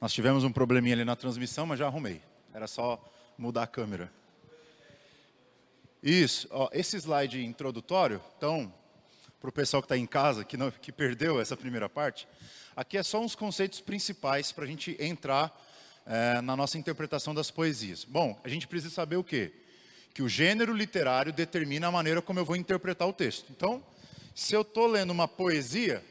[0.00, 2.22] Nós tivemos um probleminha ali na transmissão, mas já arrumei.
[2.54, 3.04] Era só
[3.36, 4.12] mudar a câmera.
[6.00, 8.72] Isso, ó, esse slide introdutório, então,
[9.40, 12.28] para o pessoal que está em casa, que, não, que perdeu essa primeira parte,
[12.76, 15.52] aqui é só uns conceitos principais para a gente entrar
[16.06, 18.04] é, na nossa interpretação das poesias.
[18.04, 19.52] Bom, a gente precisa saber o quê?
[20.14, 23.50] Que o gênero literário determina a maneira como eu vou interpretar o texto.
[23.50, 23.84] Então,
[24.32, 26.04] se eu estou lendo uma poesia,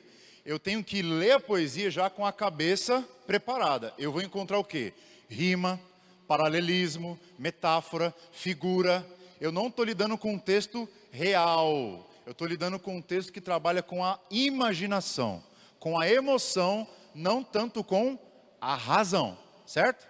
[0.47, 3.93] eu tenho que ler a poesia já com a cabeça preparada.
[3.97, 4.93] Eu vou encontrar o quê?
[5.27, 5.77] Rima,
[6.25, 9.05] paralelismo, metáfora, figura.
[9.41, 12.09] Eu não estou lidando com um texto real.
[12.25, 15.43] Eu estou lidando com um texto que trabalha com a imaginação,
[15.81, 18.17] com a emoção, não tanto com
[18.61, 20.07] a razão, certo?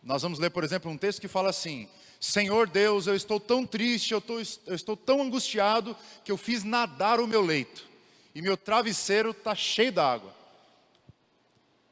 [0.00, 1.88] Nós vamos ler, por exemplo, um texto que fala assim:
[2.20, 4.22] Senhor Deus, eu estou tão triste, eu,
[4.64, 7.95] eu estou tão angustiado que eu fiz nadar o meu leito
[8.36, 10.30] e meu travesseiro está cheio d'água.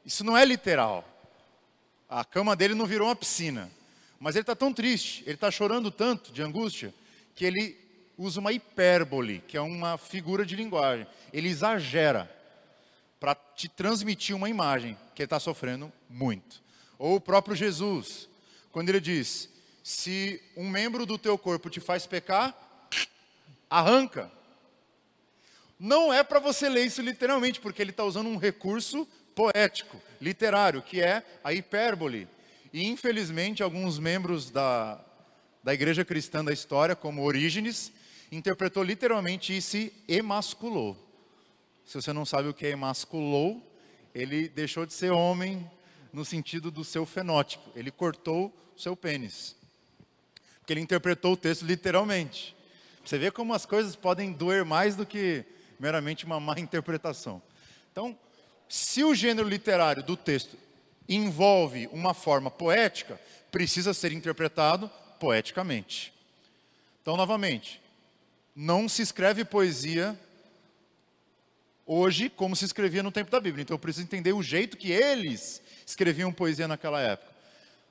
[0.05, 1.03] Isso não é literal.
[2.07, 3.67] A cama dele não virou uma piscina.
[4.19, 6.93] Mas ele está tão triste, ele está chorando tanto de angústia,
[7.33, 7.75] que ele
[8.15, 11.07] usa uma hipérbole, que é uma figura de linguagem.
[11.33, 12.31] Ele exagera
[13.19, 16.61] para te transmitir uma imagem que ele está sofrendo muito.
[16.99, 18.29] Ou o próprio Jesus,
[18.71, 19.49] quando ele diz:
[19.83, 22.55] se um membro do teu corpo te faz pecar,
[23.67, 24.31] arranca.
[25.85, 30.81] Não é para você ler isso literalmente, porque ele está usando um recurso poético, literário,
[30.81, 32.27] que é a hipérbole.
[32.73, 34.99] E infelizmente alguns membros da,
[35.63, 37.91] da igreja cristã da história, como Orígenes,
[38.31, 40.97] interpretou literalmente e se emasculou.
[41.85, 43.61] Se você não sabe o que é emasculou,
[44.11, 45.69] ele deixou de ser homem
[46.11, 47.69] no sentido do seu fenótipo.
[47.75, 49.55] Ele cortou o seu pênis.
[50.61, 52.55] Porque ele interpretou o texto literalmente.
[53.05, 55.45] Você vê como as coisas podem doer mais do que
[55.79, 57.41] meramente uma má interpretação.
[57.91, 58.17] Então,
[58.67, 60.57] se o gênero literário do texto
[61.07, 63.19] envolve uma forma poética,
[63.51, 66.13] precisa ser interpretado poeticamente.
[67.01, 67.81] Então, novamente,
[68.55, 70.19] não se escreve poesia
[71.85, 73.61] hoje como se escrevia no tempo da Bíblia.
[73.61, 77.34] Então, eu preciso entender o jeito que eles escreviam poesia naquela época.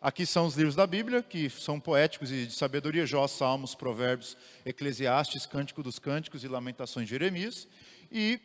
[0.05, 4.37] Aqui são os livros da Bíblia, que são poéticos e de sabedoria: Jó, Salmos, Provérbios,
[4.63, 7.67] Eclesiastes, Cântico dos Cânticos e Lamentações de Jeremias.
[8.13, 8.39] E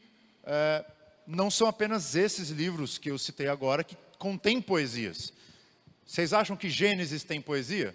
[0.46, 0.86] é,
[1.28, 5.34] não são apenas esses livros que eu citei agora que contêm poesias.
[6.06, 7.94] Vocês acham que Gênesis tem poesia?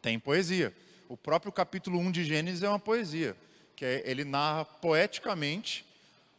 [0.00, 0.74] Tem poesia.
[1.10, 3.36] O próprio capítulo 1 de Gênesis é uma poesia,
[3.76, 5.84] que é, ele narra poeticamente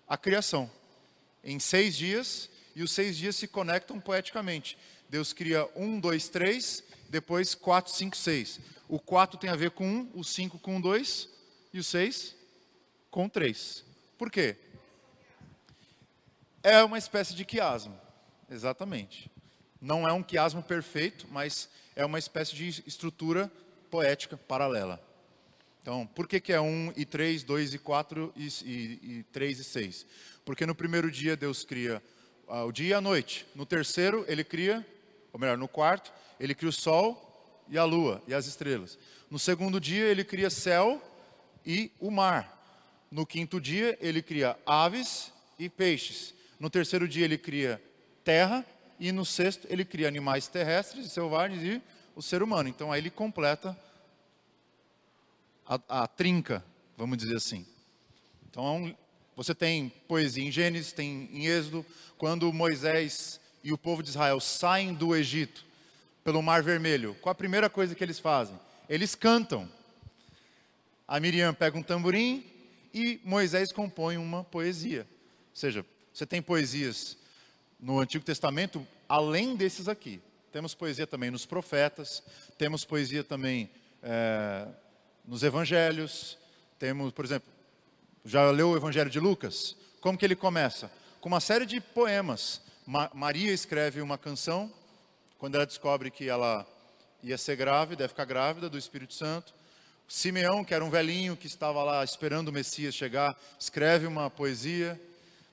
[0.08, 0.68] a criação.
[1.44, 4.80] Em seis dias, e os seis dias se conectam poeticamente.
[5.14, 8.60] Deus cria um, dois, três, depois quatro, cinco, seis.
[8.90, 11.30] O quatro tem a ver com um, o cinco com dois
[11.72, 12.36] e o seis
[13.12, 13.86] com três.
[14.18, 14.56] Por quê?
[16.64, 17.96] É uma espécie de quiasmo,
[18.50, 19.30] exatamente.
[19.80, 23.52] Não é um quiasmo perfeito, mas é uma espécie de estrutura
[23.92, 25.00] poética paralela.
[25.84, 29.60] Então, por que, que é um e três, dois e quatro e, e, e três
[29.60, 30.08] e seis?
[30.44, 32.02] Porque no primeiro dia Deus cria
[32.48, 33.46] ah, o dia e a noite.
[33.54, 34.84] No terceiro, ele cria
[35.34, 39.00] ou melhor, no quarto, ele cria o sol e a lua e as estrelas.
[39.32, 41.02] No segundo dia, ele cria céu
[41.66, 42.62] e o mar.
[43.10, 46.36] No quinto dia, ele cria aves e peixes.
[46.60, 47.82] No terceiro dia, ele cria
[48.24, 48.64] terra.
[49.00, 51.82] E no sexto, ele cria animais terrestres e selvagens e
[52.16, 52.70] o ser humano.
[52.70, 53.78] Então, aí ele completa
[55.66, 56.64] a, a trinca,
[56.96, 57.66] vamos dizer assim.
[58.48, 58.96] Então,
[59.36, 61.84] você tem poesia em Gênesis, tem em Êxodo,
[62.20, 65.66] quando Moisés e o povo de Israel saem do Egito
[66.24, 68.60] pelo Mar Vermelho, qual a primeira coisa que eles fazem?
[68.90, 69.70] Eles cantam.
[71.08, 72.46] A Miriam pega um tamborim
[72.94, 75.08] e Moisés compõe uma poesia.
[75.52, 77.18] Ou seja, você tem poesias
[77.80, 80.22] no Antigo Testamento além desses aqui.
[80.52, 82.24] Temos poesia também nos profetas,
[82.58, 83.70] temos poesia também
[84.02, 84.68] é,
[85.26, 86.38] nos evangelhos.
[86.78, 87.50] Temos, por exemplo,
[88.26, 89.76] já leu o Evangelho de Lucas?
[90.00, 90.92] Como que ele começa?
[91.20, 94.70] Com uma série de poemas Ma Maria escreve uma canção
[95.38, 96.68] quando ela descobre que ela
[97.22, 99.54] ia ser grávida, ia ficar grávida do Espírito Santo.
[100.06, 105.00] Simeão, que era um velhinho que estava lá esperando o Messias chegar, escreve uma poesia.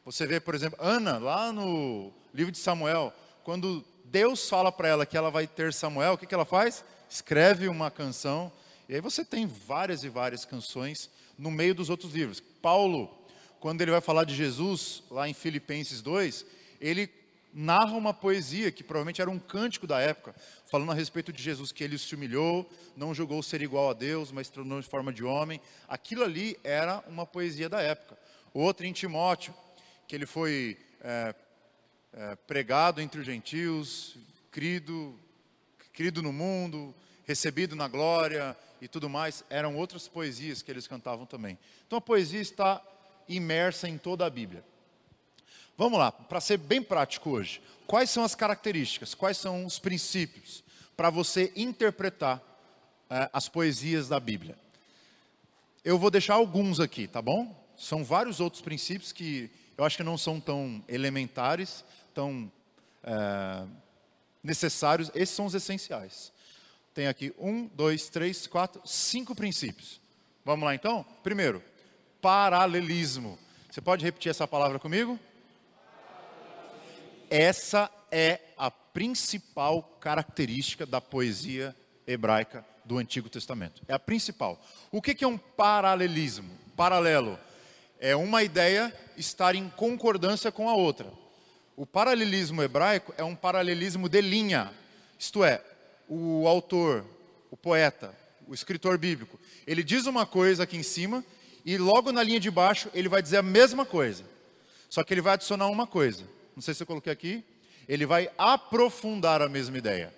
[0.05, 3.13] Você vê, por exemplo, Ana, lá no livro de Samuel,
[3.45, 6.85] quando Deus fala para ela que ela vai ter Samuel, o que, que ela faz?
[7.09, 8.51] Escreve uma canção.
[8.89, 12.41] E aí você tem várias e várias canções no meio dos outros livros.
[12.41, 13.09] Paulo,
[13.61, 16.45] quando ele vai falar de Jesus, lá em Filipenses 2,
[16.81, 17.20] ele
[17.53, 20.35] narra uma poesia que provavelmente era um cântico da época,
[20.67, 24.31] falando a respeito de Jesus, que ele se humilhou, não julgou ser igual a Deus,
[24.31, 25.61] mas tornou de forma de homem.
[25.89, 28.17] Aquilo ali era uma poesia da época.
[28.55, 29.55] Outra em Timóteo,
[30.07, 31.35] que ele foi é,
[32.13, 34.17] é, pregado entre os gentios,
[34.51, 35.19] crido,
[35.93, 36.95] crido no mundo,
[37.27, 41.59] recebido na glória e tudo mais, eram outras poesias que eles cantavam também.
[41.87, 42.83] Então a poesia está
[43.29, 44.65] imersa em toda a Bíblia.
[45.81, 50.63] Vamos lá, para ser bem prático hoje, quais são as características, quais são os princípios
[50.95, 52.39] para você interpretar
[53.09, 54.59] é, as poesias da Bíblia?
[55.83, 57.59] Eu vou deixar alguns aqui, tá bom?
[57.79, 62.53] São vários outros princípios que eu acho que não são tão elementares, tão
[63.03, 63.67] é,
[64.45, 65.11] necessários.
[65.15, 66.31] Esses são os essenciais.
[66.93, 69.99] Tem aqui um, dois, três, quatro, cinco princípios.
[70.45, 71.07] Vamos lá então?
[71.23, 71.65] Primeiro,
[72.21, 73.39] paralelismo.
[73.71, 75.19] Você pode repetir essa palavra comigo?
[77.31, 81.75] Essa é a principal característica da poesia
[82.05, 83.81] hebraica do Antigo Testamento.
[83.87, 84.61] É a principal.
[84.91, 86.51] O que é um paralelismo?
[86.77, 87.39] Paralelo
[88.01, 91.07] é uma ideia estar em concordância com a outra.
[91.77, 94.73] O paralelismo hebraico é um paralelismo de linha,
[95.17, 95.63] isto é,
[96.09, 97.05] o autor,
[97.49, 98.13] o poeta,
[98.49, 101.25] o escritor bíblico, ele diz uma coisa aqui em cima
[101.65, 104.25] e logo na linha de baixo ele vai dizer a mesma coisa.
[104.89, 106.25] Só que ele vai adicionar uma coisa.
[106.61, 107.45] Não sei se eu coloquei aqui.
[107.89, 110.15] Ele vai aprofundar a mesma ideia.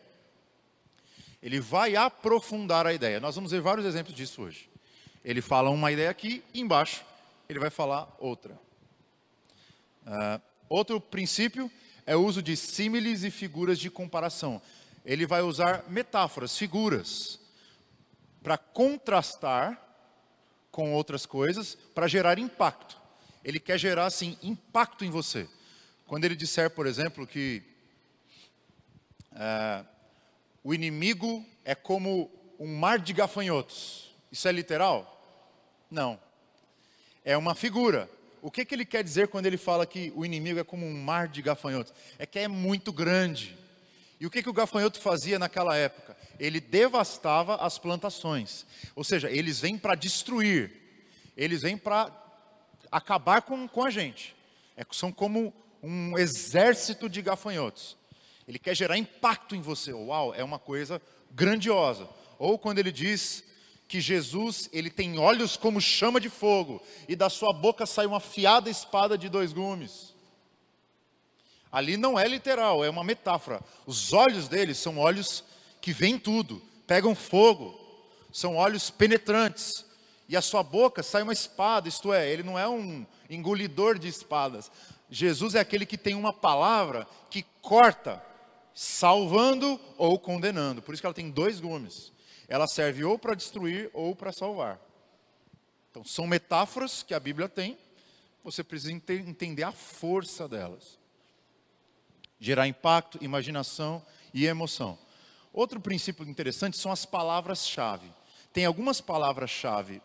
[1.42, 3.20] Ele vai aprofundar a ideia.
[3.20, 4.68] Nós vamos ver vários exemplos disso hoje.
[5.24, 7.04] Ele fala uma ideia aqui embaixo
[7.52, 8.58] ele vai falar outra.
[10.06, 11.70] Uh, outro princípio
[12.06, 14.60] é o uso de símiles e figuras de comparação.
[15.04, 17.38] Ele vai usar metáforas, figuras,
[18.42, 19.80] para contrastar
[20.70, 23.00] com outras coisas, para gerar impacto.
[23.44, 25.48] Ele quer gerar, assim, impacto em você.
[26.06, 27.62] Quando ele disser, por exemplo, que
[29.32, 29.86] uh,
[30.62, 35.08] o inimigo é como um mar de gafanhotos, isso é literal?
[35.90, 36.18] Não
[37.24, 38.10] é uma figura.
[38.40, 41.02] O que, que ele quer dizer quando ele fala que o inimigo é como um
[41.02, 41.92] mar de gafanhotos?
[42.18, 43.56] É que é muito grande.
[44.18, 46.16] E o que, que o gafanhoto fazia naquela época?
[46.38, 48.66] Ele devastava as plantações.
[48.94, 50.72] Ou seja, eles vêm para destruir.
[51.36, 52.10] Eles vêm para
[52.90, 54.34] acabar com, com a gente.
[54.76, 57.96] É, são como um exército de gafanhotos.
[58.46, 59.92] Ele quer gerar impacto em você.
[59.92, 61.00] Uau, é uma coisa
[61.30, 62.08] grandiosa.
[62.38, 63.44] Ou quando ele diz
[63.88, 68.16] que Jesus, ele tem olhos como chama de fogo, e da sua boca sai uma
[68.16, 70.14] afiada espada de dois gumes.
[71.70, 73.60] Ali não é literal, é uma metáfora.
[73.86, 75.44] Os olhos dele são olhos
[75.80, 77.78] que veem tudo, pegam fogo,
[78.32, 79.84] são olhos penetrantes.
[80.28, 84.08] E a sua boca sai uma espada, isto é, ele não é um engolidor de
[84.08, 84.70] espadas.
[85.12, 88.20] Jesus é aquele que tem uma palavra que corta,
[88.74, 90.82] salvando ou condenando.
[90.82, 92.12] Por isso que ela tem dois gumes
[92.52, 94.78] ela serve ou para destruir ou para salvar.
[95.90, 97.78] Então, são metáforas que a Bíblia tem,
[98.44, 100.98] você precisa entender a força delas.
[102.38, 104.04] Gerar impacto, imaginação
[104.34, 104.98] e emoção.
[105.50, 108.12] Outro princípio interessante são as palavras-chave.
[108.52, 110.02] Tem algumas palavras-chave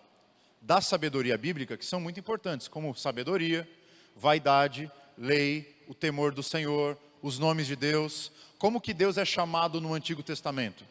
[0.62, 3.70] da sabedoria bíblica que são muito importantes, como sabedoria,
[4.18, 8.32] vaidade, lei, o temor do Senhor, os nomes de Deus.
[8.58, 10.84] Como que Deus é chamado no Antigo Testamento?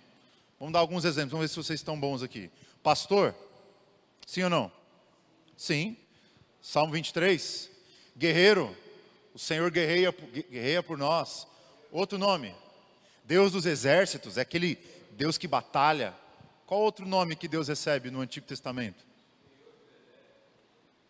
[0.58, 2.50] Vamos dar alguns exemplos, vamos ver se vocês estão bons aqui.
[2.82, 3.34] Pastor?
[4.26, 4.72] Sim ou não?
[5.56, 5.96] Sim.
[6.62, 7.70] Salmo 23.
[8.16, 8.74] Guerreiro?
[9.34, 10.14] O Senhor guerreia,
[10.50, 11.46] guerreia por nós.
[11.92, 12.54] Outro nome?
[13.24, 14.78] Deus dos exércitos, é aquele
[15.12, 16.14] Deus que batalha.
[16.64, 19.04] Qual outro nome que Deus recebe no Antigo Testamento?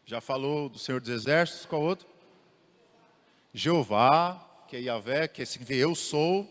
[0.08, 2.06] Já falou do Senhor dos Exércitos, qual outro?
[3.52, 6.48] Jeová, que é Yahvé, que é que eu sou.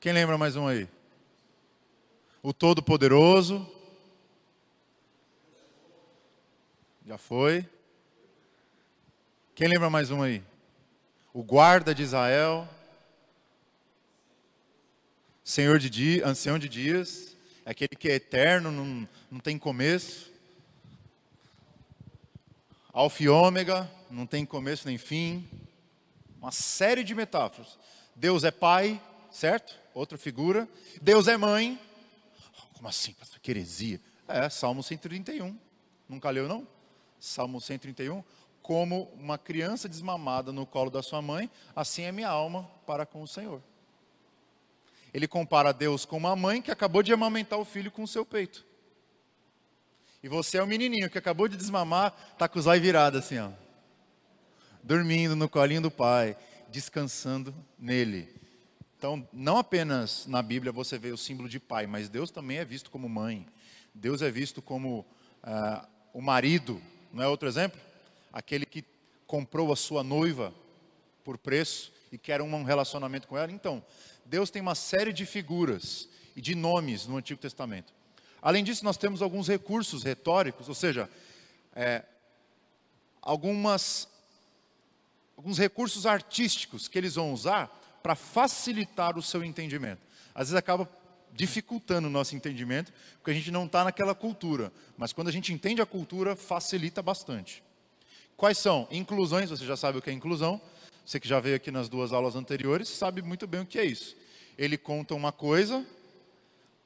[0.00, 0.88] Quem lembra mais um aí?
[2.42, 3.64] O Todo-Poderoso.
[7.06, 7.64] Já foi.
[9.54, 10.42] Quem lembra mais um aí?
[11.32, 12.68] O guarda de Israel.
[15.44, 20.34] Senhor de dias, ancião de dias, é aquele que é eterno, não, não tem começo.
[22.96, 25.46] Alfa e ômega, não tem começo nem fim.
[26.40, 27.78] Uma série de metáforas.
[28.14, 28.98] Deus é pai,
[29.30, 29.78] certo?
[29.92, 30.66] outra figura.
[31.02, 31.78] Deus é mãe.
[32.72, 33.38] Como assim, pastor?
[33.40, 34.00] Que heresia.
[34.26, 35.54] É, Salmo 131.
[36.08, 36.66] Nunca leu, não?
[37.20, 38.24] Salmo 131.
[38.62, 43.20] Como uma criança desmamada no colo da sua mãe, assim é minha alma para com
[43.20, 43.62] o Senhor.
[45.12, 48.24] Ele compara Deus com uma mãe que acabou de amamentar o filho com o seu
[48.24, 48.64] peito.
[50.26, 53.38] E você é o menininho que acabou de desmamar, está com os olhos virados assim,
[53.38, 53.48] ó.
[54.82, 56.36] Dormindo no colinho do pai,
[56.68, 58.34] descansando nele.
[58.98, 62.64] Então, não apenas na Bíblia você vê o símbolo de pai, mas Deus também é
[62.64, 63.46] visto como mãe.
[63.94, 65.06] Deus é visto como
[65.44, 67.80] uh, o marido, não é outro exemplo?
[68.32, 68.84] Aquele que
[69.28, 70.52] comprou a sua noiva
[71.22, 73.52] por preço e quer um relacionamento com ela.
[73.52, 73.80] Então,
[74.24, 77.94] Deus tem uma série de figuras e de nomes no Antigo Testamento.
[78.46, 81.10] Além disso, nós temos alguns recursos retóricos, ou seja,
[81.74, 82.04] é,
[83.20, 84.06] algumas,
[85.36, 87.66] alguns recursos artísticos que eles vão usar
[88.04, 90.00] para facilitar o seu entendimento.
[90.32, 90.88] Às vezes acaba
[91.32, 94.72] dificultando o nosso entendimento, porque a gente não está naquela cultura.
[94.96, 97.64] Mas quando a gente entende a cultura, facilita bastante.
[98.36, 98.86] Quais são?
[98.92, 100.60] Inclusões, você já sabe o que é inclusão.
[101.04, 103.84] Você que já veio aqui nas duas aulas anteriores, sabe muito bem o que é
[103.84, 104.16] isso.
[104.56, 105.84] Ele conta uma coisa,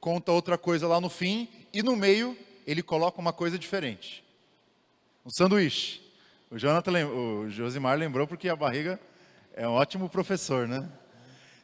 [0.01, 4.23] conta outra coisa lá no fim, e no meio ele coloca uma coisa diferente.
[5.23, 6.01] Um sanduíche.
[6.49, 8.99] O, Jonathan, o Josimar lembrou porque a barriga
[9.53, 10.89] é um ótimo professor, né?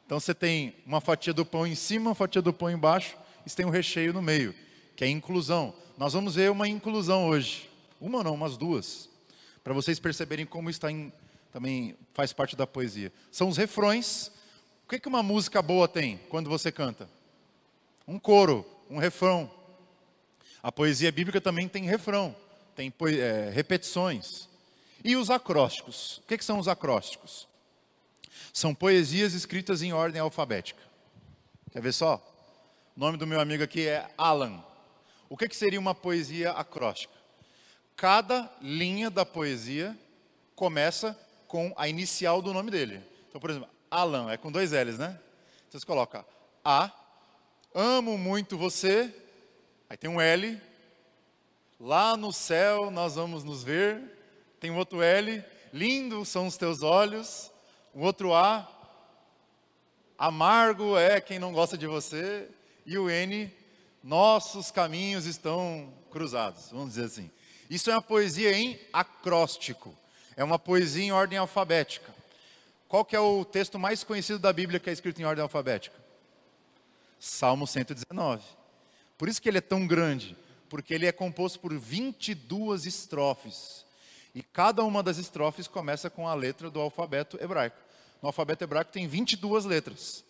[0.05, 3.49] Então você tem uma fatia do pão em cima, uma fatia do pão embaixo, e
[3.49, 4.53] você tem um recheio no meio,
[4.95, 5.73] que é inclusão.
[5.97, 7.69] Nós vamos ver uma inclusão hoje.
[7.99, 9.09] Uma não, umas duas.
[9.63, 11.11] Para vocês perceberem como está em,
[11.51, 13.11] também faz parte da poesia.
[13.31, 14.31] São os refrões.
[14.85, 17.16] O que, que uma música boa tem quando você canta?
[18.07, 19.51] Um coro, um refrão.
[20.63, 22.35] A poesia bíblica também tem refrão,
[22.75, 24.47] tem é, repetições.
[25.03, 26.19] E os acrósticos.
[26.19, 27.47] O que, que são os acrósticos?
[28.53, 30.81] São poesias escritas em ordem alfabética.
[31.71, 32.15] Quer ver só?
[32.95, 34.63] O nome do meu amigo aqui é Alan.
[35.29, 37.13] O que, que seria uma poesia acróstica?
[37.95, 39.97] Cada linha da poesia
[40.55, 43.01] começa com a inicial do nome dele.
[43.29, 45.19] Então, por exemplo, Alan é com dois L's, né?
[45.67, 46.25] Então, você coloca
[46.63, 46.91] A,
[47.79, 49.13] amo muito você,
[49.87, 50.59] aí tem um L,
[51.79, 54.01] lá no céu nós vamos nos ver,
[54.59, 57.51] tem um outro L, lindos são os teus olhos,
[57.93, 58.67] o outro A,
[60.17, 62.49] amargo é quem não gosta de você.
[62.83, 63.53] E o N,
[64.03, 67.29] nossos caminhos estão cruzados, vamos dizer assim.
[67.69, 69.95] Isso é uma poesia em acróstico.
[70.35, 72.11] É uma poesia em ordem alfabética.
[72.87, 76.06] Qual que é o texto mais conhecido da Bíblia que é escrito em ordem alfabética?
[77.19, 78.43] Salmo 119.
[79.17, 80.37] Por isso que ele é tão grande,
[80.69, 83.85] porque ele é composto por 22 estrofes.
[84.35, 87.77] E cada uma das estrofes começa com a letra do alfabeto hebraico.
[88.21, 90.23] No alfabeto hebraico tem 22 letras.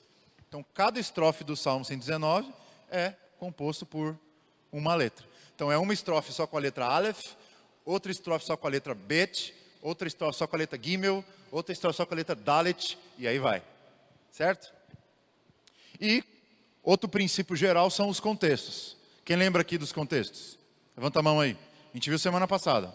[0.48, 2.53] Então, cada estrofe do Salmo 119
[2.89, 4.17] é composto por
[4.72, 5.25] uma letra.
[5.56, 7.34] Então, é uma estrofe só com a letra Aleph,
[7.84, 11.74] outra estrofe só com a letra Bet, outra estrofe só com a letra Gimel, outra
[11.74, 13.62] estrofe só com a letra Dalet, e aí vai.
[14.32, 14.74] Certo?
[16.00, 16.24] E
[16.89, 18.96] outro princípio geral são os contextos.
[19.25, 20.58] Quem lembra aqui dos contextos?
[20.96, 21.58] Levanta a mão aí.
[21.91, 22.94] A gente viu semana passada.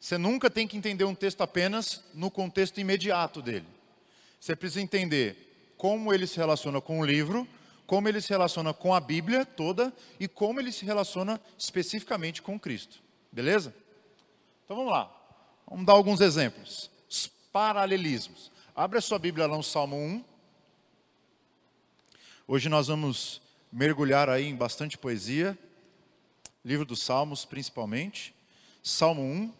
[0.00, 3.66] Você nunca tem que entender um texto apenas no contexto imediato dele.
[4.40, 7.46] Você precisa entender como ele se relaciona com o livro,
[7.86, 12.58] como ele se relaciona com a Bíblia toda e como ele se relaciona especificamente com
[12.58, 12.98] Cristo.
[13.30, 13.72] Beleza?
[14.64, 15.08] Então vamos lá.
[15.68, 16.90] Vamos dar alguns exemplos.
[17.08, 18.50] Os paralelismos.
[18.74, 20.33] Abre a sua Bíblia lá no Salmo 1.
[22.46, 23.40] Hoje nós vamos
[23.72, 25.58] mergulhar aí em bastante poesia.
[26.62, 28.34] Livro dos Salmos, principalmente.
[28.82, 29.54] Salmo 1.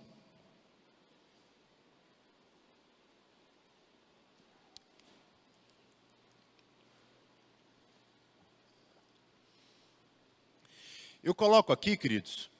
[11.22, 12.50] Eu coloco aqui, queridos,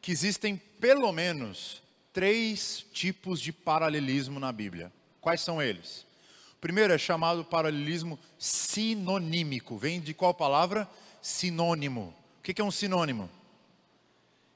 [0.00, 4.90] que existem pelo menos três tipos de paralelismo na Bíblia.
[5.20, 6.06] Quais são eles?
[6.56, 9.76] O primeiro é chamado paralelismo sinonímico.
[9.76, 10.88] Vem de qual palavra?
[11.20, 12.14] Sinônimo.
[12.38, 13.30] O que é um sinônimo?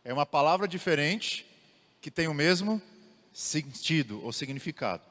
[0.02, 1.46] É uma palavra diferente
[2.00, 2.80] que tem o mesmo
[3.32, 5.02] sentido ou significado.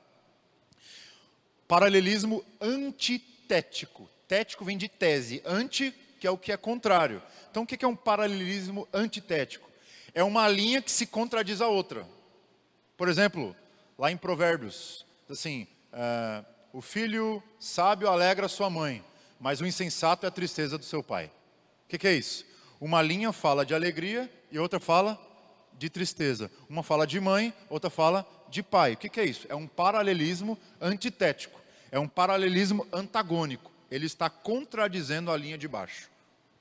[1.68, 4.10] Paralelismo antitético.
[4.28, 5.42] Tético vem de tese.
[5.46, 7.22] Anti, que é o que é contrário.
[7.52, 9.70] Então, o que é um paralelismo antitético?
[10.14, 12.06] É uma linha que se contradiz a outra.
[12.98, 13.56] Por exemplo,
[13.98, 19.04] lá em Provérbios, assim, uh, o filho sábio alegra sua mãe,
[19.40, 21.26] mas o insensato é a tristeza do seu pai.
[21.86, 22.46] O que, que é isso?
[22.80, 25.20] Uma linha fala de alegria e outra fala
[25.78, 26.52] de tristeza.
[26.70, 28.94] Uma fala de mãe, outra fala de pai.
[28.94, 29.48] O que, que é isso?
[29.50, 31.60] É um paralelismo antitético.
[31.92, 33.72] É um paralelismo antagônico.
[33.90, 36.10] Ele está contradizendo a linha de baixo.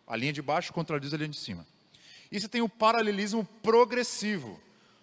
[0.06, 1.66] A linha de baixo contradiz a linha de cima.
[2.32, 4.60] E você tem o paralelismo progressivo.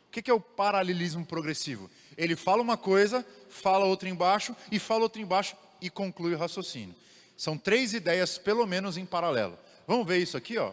[0.08, 1.90] O que é o paralelismo progressivo?
[2.18, 6.96] Ele fala uma coisa, fala outra embaixo, e fala outra embaixo e conclui o raciocínio.
[7.38, 9.58] São três ideias, pelo menos, em paralelo.
[9.86, 10.72] Vamos ver isso aqui, ó.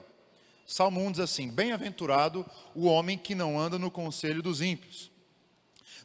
[0.67, 5.11] Salmo 1 diz assim: Bem-aventurado o homem que não anda no conselho dos ímpios,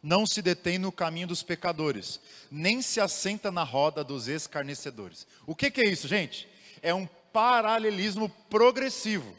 [0.01, 2.19] não se detém no caminho dos pecadores,
[2.51, 5.27] nem se assenta na roda dos escarnecedores.
[5.45, 6.47] O que, que é isso, gente?
[6.81, 9.35] É um paralelismo progressivo,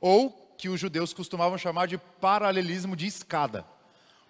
[0.00, 3.64] ou que os judeus costumavam chamar de paralelismo de escada.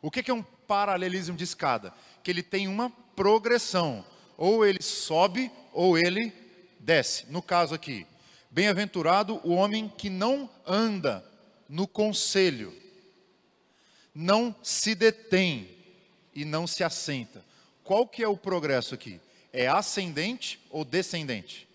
[0.01, 1.93] O que é um paralelismo de escada?
[2.23, 4.05] que ele tem uma progressão.
[4.37, 6.33] Ou ele sobe ou ele
[6.79, 7.27] desce.
[7.29, 8.07] No caso aqui,
[8.50, 11.25] bem-aventurado o homem que não anda
[11.69, 12.75] no conselho,
[14.15, 15.69] não se detém
[16.35, 17.45] e não se assenta.
[17.85, 19.21] Qual que é o progresso aqui?
[19.53, 21.69] É ascendente ou descendente?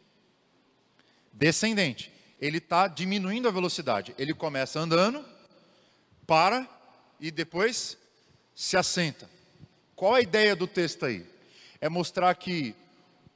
[1.32, 2.12] Descendente.
[2.42, 4.16] Ele está diminuindo a velocidade.
[4.18, 5.24] Ele começa andando,
[6.26, 6.68] para
[7.20, 7.98] e depois
[8.56, 9.30] se assenta.
[9.96, 11.30] Qual a ideia do texto aí?
[11.82, 12.74] É mostrar que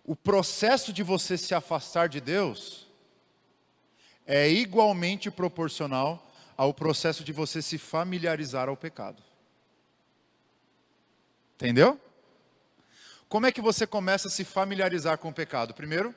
[0.05, 2.87] o processo de você se afastar de Deus
[4.25, 9.21] é igualmente proporcional ao processo de você se familiarizar ao pecado.
[11.55, 11.99] Entendeu?
[13.27, 15.73] Como é que você começa a se familiarizar com o pecado?
[15.73, 16.15] Primeiro,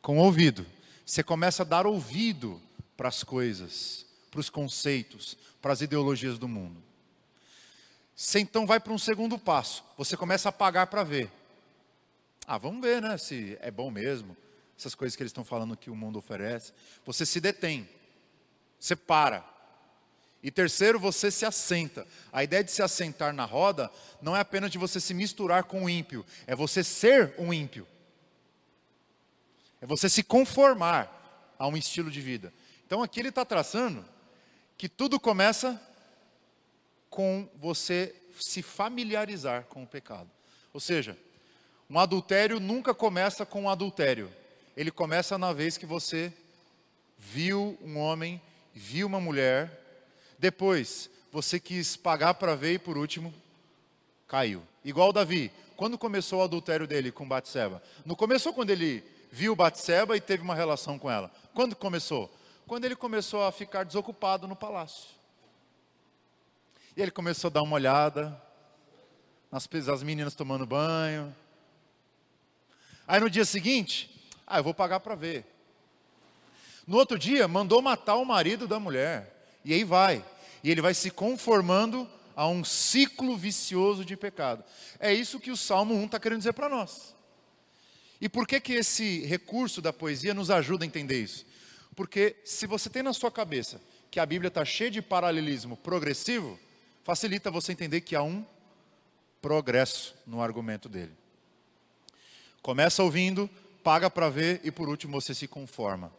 [0.00, 0.64] com o ouvido.
[1.04, 2.60] Você começa a dar ouvido
[2.96, 6.89] para as coisas, para os conceitos, para as ideologias do mundo.
[8.20, 9.82] Você então vai para um segundo passo.
[9.96, 11.32] Você começa a pagar para ver.
[12.46, 13.16] Ah, vamos ver, né?
[13.16, 14.36] Se é bom mesmo.
[14.78, 16.74] Essas coisas que eles estão falando que o mundo oferece.
[17.06, 17.88] Você se detém.
[18.78, 19.42] Você para.
[20.42, 22.06] E terceiro, você se assenta.
[22.30, 25.84] A ideia de se assentar na roda não é apenas de você se misturar com
[25.84, 27.88] o ímpio, é você ser um ímpio.
[29.80, 32.52] É você se conformar a um estilo de vida.
[32.86, 34.04] Então aqui ele está traçando
[34.76, 35.80] que tudo começa
[37.10, 40.30] com você se familiarizar com o pecado.
[40.72, 41.18] Ou seja,
[41.88, 44.30] um adultério nunca começa com um adultério.
[44.76, 46.32] Ele começa na vez que você
[47.18, 48.40] viu um homem,
[48.72, 49.70] viu uma mulher,
[50.38, 53.34] depois você quis pagar para ver e por último
[54.26, 54.62] caiu.
[54.84, 57.82] Igual Davi, quando começou o adultério dele com Batseba?
[58.06, 61.30] Não começou quando ele viu Batseba e teve uma relação com ela.
[61.52, 62.30] Quando começou?
[62.70, 65.10] quando ele começou a ficar desocupado no palácio.
[66.96, 68.40] E ele começou a dar uma olhada
[69.50, 71.34] nas as meninas tomando banho.
[73.06, 74.10] Aí no dia seguinte,
[74.46, 75.44] ah, eu vou pagar para ver.
[76.86, 79.58] No outro dia, mandou matar o marido da mulher.
[79.64, 80.24] E aí vai.
[80.62, 84.64] E ele vai se conformando a um ciclo vicioso de pecado.
[84.98, 87.14] É isso que o Salmo 1 está querendo dizer para nós.
[88.20, 91.46] E por que, que esse recurso da poesia nos ajuda a entender isso?
[91.94, 96.58] Porque se você tem na sua cabeça que a Bíblia está cheia de paralelismo progressivo,
[97.10, 98.46] facilita você entender que há um
[99.42, 101.10] progresso no argumento dele.
[102.62, 103.50] Começa ouvindo,
[103.82, 106.12] paga para ver e por último você se conforma.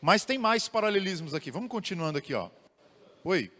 [0.00, 1.50] Mas tem mais paralelismos aqui.
[1.50, 2.48] Vamos continuando aqui, ó.
[3.24, 3.50] Oi.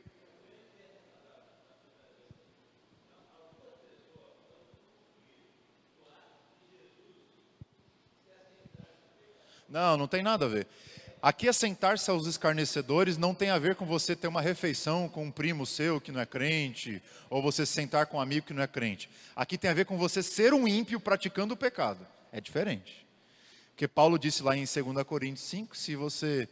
[9.69, 10.69] Não, não tem nada a ver.
[11.23, 15.31] Aqui assentar-se aos escarnecedores não tem a ver com você ter uma refeição com um
[15.31, 18.67] primo seu que não é crente, ou você sentar com um amigo que não é
[18.67, 19.11] crente.
[19.37, 22.07] Aqui tem a ver com você ser um ímpio praticando o pecado.
[22.33, 23.07] É diferente.
[23.71, 26.49] Porque Paulo disse lá em 2 Coríntios 5, se você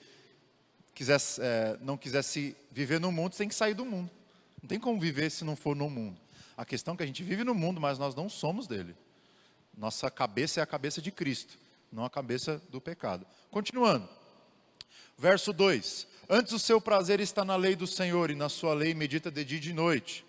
[0.94, 4.10] quiser, é, não quisesse viver no mundo, você tem que sair do mundo.
[4.62, 6.20] Não tem como viver se não for no mundo.
[6.56, 8.94] A questão é que a gente vive no mundo, mas nós não somos dele.
[9.74, 11.56] Nossa cabeça é a cabeça de Cristo
[11.90, 13.26] não a cabeça do pecado.
[13.50, 14.08] Continuando.
[15.18, 18.94] Verso 2: Antes o seu prazer está na lei do Senhor, e na sua lei
[18.94, 20.24] medita de dia e de noite.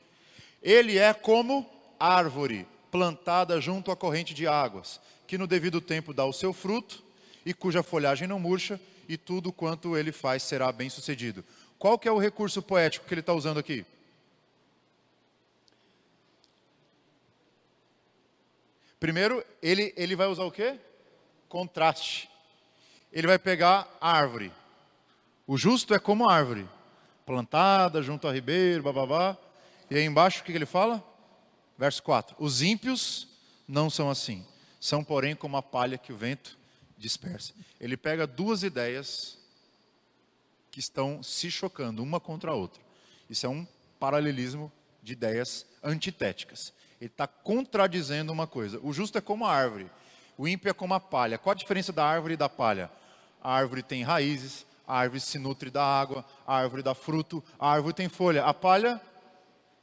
[0.62, 6.26] Ele é como árvore plantada junto à corrente de águas, que no devido tempo dá
[6.26, 7.04] o seu fruto,
[7.46, 11.46] e cuja folhagem não murcha, e tudo quanto ele faz será bem sucedido.
[11.78, 13.86] Qual que é o recurso poético que ele está usando aqui?
[19.00, 20.78] Primeiro, ele, ele vai usar o quê?
[21.50, 22.30] contraste.
[23.12, 24.52] Ele vai pegar a árvore.
[25.50, 26.70] O justo é como árvore,
[27.26, 29.36] plantada junto a ribeiro, bababá.
[29.90, 31.04] E aí embaixo o que ele fala?
[31.76, 33.28] Verso 4: Os ímpios
[33.68, 34.46] não são assim,
[34.80, 36.56] são porém como a palha que o vento
[36.96, 37.56] dispersa.
[37.82, 39.40] Ele pega duas ideias
[40.70, 42.80] que estão se chocando uma contra a outra.
[43.28, 43.66] Isso é um
[44.00, 46.72] paralelismo de ideias antitéticas.
[47.02, 48.80] Ele está contradizendo uma coisa.
[48.84, 49.90] O justo é como a árvore.
[50.38, 51.40] O ímpio é como a palha.
[51.40, 52.92] Qual a diferença da árvore e da palha?
[53.42, 57.72] A árvore tem raízes, a árvore se nutre da água, a árvore dá fruto, a
[57.72, 58.44] árvore tem folha.
[58.44, 59.00] A palha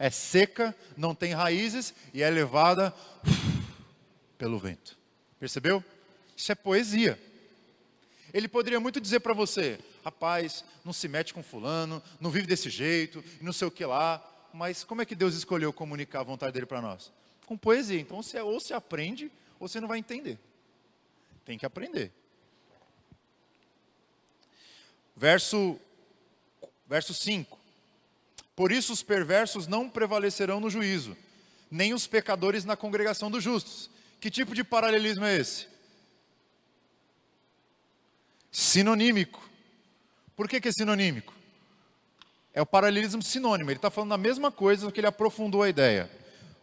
[0.01, 2.93] é seca, não tem raízes e é levada
[4.37, 4.99] pelo vento.
[5.39, 5.85] Percebeu?
[6.37, 7.17] Isso é poesia.
[8.35, 12.69] Ele poderia muito dizer para você, rapaz, não se mete com fulano, não vive desse
[12.69, 14.21] jeito, não sei o que lá.
[14.53, 17.13] Mas como é que Deus escolheu comunicar a vontade dele para nós?
[17.47, 18.01] Com poesia.
[18.01, 20.37] Então você ou se aprende você não vai entender.
[21.45, 22.13] Tem que aprender.
[25.17, 25.81] Verso,
[26.87, 27.59] verso 5.
[28.55, 31.17] Por isso os perversos não prevalecerão no juízo,
[31.71, 33.91] nem os pecadores na congregação dos justos.
[34.21, 35.67] Que tipo de paralelismo é esse?
[38.51, 39.47] Sinonímico.
[40.35, 41.35] Por que, que é sinonímico?
[42.55, 43.71] É o paralelismo sinônimo.
[43.71, 46.11] Ele está falando da mesma coisa, que ele aprofundou a ideia.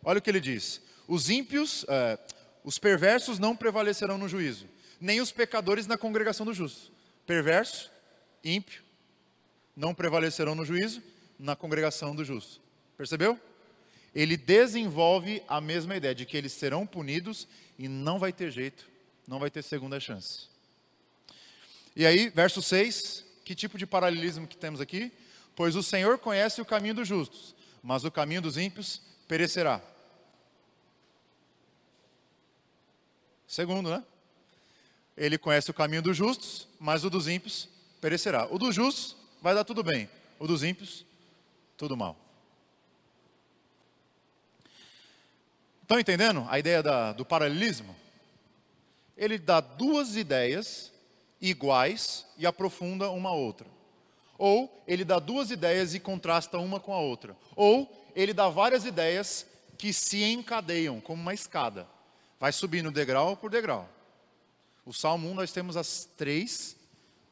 [0.04, 2.18] Olha o que ele diz: os ímpios, é,
[2.64, 4.68] os perversos não prevalecerão no juízo,
[5.00, 6.92] nem os pecadores na congregação dos justos.
[7.28, 7.92] Perverso,
[8.44, 8.84] ímpio,
[9.76, 11.02] não prevalecerão no juízo,
[11.40, 12.60] na congregação dos justos.
[12.98, 13.40] Percebeu?
[14.14, 17.48] Ele desenvolve a mesma ideia de que eles serão punidos
[17.80, 18.88] e não vai ter jeito,
[19.28, 20.48] não vai ter segunda chance.
[21.96, 25.12] E aí, verso 6, que tipo de paralelismo que temos aqui?
[25.56, 29.82] Pois o Senhor conhece o caminho dos justos, mas o caminho dos ímpios perecerá.
[33.48, 34.04] Segundo, né?
[35.16, 37.70] Ele conhece o caminho dos justos, mas o dos ímpios
[38.04, 38.46] perecerá.
[38.52, 41.06] O dos justos vai dar tudo bem, o dos ímpios,
[41.78, 42.18] tudo mal.
[45.82, 47.96] Estão entendendo a ideia da, do paralelismo?
[49.16, 50.92] Ele dá duas ideias
[51.40, 53.68] iguais e aprofunda uma outra.
[54.38, 57.38] Ou ele dá duas ideias e contrasta uma com a outra.
[57.56, 59.46] Ou ele dá várias ideias
[59.78, 61.88] que se encadeiam como uma escada.
[62.38, 63.88] Vai subindo degrau por degrau.
[64.86, 66.83] O Salmo 1 nós temos as três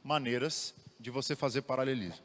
[0.03, 2.23] maneiras de você fazer paralelismo.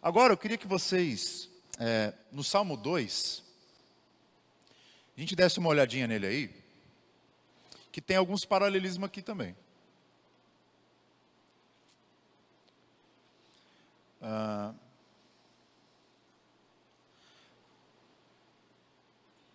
[0.00, 3.42] Agora eu queria que vocês, é, no Salmo 2,
[5.16, 6.62] a gente desse uma olhadinha nele aí,
[7.90, 9.54] que tem alguns paralelismos aqui também.
[14.20, 14.72] Ah,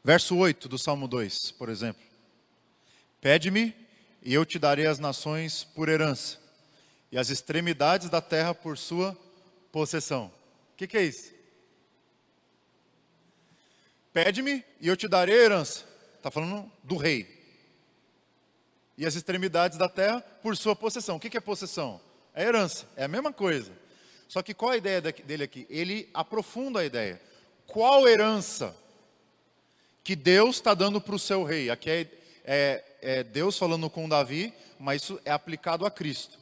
[0.03, 2.01] verso 8 do Salmo 2, por exemplo.
[3.19, 3.75] Pede-me
[4.21, 6.37] e eu te darei as nações por herança,
[7.11, 9.17] e as extremidades da terra por sua
[9.71, 10.31] possessão.
[10.73, 11.33] O que, que é isso?
[14.13, 15.85] Pede-me e eu te darei a herança.
[16.15, 17.37] Está falando do rei.
[18.97, 21.17] E as extremidades da terra por sua possessão.
[21.17, 22.01] O que, que é possessão?
[22.33, 22.87] É herança.
[22.95, 23.71] É a mesma coisa.
[24.27, 25.65] Só que qual a ideia dele aqui?
[25.69, 27.21] Ele aprofunda a ideia.
[27.65, 28.75] Qual herança
[30.03, 31.69] que Deus está dando para o seu rei?
[31.69, 32.07] Aqui é,
[32.43, 36.39] é, é, Deus falando com Davi, mas isso é aplicado a Cristo.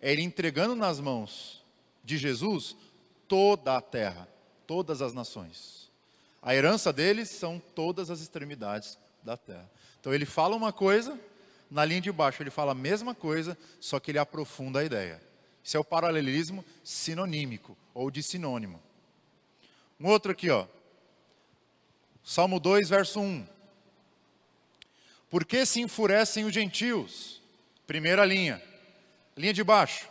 [0.00, 1.64] É ele entregando nas mãos
[2.04, 2.76] de Jesus
[3.26, 4.28] toda a terra,
[4.66, 5.90] todas as nações.
[6.42, 9.68] A herança deles são todas as extremidades da terra.
[10.00, 11.18] Então ele fala uma coisa,
[11.70, 15.20] na linha de baixo ele fala a mesma coisa, só que ele aprofunda a ideia.
[15.64, 18.80] Isso é o paralelismo sinonímico ou de sinônimo.
[19.98, 20.66] Um outro aqui, ó.
[22.22, 23.46] Salmo 2, verso 1.
[25.28, 27.42] Por que se enfurecem os gentios?
[27.86, 28.62] Primeira linha.
[29.36, 30.08] Linha de baixo.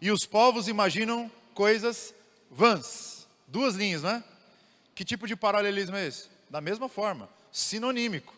[0.00, 2.14] E os povos imaginam coisas
[2.50, 3.28] vãs.
[3.46, 4.24] Duas linhas, né?
[4.94, 6.28] Que tipo de paralelismo é esse?
[6.48, 8.34] Da mesma forma, sinonímico.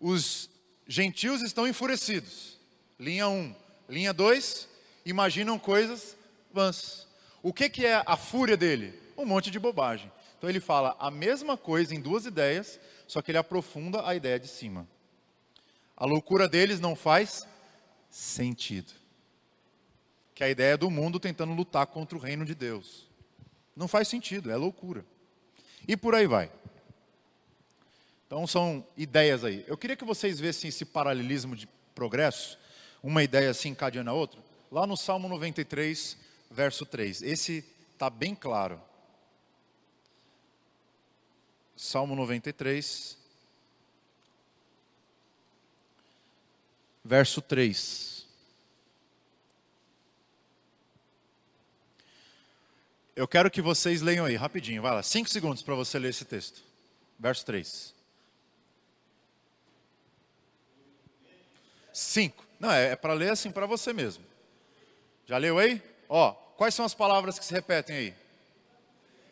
[0.00, 0.50] Os
[0.86, 2.58] gentios estão enfurecidos.
[2.98, 3.54] Linha 1.
[3.88, 4.68] Linha 2,
[5.04, 6.16] imaginam coisas
[6.52, 7.06] vãs.
[7.42, 8.98] O que, que é a fúria dele?
[9.16, 10.10] Um monte de bobagem.
[10.36, 14.38] Então ele fala a mesma coisa em duas ideias, só que ele aprofunda a ideia
[14.38, 14.86] de cima.
[15.96, 17.46] A loucura deles não faz
[18.08, 18.99] sentido.
[20.40, 23.06] Que é a ideia do mundo tentando lutar contra o reino de Deus.
[23.76, 25.04] Não faz sentido, é loucura.
[25.86, 26.50] E por aí vai.
[28.26, 29.62] Então são ideias aí.
[29.68, 32.58] Eu queria que vocês vissem esse paralelismo de progresso,
[33.02, 34.40] uma ideia assim encadeando a outra
[34.72, 36.16] lá no Salmo 93,
[36.50, 37.20] verso 3.
[37.20, 38.80] Esse está bem claro.
[41.76, 43.18] Salmo 93,
[47.04, 48.19] verso 3.
[53.20, 56.24] Eu quero que vocês leiam aí, rapidinho, vai lá, cinco segundos para você ler esse
[56.24, 56.62] texto.
[57.18, 57.94] Verso 3.
[61.92, 62.42] Cinco.
[62.58, 64.24] Não, é, é para ler assim para você mesmo.
[65.26, 65.82] Já leu aí?
[66.08, 68.14] Ó, quais são as palavras que se repetem aí?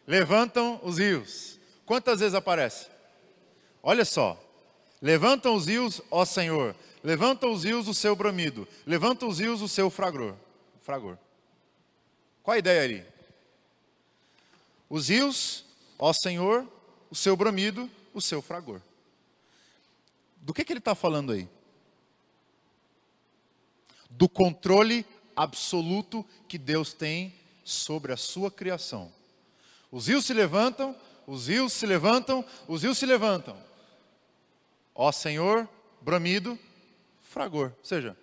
[0.07, 1.59] Levantam os rios.
[1.87, 2.88] Quantas vezes aparece?
[3.83, 4.38] Olha só.
[5.01, 6.77] Levantam os rios, ó Senhor.
[7.03, 8.68] Levanta os rios o seu bramido.
[8.85, 10.35] Levanta os rios o seu fragor.
[10.83, 11.16] Fragor.
[12.42, 13.18] Qual a ideia ali?
[14.88, 15.64] Os rios,
[15.98, 16.66] ó Senhor,
[17.11, 18.81] o seu bramido, o seu fragor.
[20.37, 21.48] Do que, que ele está falando aí?
[24.09, 25.05] Do controle
[25.37, 29.12] absoluto que Deus tem sobre a sua criação.
[29.90, 30.96] Os rios se levantam,
[31.27, 33.57] os rios se levantam, os rios se levantam.
[34.94, 35.68] Ó Senhor,
[36.01, 36.59] bramido,
[37.22, 37.72] fragor.
[37.79, 38.16] Ou seja,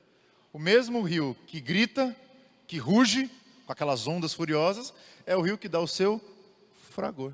[0.51, 2.15] o mesmo rio que grita,
[2.67, 3.29] que ruge,
[3.65, 4.93] com aquelas ondas furiosas,
[5.25, 6.21] é o rio que dá o seu
[6.95, 7.33] fragor.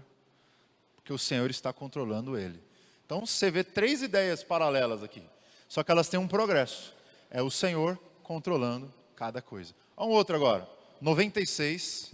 [0.95, 2.61] porque o Senhor está controlando ele.
[3.05, 5.23] Então você vê três ideias paralelas aqui,
[5.67, 6.93] só que elas têm um progresso.
[7.29, 9.73] É o Senhor controlando cada coisa.
[9.95, 10.67] Olha um outro agora.
[10.99, 12.11] 96,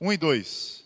[0.00, 0.84] 1 e 2.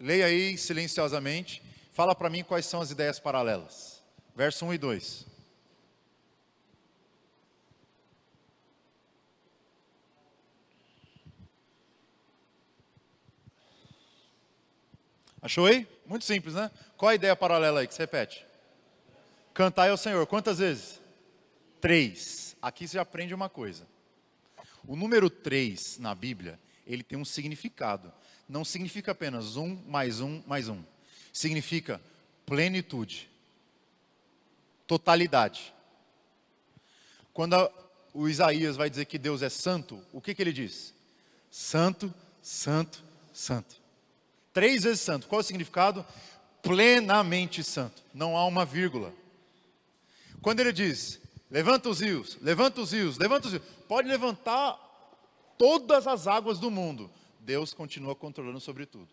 [0.00, 1.62] Leia aí silenciosamente.
[1.92, 4.02] Fala para mim quais são as ideias paralelas.
[4.34, 5.26] Verso 1 e 2.
[15.40, 15.86] Achou aí?
[16.04, 16.70] Muito simples, né?
[16.96, 18.44] Qual a ideia paralela aí que você repete?
[19.54, 20.26] Cantai ao Senhor.
[20.26, 21.00] Quantas vezes?
[21.80, 22.56] Três.
[22.60, 23.86] Aqui você aprende uma coisa.
[24.86, 28.12] O número três na Bíblia, ele tem um significado.
[28.48, 30.82] Não significa apenas um, mais um, mais um.
[31.32, 32.00] Significa
[32.46, 33.28] plenitude.
[34.86, 35.74] Totalidade.
[37.32, 37.70] Quando a,
[38.12, 40.94] o Isaías vai dizer que Deus é santo, o que, que ele diz?
[41.50, 43.76] Santo, santo, santo.
[44.58, 45.28] Três vezes santo.
[45.28, 46.04] Qual é o significado?
[46.60, 48.02] Plenamente santo.
[48.12, 49.14] Não há uma vírgula.
[50.42, 54.76] Quando ele diz, levanta os rios, levanta os rios, levanta os rios, pode levantar
[55.56, 57.08] todas as águas do mundo.
[57.38, 59.06] Deus continua controlando sobre tudo.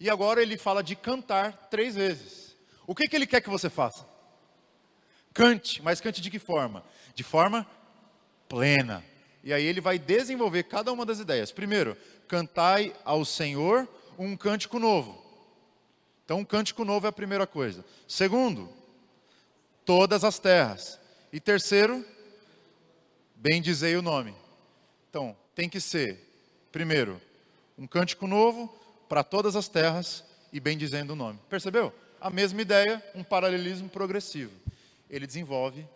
[0.00, 2.56] E agora ele fala de cantar três vezes.
[2.84, 4.04] O que, que ele quer que você faça?
[5.32, 6.84] Cante, mas cante de que forma?
[7.14, 7.64] De forma
[8.48, 9.04] plena.
[9.44, 11.52] E aí ele vai desenvolver cada uma das ideias.
[11.52, 15.22] Primeiro, cantai ao Senhor um cântico novo.
[16.24, 17.84] Então, um cântico novo é a primeira coisa.
[18.06, 18.68] Segundo,
[19.84, 20.98] todas as terras.
[21.32, 22.04] E terceiro,
[23.34, 24.34] bendizei o nome.
[25.10, 26.18] Então, tem que ser,
[26.70, 27.20] primeiro,
[27.76, 28.68] um cântico novo
[29.08, 31.38] para todas as terras e bendizendo o nome.
[31.48, 31.92] Percebeu?
[32.20, 34.52] A mesma ideia, um paralelismo progressivo.
[35.10, 35.86] Ele desenvolve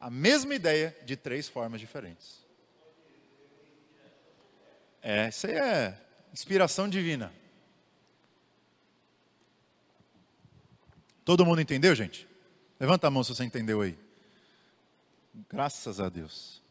[0.00, 2.38] a mesma ideia de três formas diferentes.
[5.02, 6.00] É, isso aí é
[6.32, 7.32] inspiração divina.
[11.28, 12.26] Todo mundo entendeu, gente?
[12.80, 13.98] Levanta a mão se você entendeu aí.
[15.46, 16.62] Graças a Deus.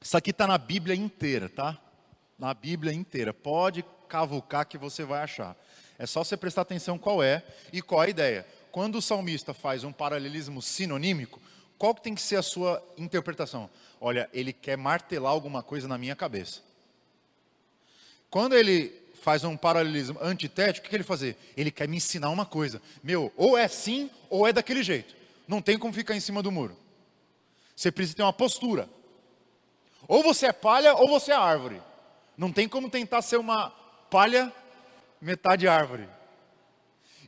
[0.00, 1.76] Isso aqui está na Bíblia inteira, tá?
[2.38, 3.34] Na Bíblia inteira.
[3.34, 5.56] Pode cavucar que você vai achar.
[5.98, 7.42] É só você prestar atenção qual é
[7.72, 8.46] e qual a ideia.
[8.70, 11.42] Quando o salmista faz um paralelismo sinonímico,
[11.76, 13.68] qual que tem que ser a sua interpretação?
[14.00, 16.60] Olha, ele quer martelar alguma coisa na minha cabeça.
[18.30, 21.36] Quando ele faz um paralelismo antitético, o que ele fazer?
[21.56, 22.80] Ele quer me ensinar uma coisa.
[23.02, 25.14] Meu, ou é assim, ou é daquele jeito.
[25.46, 26.76] Não tem como ficar em cima do muro.
[27.76, 28.88] Você precisa ter uma postura.
[30.08, 31.80] Ou você é palha, ou você é árvore.
[32.36, 33.70] Não tem como tentar ser uma
[34.10, 34.52] palha,
[35.20, 36.08] metade árvore.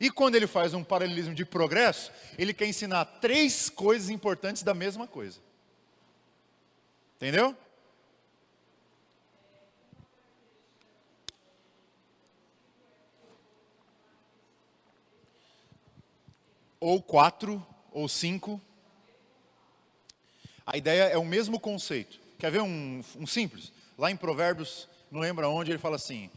[0.00, 4.74] E quando ele faz um paralelismo de progresso, ele quer ensinar três coisas importantes da
[4.74, 5.38] mesma coisa.
[7.16, 7.57] Entendeu?
[16.83, 18.61] Ou quatro, ou cinco.
[20.66, 22.18] A ideia é o mesmo conceito.
[22.38, 23.73] Quer ver um, um simples?
[23.97, 26.29] Lá em Provérbios, não lembra onde, ele fala assim: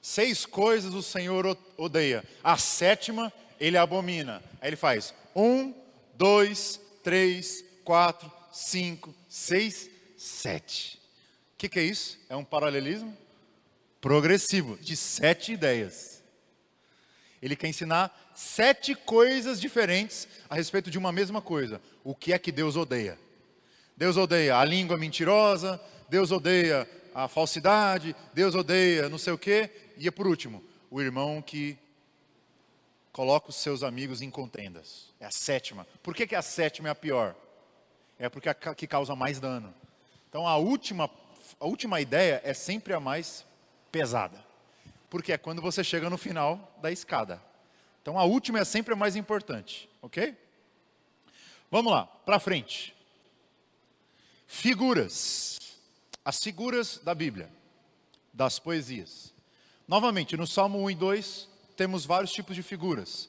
[0.00, 4.42] Seis coisas o Senhor odeia, a sétima ele abomina.
[4.58, 5.74] Aí ele faz um,
[6.14, 10.96] dois, três, quatro, cinco, seis, sete.
[11.54, 12.18] O que, que é isso?
[12.30, 13.14] É um paralelismo
[14.00, 16.19] progressivo de sete ideias.
[17.42, 21.80] Ele quer ensinar sete coisas diferentes a respeito de uma mesma coisa.
[22.04, 23.18] O que é que Deus odeia?
[23.96, 29.70] Deus odeia a língua mentirosa, Deus odeia a falsidade, Deus odeia não sei o quê.
[29.96, 31.78] E por último, o irmão que
[33.12, 35.12] coloca os seus amigos em contendas.
[35.18, 35.86] É a sétima.
[36.02, 37.34] Por que, que a sétima é a pior?
[38.18, 39.74] É porque é a que causa mais dano.
[40.28, 41.10] Então a última,
[41.58, 43.44] a última ideia é sempre a mais
[43.90, 44.49] pesada.
[45.10, 47.42] Porque é quando você chega no final da escada.
[48.00, 50.34] Então a última é sempre a mais importante, ok?
[51.70, 52.94] Vamos lá, para frente.
[54.46, 55.58] Figuras.
[56.24, 57.50] As figuras da Bíblia,
[58.32, 59.34] das poesias.
[59.86, 63.28] Novamente, no Salmo 1 e 2, temos vários tipos de figuras.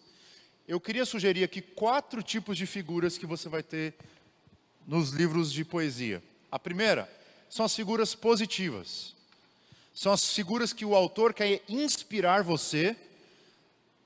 [0.68, 3.96] Eu queria sugerir aqui quatro tipos de figuras que você vai ter
[4.88, 6.24] nos livros de poesia.
[6.52, 7.10] A primeira
[7.50, 9.16] são as figuras positivas.
[9.94, 12.96] São as figuras que o autor quer inspirar você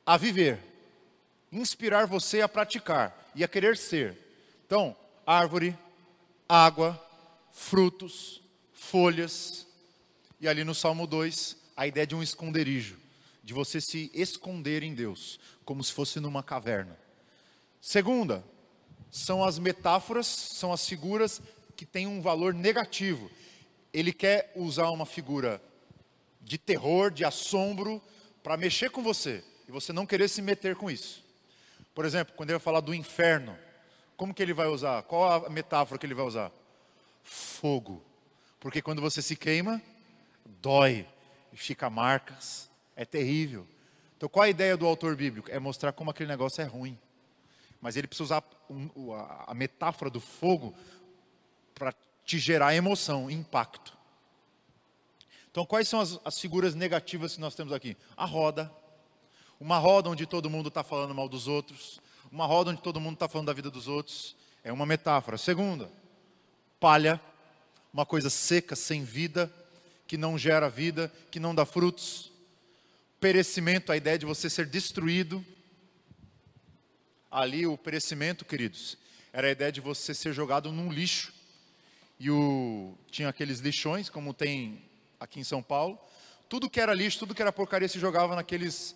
[0.05, 0.59] a viver,
[1.51, 4.17] inspirar você a praticar e a querer ser.
[4.65, 4.95] Então,
[5.25, 5.77] árvore,
[6.49, 7.01] água,
[7.51, 8.41] frutos,
[8.73, 9.65] folhas.
[10.39, 12.97] E ali no Salmo 2, a ideia de um esconderijo,
[13.43, 16.97] de você se esconder em Deus, como se fosse numa caverna.
[17.79, 18.43] Segunda,
[19.11, 21.41] são as metáforas, são as figuras
[21.75, 23.29] que têm um valor negativo.
[23.93, 25.61] Ele quer usar uma figura
[26.45, 28.01] de terror, de assombro,
[28.43, 31.25] para mexer com você e você não querer se meter com isso.
[31.93, 33.57] Por exemplo, quando ele vai falar do inferno,
[34.15, 35.01] como que ele vai usar?
[35.03, 36.51] Qual a metáfora que ele vai usar?
[37.23, 38.03] Fogo.
[38.59, 39.81] Porque quando você se queima,
[40.61, 41.07] dói,
[41.53, 43.67] fica marcas, é terrível.
[44.15, 45.49] Então, qual a ideia do autor bíblico?
[45.51, 46.97] É mostrar como aquele negócio é ruim.
[47.81, 48.43] Mas ele precisa usar
[49.47, 50.75] a metáfora do fogo
[51.73, 53.94] para te gerar emoção, impacto.
[55.55, 57.95] Então, quais são as, as, figuras negativas que nós temos aqui?
[58.17, 58.69] A roda.
[59.57, 62.01] Uma roda onde todo mundo está falando mal dos outros.
[62.29, 64.35] Uma roda onde todo mundo está falando da vida dos outros.
[64.65, 65.37] É uma metáfora.
[65.37, 65.89] Segunda,
[66.77, 67.21] palha.
[67.93, 69.49] Uma coisa seca, sem vida,
[70.05, 72.33] que não gera vida, que não dá frutos.
[73.21, 75.41] Perecimento, a ideia de você ser destruído.
[77.31, 78.97] Ali, o perecimento, queridos,
[79.31, 81.33] era a ideia de você ser jogado num lixo
[82.19, 84.81] e o, tinha aqueles lixões, como tem
[85.19, 85.99] aqui em São Paulo.
[86.47, 88.95] Tudo que era lixo, tudo que era porcaria se jogava naqueles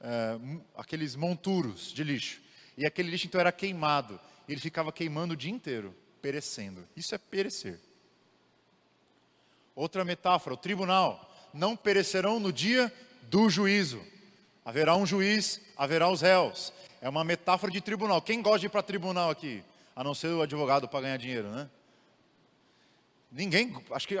[0.00, 0.38] é,
[0.76, 2.40] aqueles monturos de lixo.
[2.76, 4.18] E aquele lixo então era queimado.
[4.48, 6.86] Ele ficava queimando o dia inteiro, perecendo.
[6.96, 7.78] Isso é perecer.
[9.74, 11.30] Outra metáfora, o tribunal.
[11.52, 14.02] Não perecerão no dia do juízo.
[14.64, 16.72] Haverá um juiz, haverá os réus.
[17.00, 18.20] É uma metáfora de tribunal.
[18.20, 19.62] Quem gosta de ir para tribunal aqui?
[19.94, 21.68] A não ser o advogado para ganhar dinheiro, né?
[23.30, 24.16] Ninguém, acho que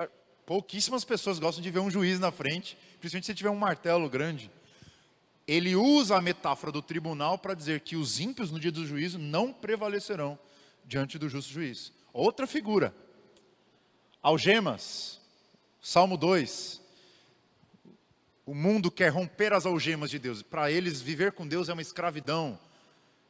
[0.50, 4.50] pouquíssimas pessoas gostam de ver um juiz na frente, principalmente se tiver um martelo grande.
[5.46, 9.16] Ele usa a metáfora do tribunal para dizer que os ímpios no dia do juízo
[9.16, 10.36] não prevalecerão
[10.84, 11.92] diante do justo juiz.
[12.12, 12.92] Outra figura.
[14.20, 15.20] Algemas.
[15.80, 16.80] Salmo 2.
[18.44, 20.42] O mundo quer romper as algemas de Deus.
[20.42, 22.58] Para eles, viver com Deus é uma escravidão.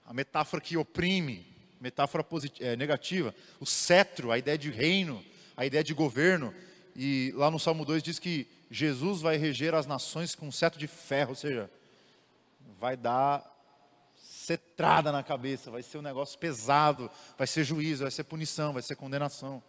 [0.06, 1.46] A metáfora que oprime,
[1.78, 2.26] metáfora
[2.60, 3.34] é, negativa.
[3.60, 5.22] O cetro, a ideia de reino
[5.60, 6.54] a ideia de governo.
[7.02, 10.78] E lá no Salmo 2 diz que Jesus vai reger as nações com um cetro
[10.78, 11.70] de ferro, ou seja,
[12.78, 13.42] vai dar
[14.22, 18.82] cetrada na cabeça, vai ser um negócio pesado, vai ser juízo, vai ser punição, vai
[18.82, 19.62] ser condenação.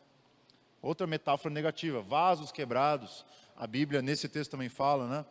[0.82, 3.24] Outra metáfora negativa, vasos quebrados.
[3.56, 5.26] A Bíblia nesse texto também fala, né?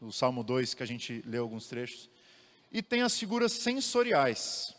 [0.00, 2.10] No Salmo 2, que a gente leu alguns trechos.
[2.72, 4.74] E tem as figuras sensoriais.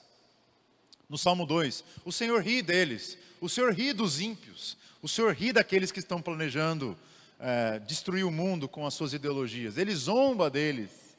[1.08, 5.54] No Salmo 2, o Senhor ri deles, o Senhor ri dos ímpios, o Senhor ri
[5.54, 6.98] daqueles que estão planejando
[7.40, 9.78] é, destruir o mundo com as suas ideologias.
[9.78, 11.16] Ele zomba deles.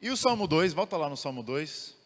[0.00, 1.96] E o Salmo 2, volta lá no Salmo 2.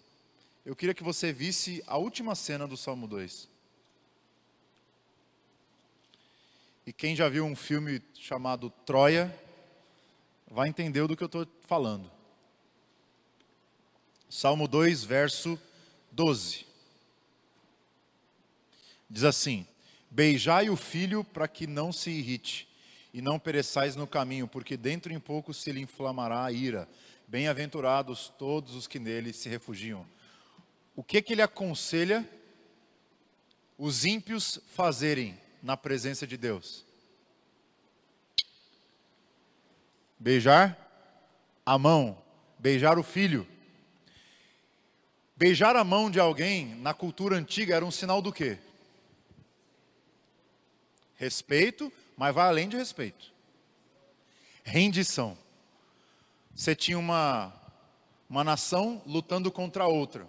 [0.64, 3.48] Eu queria que você visse a última cena do Salmo 2.
[6.86, 9.34] E quem já viu um filme chamado Troia,
[10.50, 12.10] vai entender do que eu estou falando.
[14.30, 15.60] Salmo 2, verso
[16.12, 16.66] 12.
[19.10, 19.66] Diz assim:
[20.10, 22.68] Beijai o filho para que não se irrite,
[23.12, 26.88] e não pereçais no caminho, porque dentro em pouco se lhe inflamará a ira.
[27.26, 30.06] Bem-aventurados todos os que nele se refugiam.
[30.96, 32.28] O que, que ele aconselha
[33.76, 36.84] os ímpios fazerem na presença de Deus?
[40.18, 40.76] Beijar
[41.64, 42.20] a mão,
[42.58, 43.46] beijar o filho.
[45.36, 48.58] Beijar a mão de alguém na cultura antiga era um sinal do quê?
[51.18, 53.30] Respeito, mas vai além de respeito.
[54.64, 55.36] Rendição.
[56.54, 57.52] Você tinha uma,
[58.30, 60.26] uma nação lutando contra a outra.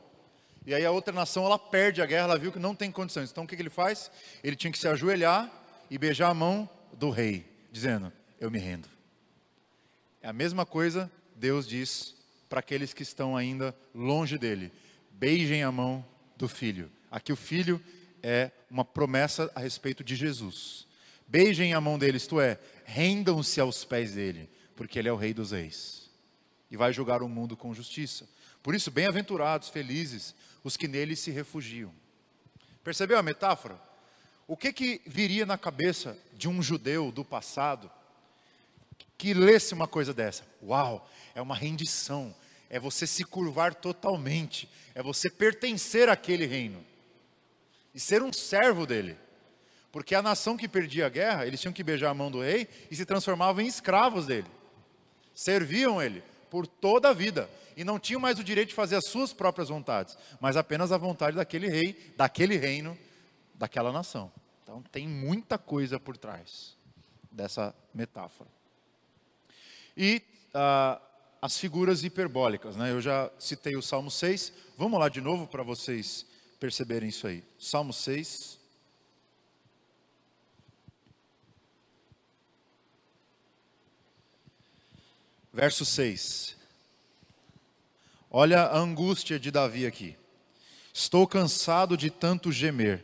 [0.65, 3.31] E aí a outra nação ela perde a guerra, ela viu que não tem condições.
[3.31, 4.11] Então o que, que ele faz?
[4.43, 5.49] Ele tinha que se ajoelhar
[5.89, 8.87] e beijar a mão do rei, dizendo: Eu me rendo.
[10.21, 12.13] É a mesma coisa Deus diz
[12.49, 14.71] para aqueles que estão ainda longe dele:
[15.11, 16.91] beijem a mão do filho.
[17.09, 17.81] Aqui o filho
[18.23, 20.87] é uma promessa a respeito de Jesus.
[21.27, 25.33] Beijem a mão dele, isto é, rendam-se aos pés dele, porque ele é o rei
[25.33, 26.09] dos reis.
[26.71, 28.27] E vai julgar o mundo com justiça.
[28.63, 31.93] Por isso, bem-aventurados, felizes, os que nele se refugiam.
[32.83, 33.79] Percebeu a metáfora?
[34.47, 37.91] O que que viria na cabeça de um judeu do passado
[39.17, 40.43] que lesse uma coisa dessa?
[40.63, 42.35] Uau, é uma rendição,
[42.69, 46.83] é você se curvar totalmente, é você pertencer àquele reino
[47.93, 49.17] e ser um servo dele.
[49.91, 52.67] Porque a nação que perdia a guerra, eles tinham que beijar a mão do rei
[52.91, 54.47] e se transformavam em escravos dele.
[55.33, 59.05] Serviam ele por toda a vida e não tinham mais o direito de fazer as
[59.05, 62.97] suas próprias vontades, mas apenas a vontade daquele rei, daquele reino,
[63.55, 64.31] daquela nação.
[64.63, 66.77] Então tem muita coisa por trás
[67.31, 68.49] dessa metáfora.
[69.95, 70.21] E
[70.53, 71.01] ah,
[71.41, 72.91] as figuras hiperbólicas, né?
[72.91, 74.51] Eu já citei o Salmo 6.
[74.77, 76.25] Vamos lá de novo para vocês
[76.59, 77.43] perceberem isso aí.
[77.57, 78.59] Salmo 6.
[85.53, 86.57] Verso 6.
[88.29, 90.15] Olha a angústia de Davi aqui.
[90.93, 93.03] Estou cansado de tanto gemer.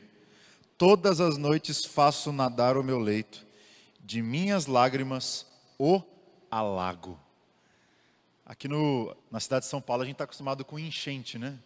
[0.78, 3.46] Todas as noites faço nadar o meu leito.
[4.00, 5.48] De minhas lágrimas
[5.80, 6.02] o
[6.52, 7.20] alago.
[8.46, 11.58] Aqui no, na cidade de São Paulo a gente está acostumado com enchente, né?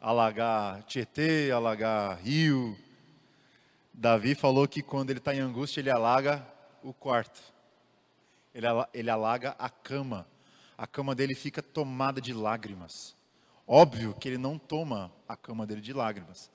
[0.00, 2.76] Alagar Tietê, alagar rio.
[3.92, 6.46] Davi falou que quando ele está em angústia ele alaga
[6.82, 7.40] o quarto.
[8.54, 10.26] Ele, ele alaga a cama.
[10.76, 13.16] A cama dele fica tomada de lágrimas.
[13.66, 16.50] Óbvio que ele não toma a cama dele de lágrimas.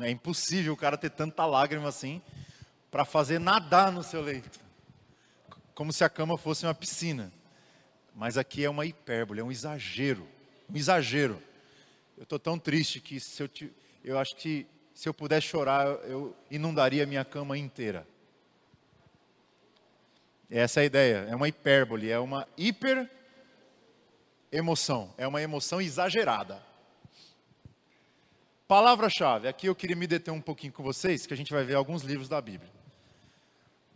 [0.00, 2.20] É impossível o cara ter tanta lágrima assim
[2.90, 4.58] para fazer nadar no seu leito.
[5.74, 7.32] Como se a cama fosse uma piscina.
[8.14, 10.26] Mas aqui é uma hipérbole, é um exagero.
[10.68, 11.40] Um exagero.
[12.16, 13.50] Eu estou tão triste que se eu,
[14.04, 18.06] eu acho que se eu pudesse chorar, eu inundaria minha cama inteira.
[20.48, 23.10] Essa é a ideia, é uma hipérbole, é uma hiper
[24.52, 26.62] emoção, é uma emoção exagerada.
[28.68, 31.74] Palavra-chave, aqui eu queria me deter um pouquinho com vocês, que a gente vai ver
[31.74, 32.70] alguns livros da Bíblia.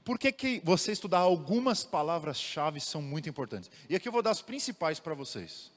[0.05, 3.71] Por que, que você estudar algumas palavras-chave são muito importantes?
[3.89, 5.71] E aqui eu vou dar as principais para vocês.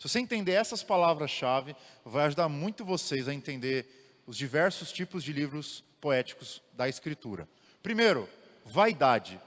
[0.00, 5.30] Se você entender essas palavras-chave, vai ajudar muito vocês a entender os diversos tipos de
[5.30, 7.46] livros poéticos da Escritura.
[7.82, 8.26] Primeiro,
[8.64, 9.38] vaidade.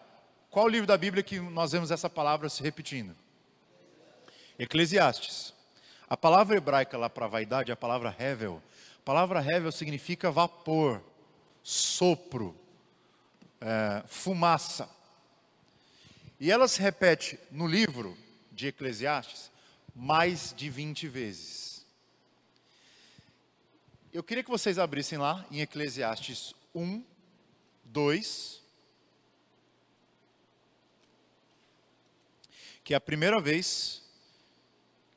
[0.52, 3.16] Qual o livro da Bíblia que nós vemos essa palavra se repetindo?
[4.60, 5.56] Eclesiastes.
[6.08, 8.62] A palavra hebraica lá para vaidade é a palavra hevel.
[9.00, 11.02] A palavra hevel significa vapor,
[11.64, 12.56] sopro,
[13.60, 14.88] é, fumaça.
[16.40, 18.16] E ela se repete no livro
[18.52, 19.52] de Eclesiastes
[19.96, 21.86] mais de 20 vezes.
[24.12, 27.04] Eu queria que vocês abrissem lá em Eclesiastes 1,
[27.86, 28.62] 2,
[32.84, 34.04] que é a primeira vez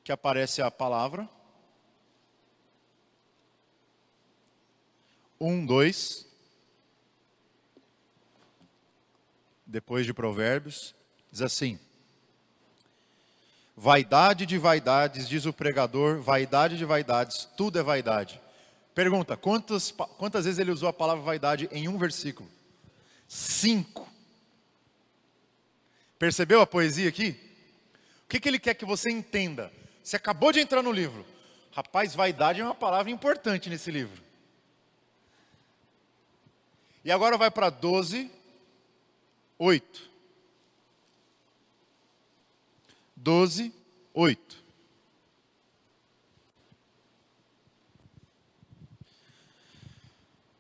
[0.05, 1.29] que aparece a palavra.
[5.41, 6.27] Um, dois.
[9.67, 10.95] Depois de Provérbios,
[11.31, 11.79] diz assim:
[13.77, 18.41] Vaidade de vaidades, diz o pregador, vaidade de vaidades, tudo é vaidade.
[18.95, 22.49] Pergunta: quantas, quantas vezes ele usou a palavra vaidade em um versículo?
[23.29, 24.09] Cinco.
[26.19, 27.39] Percebeu a poesia aqui?
[28.25, 29.71] O que, que ele quer que você entenda?
[30.03, 31.27] Você acabou de entrar no livro.
[31.71, 34.23] Rapaz, vaidade é uma palavra importante nesse livro.
[37.05, 38.31] E agora vai para 12,
[39.59, 40.06] 8.
[43.27, 43.75] 12,
[44.15, 44.65] 8.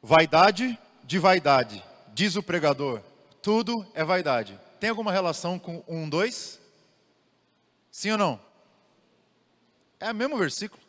[0.03, 1.81] Vaidade de vaidade,
[2.13, 3.01] diz o pregador,
[3.41, 4.59] tudo é vaidade.
[4.81, 6.61] Tem alguma relação com 1, 2?
[7.93, 8.41] Sim ou não?
[10.01, 10.83] É o mesmo versículo.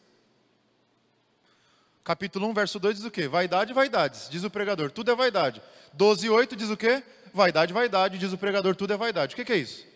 [2.04, 3.28] Capítulo 1, verso 2 diz o quê?
[3.28, 5.62] Vaidade, vaidades, diz o pregador, tudo é vaidade.
[5.94, 7.04] 12, 8 diz o quê?
[7.32, 9.36] Vaidade, vaidade, diz o pregador, tudo é vaidade.
[9.36, 9.87] O que, que é isso?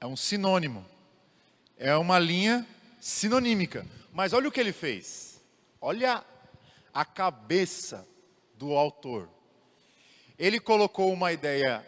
[0.00, 0.84] É um sinônimo.
[1.76, 2.66] É uma linha
[2.98, 3.86] sinonímica.
[4.12, 5.40] Mas olha o que ele fez.
[5.80, 6.24] Olha
[6.92, 8.06] a cabeça
[8.54, 9.28] do autor.
[10.38, 11.86] Ele colocou uma ideia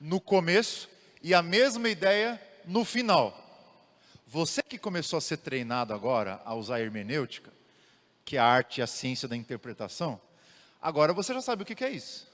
[0.00, 0.88] no começo
[1.22, 3.36] e a mesma ideia no final.
[4.26, 7.52] Você que começou a ser treinado agora a usar a hermenêutica,
[8.24, 10.20] que é a arte e a ciência da interpretação,
[10.80, 12.29] agora você já sabe o que é isso.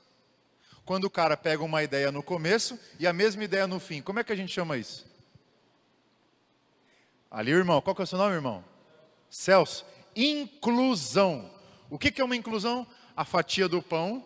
[0.87, 4.21] Quando o cara pega uma ideia no começo e a mesma ideia no fim, como
[4.21, 5.05] é que a gente chama isso?
[7.29, 8.65] Ali, irmão, qual que é o seu nome, irmão?
[9.29, 9.85] Celso.
[10.15, 11.53] Inclusão.
[11.91, 12.87] O que é uma inclusão?
[13.17, 14.25] A fatia do pão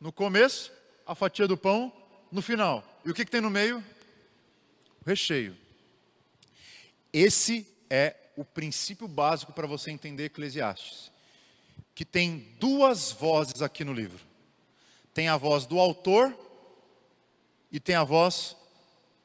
[0.00, 0.72] no começo,
[1.04, 1.92] a fatia do pão
[2.30, 2.84] no final.
[3.04, 3.84] E o que, que tem no meio?
[5.04, 5.56] O recheio.
[7.12, 11.10] Esse é o princípio básico para você entender Eclesiastes.
[11.96, 14.27] Que tem duas vozes aqui no livro.
[15.18, 16.32] Tem a voz do autor
[17.72, 18.56] e tem a voz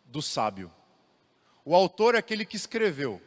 [0.06, 0.72] do sábio.
[1.64, 3.22] O autor é aquele que escreveu,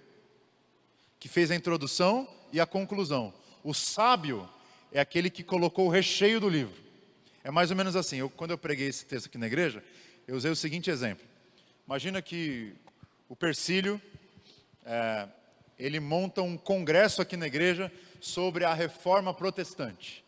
[1.21, 3.33] que fez a introdução e a conclusão.
[3.63, 4.51] O sábio
[4.91, 6.75] é aquele que colocou o recheio do livro.
[7.45, 8.17] É mais ou menos assim.
[8.17, 9.81] Eu, quando eu preguei esse texto aqui na igreja,
[10.27, 11.25] eu usei o seguinte exemplo.
[11.87, 12.75] Imagina que
[13.29, 14.03] o Persílio
[14.85, 15.29] é,
[15.79, 20.26] ele monta um congresso aqui na igreja sobre a reforma protestante.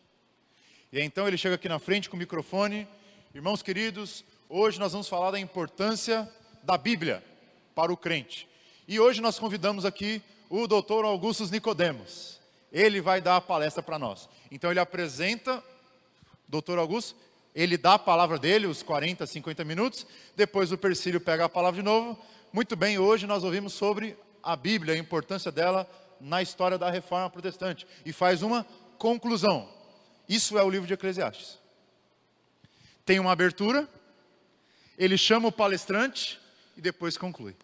[0.91, 2.87] E então ele chega aqui na frente com o microfone,
[3.35, 6.27] irmãos queridos, hoje nós vamos falar da importância
[6.63, 7.23] da Bíblia
[7.75, 8.49] para o crente.
[8.87, 10.19] E hoje nós convidamos aqui
[10.49, 12.39] o doutor Augustus Nicodemos.
[12.71, 14.27] Ele vai dar a palestra para nós.
[14.49, 15.63] Então ele apresenta,
[16.47, 17.15] doutor Augusto,
[17.53, 21.79] ele dá a palavra dele, os 40, 50 minutos, depois o Persílio pega a palavra
[21.79, 22.17] de novo.
[22.51, 25.87] Muito bem, hoje nós ouvimos sobre a Bíblia, a importância dela
[26.19, 28.65] na história da reforma protestante e faz uma
[28.97, 29.77] conclusão.
[30.29, 31.57] Isso é o livro de Eclesiastes.
[33.03, 33.89] Tem uma abertura,
[34.95, 36.39] ele chama o palestrante
[36.77, 37.55] e depois conclui.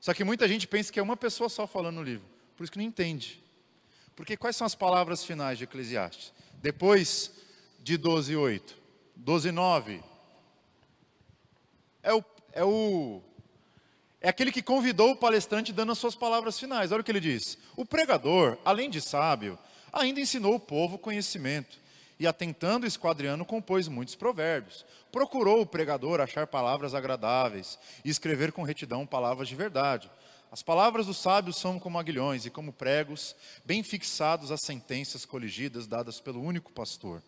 [0.00, 2.26] Só que muita gente pensa que é uma pessoa só falando no livro,
[2.56, 3.42] por isso que não entende.
[4.14, 6.32] Porque quais são as palavras finais de Eclesiastes?
[6.62, 7.32] Depois
[7.80, 8.74] de 12:8,
[9.18, 10.00] 12:9
[12.02, 13.20] é o, é o
[14.20, 16.92] é aquele que convidou o palestrante dando as suas palavras finais.
[16.92, 19.58] Olha o que ele diz: O pregador, além de sábio,
[19.92, 21.78] ainda ensinou o povo conhecimento,
[22.20, 24.84] e atentando esquadriano compôs muitos provérbios.
[25.10, 30.10] Procurou o pregador achar palavras agradáveis e escrever com retidão palavras de verdade.
[30.52, 33.34] As palavras dos sábios são como aguilhões e como pregos,
[33.64, 37.22] bem fixados às sentenças coligidas dadas pelo único pastor.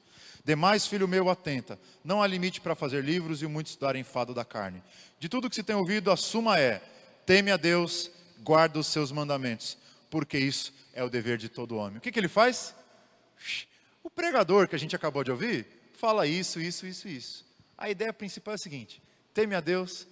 [0.44, 4.44] Demais, filho meu, atenta, não há limite para fazer livros e muito estudar fado da
[4.44, 4.82] carne.
[5.18, 6.82] De tudo que se tem ouvido, a suma é:
[7.24, 8.10] teme a Deus,
[8.42, 9.78] guarda os seus mandamentos,
[10.12, 11.96] porque isso é o dever de todo homem.
[11.96, 12.74] O que, que ele faz?
[14.02, 17.46] O pregador que a gente acabou de ouvir fala isso, isso, isso, isso.
[17.78, 19.02] A ideia principal é a seguinte:
[19.32, 20.06] teme a Deus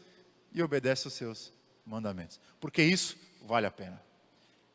[0.54, 1.52] e obedece os seus
[1.84, 4.02] mandamentos, porque isso vale a pena.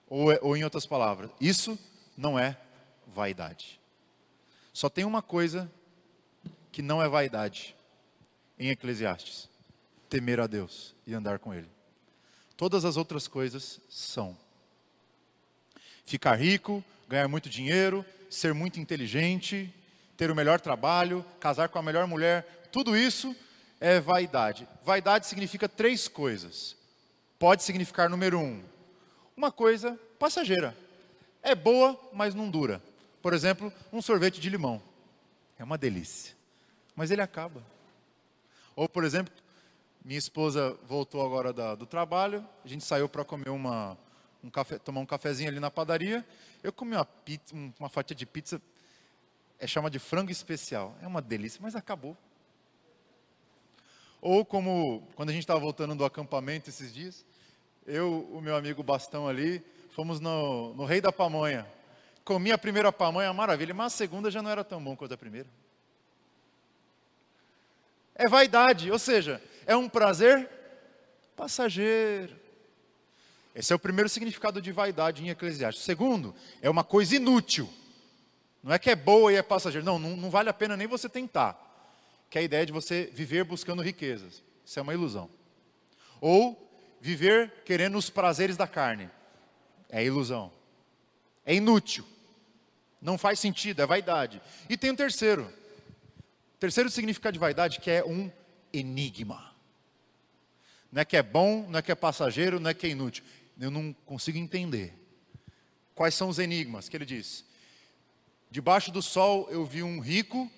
[0.07, 1.75] Ou, ou em outras palavras, isso
[2.15, 2.55] não é
[3.07, 3.81] vaidade.
[4.71, 5.71] Só tem uma coisa
[6.71, 7.75] que não é vaidade
[8.59, 9.49] em Eclesiastes:
[10.07, 11.69] temer a Deus e andar com Ele.
[12.55, 14.44] Todas as outras coisas são.
[16.05, 19.73] Ficar rico, ganhar muito dinheiro, ser muito inteligente,
[20.15, 23.35] ter o melhor trabalho, casar com a melhor mulher, tudo isso
[23.79, 24.67] é vaidade.
[24.83, 26.75] Vaidade significa três coisas.
[27.37, 28.63] Pode significar, número um,
[29.35, 30.75] uma coisa passageira.
[31.43, 32.81] É boa, mas não dura.
[33.21, 34.81] Por exemplo, um sorvete de limão.
[35.57, 36.33] É uma delícia.
[36.95, 37.61] Mas ele acaba.
[38.75, 39.33] Ou, por exemplo,
[40.03, 43.97] minha esposa voltou agora da, do trabalho, a gente saiu para comer uma,
[44.45, 46.23] um café, tomar um cafezinho ali na padaria.
[46.61, 48.61] Eu comi uma, pizza, uma fatia de pizza,
[49.59, 50.95] é chama de frango especial.
[51.01, 52.15] É uma delícia, mas acabou.
[54.21, 57.25] Ou como quando a gente estava voltando do acampamento esses dias,
[57.85, 61.67] eu, o meu amigo Bastão ali, fomos no, no Rei da Pamonha.
[62.23, 65.17] Comi a primeira pamonha, maravilha, mas a segunda já não era tão bom quanto a
[65.17, 65.47] primeira.
[68.15, 70.49] É vaidade, ou seja, é um prazer
[71.35, 72.44] passageiro.
[73.55, 75.85] Esse é o primeiro significado de vaidade em Eclesiastes.
[75.85, 77.69] Segundo, é uma coisa inútil.
[78.61, 79.85] Não é que é boa e é passageiro.
[79.85, 81.57] Não, não, não vale a pena nem você tentar.
[82.29, 84.43] Que é a ideia de você viver buscando riquezas.
[84.65, 85.29] Isso é uma ilusão.
[86.19, 89.09] Ou viver querendo os prazeres da carne.
[89.89, 90.51] É ilusão.
[91.45, 92.05] É inútil.
[93.01, 94.41] Não faz sentido, é vaidade.
[94.67, 95.43] E tem um terceiro.
[96.55, 98.29] O terceiro significado de vaidade que é um
[98.73, 99.55] enigma.
[100.91, 103.23] Não é que é bom, não é que é passageiro, não é que é inútil.
[103.59, 104.93] Eu não consigo entender.
[105.93, 107.45] Quais são os enigmas que ele diz?
[108.51, 110.51] Debaixo do sol eu vi um rico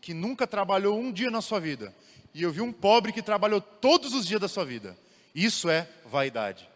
[0.00, 1.94] que nunca trabalhou um dia na sua vida.
[2.32, 4.96] E eu vi um pobre que trabalhou todos os dias da sua vida.
[5.34, 6.68] Isso é vaidade.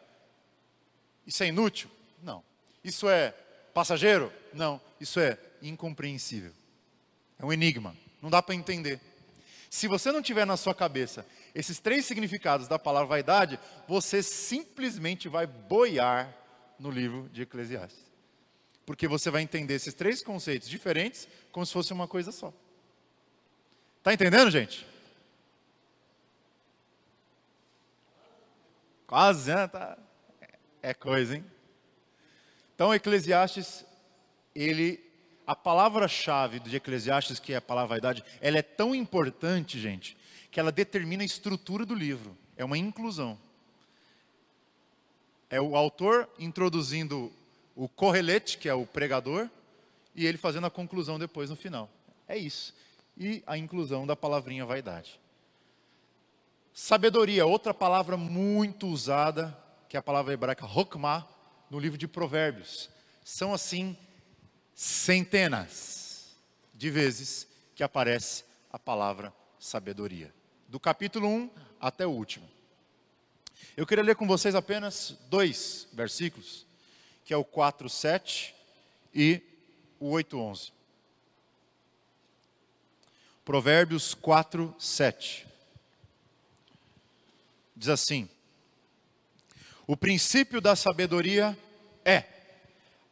[1.27, 1.91] Isso é inútil?
[2.23, 2.43] Não.
[2.83, 3.35] Isso é
[3.75, 4.33] passageiro?
[4.53, 6.53] Não, isso é incompreensível.
[7.39, 9.01] É um enigma, não dá para entender.
[9.71, 15.29] Se você não tiver na sua cabeça esses três significados da palavra vaidade, você simplesmente
[15.29, 16.35] vai boiar
[16.79, 18.07] no livro de Eclesiastes.
[18.87, 22.53] Porque você vai entender esses três conceitos diferentes como se fosse uma coisa só.
[24.03, 24.87] Tá entendendo, gente?
[29.07, 29.67] Quase, né?
[29.67, 29.99] Tá.
[30.83, 31.45] É coisa, hein?
[32.75, 33.85] Então, Eclesiastes,
[34.55, 35.01] ele,
[35.47, 40.17] a palavra-chave de Eclesiastes, que é a palavra vaidade, ela é tão importante, gente,
[40.51, 42.37] que ela determina a estrutura do livro.
[42.57, 43.39] É uma inclusão.
[45.51, 47.33] É o autor introduzindo
[47.75, 49.49] o correlete, que é o pregador,
[50.15, 51.89] e ele fazendo a conclusão depois no final.
[52.27, 52.75] É isso.
[53.17, 55.21] E a inclusão da palavrinha vaidade.
[56.73, 59.57] Sabedoria, outra palavra muito usada,
[59.89, 61.27] que é a palavra hebraica hokmah,
[61.71, 62.91] no livro de Provérbios.
[63.25, 63.97] São assim
[64.75, 66.37] centenas
[66.75, 70.33] de vezes que aparece a palavra sabedoria,
[70.69, 71.51] do capítulo 1
[71.81, 72.49] até o último.
[73.77, 76.67] Eu queria ler com vocês apenas dois versículos,
[77.25, 78.55] que é o 4, 7
[79.15, 79.41] e
[79.99, 80.73] o 8, 11.
[83.45, 85.47] Provérbios 4, 7.
[87.75, 88.29] Diz assim:
[89.87, 91.57] o princípio da sabedoria
[92.05, 92.25] é: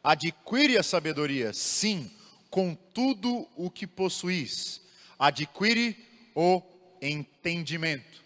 [0.03, 2.11] adquire a sabedoria, sim,
[2.51, 4.79] com tudo o que possuís.
[5.17, 5.97] Adquire
[6.35, 6.61] o
[7.01, 8.17] entendimento.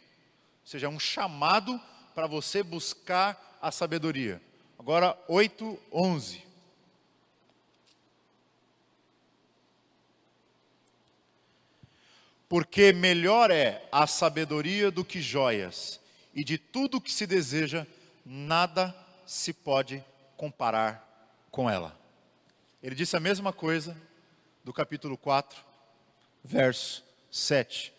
[0.62, 1.80] Ou seja, é um chamado
[2.14, 4.42] para você buscar a sabedoria.
[4.78, 6.44] Agora, 8, 11.
[12.50, 16.02] Porque melhor é a sabedoria do que joias,
[16.34, 17.88] e de tudo que se deseja,
[18.26, 18.94] nada
[19.26, 20.04] se pode
[20.36, 21.08] comparar
[21.50, 21.98] com ela.
[22.84, 23.96] Ele disse a mesma coisa
[24.64, 25.64] do capítulo 4,
[26.44, 27.94] verso 7.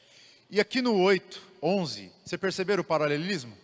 [0.53, 3.59] E aqui no 8, 11, você perceberam o paralelismo?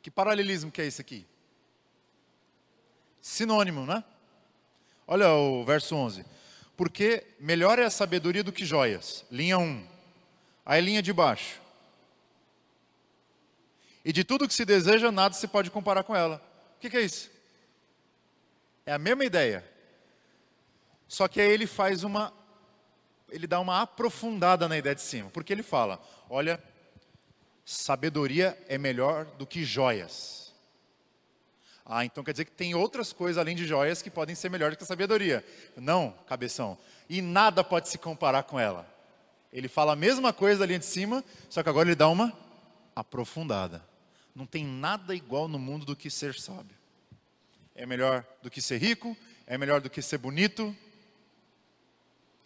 [0.00, 1.26] Que paralelismo que é esse aqui?
[3.20, 4.02] Sinônimo, né?
[5.06, 6.24] Olha o verso 11
[6.78, 9.24] porque melhor é a sabedoria do que joias.
[9.32, 9.84] Linha 1.
[10.64, 11.60] Aí linha de baixo.
[14.04, 16.40] E de tudo que se deseja, nada se pode comparar com ela.
[16.76, 17.32] O que, que é isso?
[18.86, 19.68] É a mesma ideia.
[21.08, 22.32] Só que aí ele faz uma.
[23.30, 25.30] Ele dá uma aprofundada na ideia de cima.
[25.30, 26.62] Porque ele fala: olha,
[27.64, 30.54] sabedoria é melhor do que joias.
[31.84, 34.76] Ah, então quer dizer que tem outras coisas além de joias que podem ser melhores
[34.76, 35.42] que a sabedoria.
[35.74, 36.76] Não, cabeção.
[37.08, 38.86] E nada pode se comparar com ela.
[39.50, 42.36] Ele fala a mesma coisa ali de cima, só que agora ele dá uma
[42.94, 43.82] aprofundada.
[44.34, 46.76] Não tem nada igual no mundo do que ser sábio.
[47.74, 49.16] É melhor do que ser rico,
[49.46, 50.76] é melhor do que ser bonito,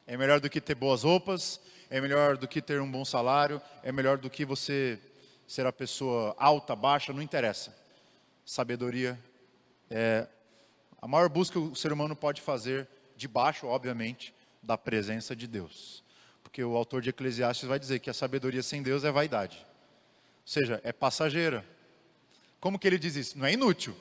[0.07, 3.61] é melhor do que ter boas roupas, é melhor do que ter um bom salário,
[3.83, 4.99] é melhor do que você
[5.47, 7.77] ser a pessoa alta, baixa, não interessa.
[8.45, 9.19] Sabedoria
[9.91, 10.27] é
[11.01, 14.33] a maior busca que o ser humano pode fazer, debaixo, obviamente,
[14.63, 16.03] da presença de Deus.
[16.43, 19.59] Porque o autor de Eclesiastes vai dizer que a sabedoria sem Deus é vaidade.
[19.59, 21.65] Ou seja, é passageira.
[22.61, 23.37] Como que ele diz isso?
[23.37, 23.97] Não é inútil,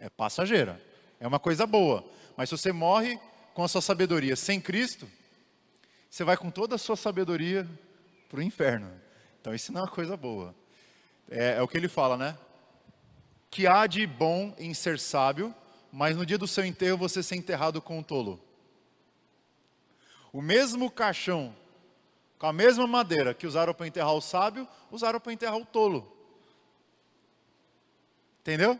[0.00, 0.82] é passageira.
[1.20, 2.04] É uma coisa boa.
[2.36, 3.18] Mas se você morre
[3.54, 5.08] com a sua sabedoria sem Cristo,
[6.12, 7.66] você vai com toda a sua sabedoria
[8.28, 8.92] para o inferno.
[9.40, 10.54] Então isso não é uma coisa boa.
[11.30, 12.36] É, é o que ele fala, né?
[13.50, 15.54] que há de bom em ser sábio,
[15.90, 18.38] mas no dia do seu enterro você ser enterrado com um tolo.
[20.30, 21.56] O mesmo caixão,
[22.38, 26.14] com a mesma madeira que usaram para enterrar o sábio, usaram para enterrar o tolo.
[28.42, 28.78] Entendeu?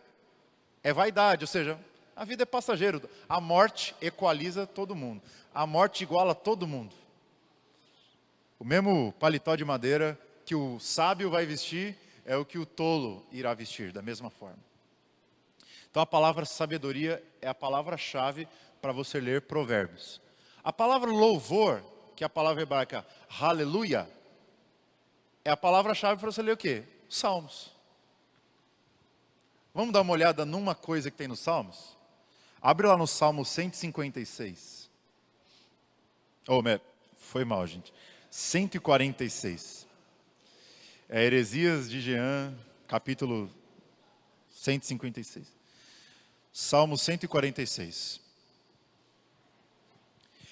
[0.83, 1.81] É vaidade, ou seja,
[2.15, 3.09] a vida é passageiro.
[3.27, 5.23] A morte equaliza todo mundo.
[5.55, 7.02] A morte iguala todo mundo.
[8.63, 13.27] O mesmo paletó de madeira que o sábio vai vestir é o que o tolo
[13.33, 14.63] irá vestir, da mesma forma.
[15.91, 18.47] Então a palavra sabedoria é a palavra-chave
[18.81, 20.21] para você ler Provérbios.
[20.63, 21.83] A palavra louvor,
[22.15, 23.05] que é a palavra hebraica
[23.41, 24.09] aleluia,
[25.45, 26.85] é a palavra-chave para você ler o quê?
[27.09, 27.73] Salmos.
[29.75, 31.99] Vamos dar uma olhada numa coisa que tem nos Salmos?
[32.61, 34.89] Abre lá no Salmo 156.
[36.47, 36.63] Oh,
[37.19, 37.93] foi mal, gente.
[38.33, 39.87] 146.
[41.07, 42.57] É Heresias de Jean,
[42.89, 43.51] capítulo
[44.49, 45.47] 156.
[46.51, 48.23] Salmo 146.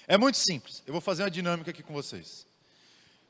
[0.07, 0.83] É muito simples.
[0.85, 2.45] Eu vou fazer uma dinâmica aqui com vocês.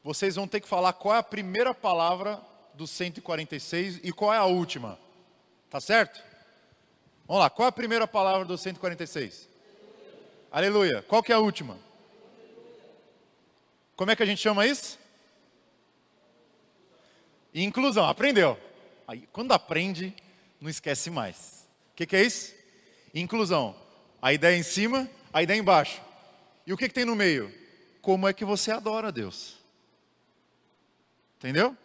[0.03, 2.41] Vocês vão ter que falar qual é a primeira palavra
[2.73, 4.99] do 146 e qual é a última.
[5.69, 6.21] Tá certo?
[7.25, 9.47] Vamos lá, qual é a primeira palavra do 146?
[10.51, 10.87] Aleluia.
[10.91, 11.01] Aleluia.
[11.03, 11.79] Qual que é a última?
[14.01, 14.97] Como é que a gente chama isso?
[17.53, 18.57] Inclusão, aprendeu.
[19.07, 20.11] Aí, quando aprende,
[20.59, 21.69] não esquece mais.
[21.91, 22.51] O que, que, é isso?
[23.13, 23.75] Inclusão.
[24.19, 26.01] A ideia em cima, a ideia embaixo.
[26.65, 27.53] E o que, que tem no meio?
[28.01, 29.57] Como é que você adora a Deus?
[31.37, 31.77] Entendeu?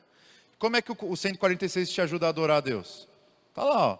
[0.58, 3.06] Como é que o 146 te ajuda a adorar a Deus?
[3.50, 3.98] Está lá, ó.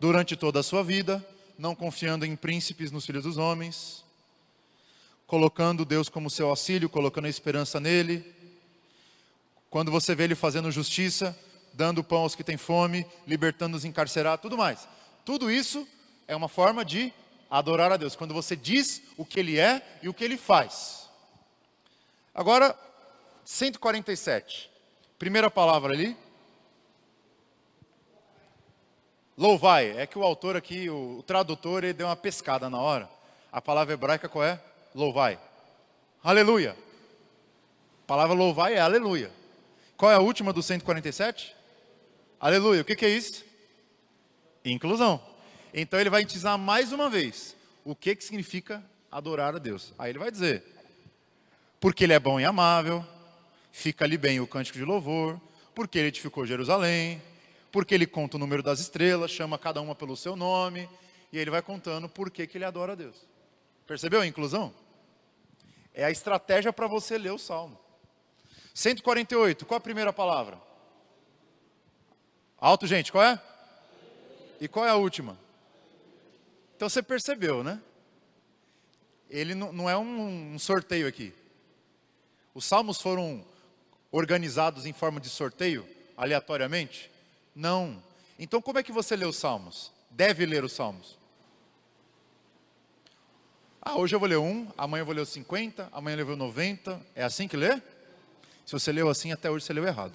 [0.00, 1.22] Durante toda a sua vida,
[1.58, 4.02] não confiando em príncipes nos filhos dos homens,
[5.30, 8.34] colocando Deus como seu auxílio, colocando a esperança nele,
[9.70, 11.38] quando você vê ele fazendo justiça,
[11.72, 14.88] dando pão aos que têm fome, libertando os encarcerados, tudo mais.
[15.24, 15.86] Tudo isso
[16.26, 17.12] é uma forma de
[17.48, 18.16] adorar a Deus.
[18.16, 21.08] Quando você diz o que ele é e o que ele faz.
[22.34, 22.76] Agora,
[23.44, 24.68] 147.
[25.16, 26.16] Primeira palavra ali.
[29.38, 29.96] Louvai.
[29.96, 33.08] É que o autor aqui, o, o tradutor, ele deu uma pescada na hora.
[33.52, 34.60] A palavra hebraica qual é?
[34.94, 35.38] Louvai.
[36.22, 36.76] Aleluia.
[38.04, 39.30] A palavra louvai é aleluia.
[39.96, 41.54] Qual é a última do 147?
[42.40, 42.82] Aleluia.
[42.82, 43.44] O que, que é isso?
[44.64, 45.20] Inclusão.
[45.72, 49.92] Então ele vai ensinar mais uma vez o que, que significa adorar a Deus.
[49.98, 50.64] Aí ele vai dizer:
[51.78, 53.04] porque ele é bom e amável,
[53.70, 55.40] fica ali bem o cântico de louvor,
[55.74, 57.22] porque ele edificou Jerusalém,
[57.70, 60.88] porque ele conta o número das estrelas, chama cada uma pelo seu nome,
[61.32, 63.29] e ele vai contando por que, que ele adora a Deus.
[63.90, 64.72] Percebeu a inclusão?
[65.92, 67.76] É a estratégia para você ler o salmo.
[68.72, 70.56] 148, qual a primeira palavra?
[72.56, 73.42] Alto, gente, qual é?
[74.60, 75.36] E qual é a última?
[76.76, 77.82] Então você percebeu, né?
[79.28, 81.34] Ele não, não é um, um sorteio aqui.
[82.54, 83.44] Os salmos foram
[84.12, 85.84] organizados em forma de sorteio,
[86.16, 87.10] aleatoriamente?
[87.52, 88.00] Não.
[88.38, 89.90] Então como é que você lê os salmos?
[90.08, 91.18] Deve ler os salmos.
[93.82, 96.34] Ah, hoje eu vou ler um, amanhã eu vou ler os 50, amanhã eu vou
[96.34, 97.00] ler 90.
[97.14, 97.80] É assim que lê?
[98.66, 100.12] Se você leu assim, até hoje você leu errado.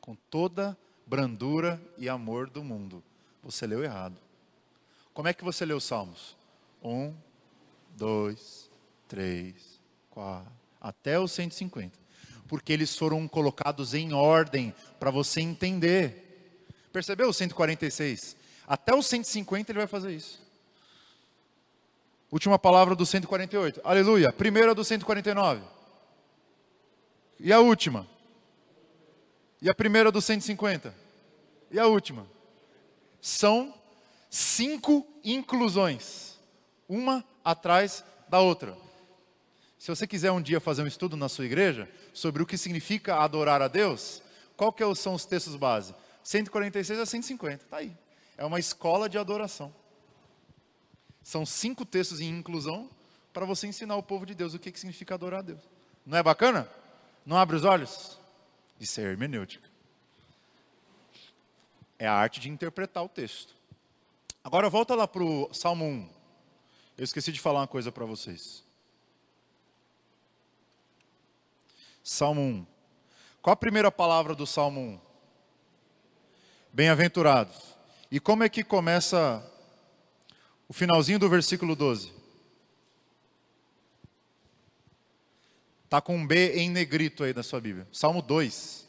[0.00, 3.02] Com toda brandura e amor do mundo.
[3.42, 4.16] Você leu errado.
[5.12, 6.36] Como é que você lê os salmos?
[6.80, 7.12] Um,
[7.96, 8.70] dois,
[9.08, 11.98] três, quatro, até os 150.
[12.46, 16.62] Porque eles foram colocados em ordem para você entender.
[16.92, 18.36] Percebeu o 146?
[18.64, 20.49] Até os 150 ele vai fazer isso.
[22.30, 23.80] Última palavra do 148.
[23.82, 24.32] Aleluia.
[24.32, 25.62] Primeira do 149.
[27.38, 28.06] E a última?
[29.60, 30.94] E a primeira do 150?
[31.70, 32.26] E a última?
[33.20, 33.74] São
[34.30, 36.38] cinco inclusões,
[36.88, 38.76] uma atrás da outra.
[39.78, 43.16] Se você quiser um dia fazer um estudo na sua igreja sobre o que significa
[43.16, 44.22] adorar a Deus,
[44.56, 45.94] qual que são os textos base?
[46.22, 47.92] 146 a 150, tá aí.
[48.36, 49.74] É uma escola de adoração.
[51.22, 52.88] São cinco textos em inclusão
[53.32, 55.60] para você ensinar o povo de Deus o que, que significa adorar a Deus.
[56.04, 56.68] Não é bacana?
[57.24, 58.18] Não abre os olhos?
[58.78, 59.68] Isso é hermenêutica.
[61.98, 63.54] É a arte de interpretar o texto.
[64.42, 66.08] Agora volta lá para o Salmo 1.
[66.96, 68.64] Eu esqueci de falar uma coisa para vocês.
[72.02, 72.66] Salmo 1.
[73.42, 75.00] Qual a primeira palavra do Salmo 1?
[76.72, 77.76] Bem-aventurados.
[78.10, 79.44] E como é que começa
[80.70, 82.12] o finalzinho do versículo 12.
[85.84, 87.88] Está com um B em negrito aí na sua Bíblia.
[87.92, 88.88] Salmo 2.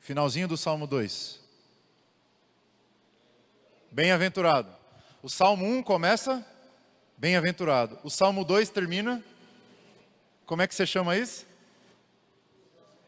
[0.00, 1.38] Finalzinho do Salmo 2.
[3.92, 4.68] Bem-aventurado.
[5.22, 6.44] O Salmo 1 começa
[7.16, 8.00] bem-aventurado.
[8.02, 9.22] O Salmo 2 termina.
[10.44, 11.46] Como é que você chama isso?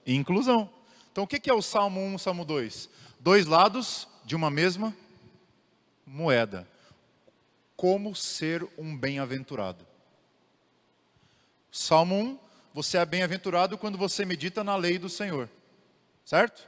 [0.06, 0.70] Inclusão.
[1.10, 2.88] Então o que é o Salmo 1 e o Salmo 2?
[3.18, 4.96] Dois lados de uma mesma
[6.06, 6.64] moeda
[7.78, 9.86] como ser um bem-aventurado.
[11.70, 12.38] Salmo 1,
[12.74, 15.48] você é bem-aventurado quando você medita na lei do Senhor.
[16.24, 16.66] Certo?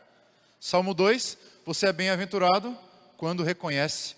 [0.61, 1.36] Salmo 2,
[1.66, 2.78] você é bem-aventurado
[3.16, 4.14] quando reconhece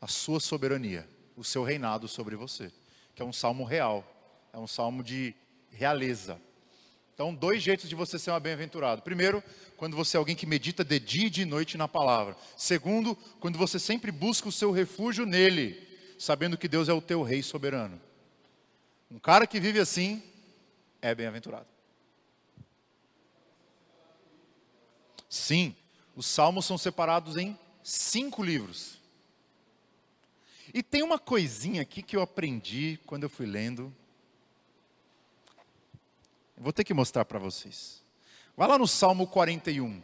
[0.00, 1.04] a sua soberania,
[1.36, 2.70] o seu reinado sobre você,
[3.12, 4.06] que é um salmo real,
[4.52, 5.34] é um salmo de
[5.68, 6.40] realeza.
[7.12, 9.02] Então, dois jeitos de você ser um bem-aventurado.
[9.02, 9.42] Primeiro,
[9.76, 12.36] quando você é alguém que medita de dia e de noite na palavra.
[12.56, 15.87] Segundo, quando você sempre busca o seu refúgio nele
[16.18, 18.00] sabendo que Deus é o teu rei soberano.
[19.10, 20.22] Um cara que vive assim
[21.00, 21.66] é bem-aventurado.
[25.28, 25.74] Sim,
[26.16, 28.98] os salmos são separados em cinco livros.
[30.74, 33.94] E tem uma coisinha aqui que eu aprendi quando eu fui lendo.
[36.56, 38.02] vou ter que mostrar para vocês.
[38.56, 40.02] Vai lá no Salmo 41.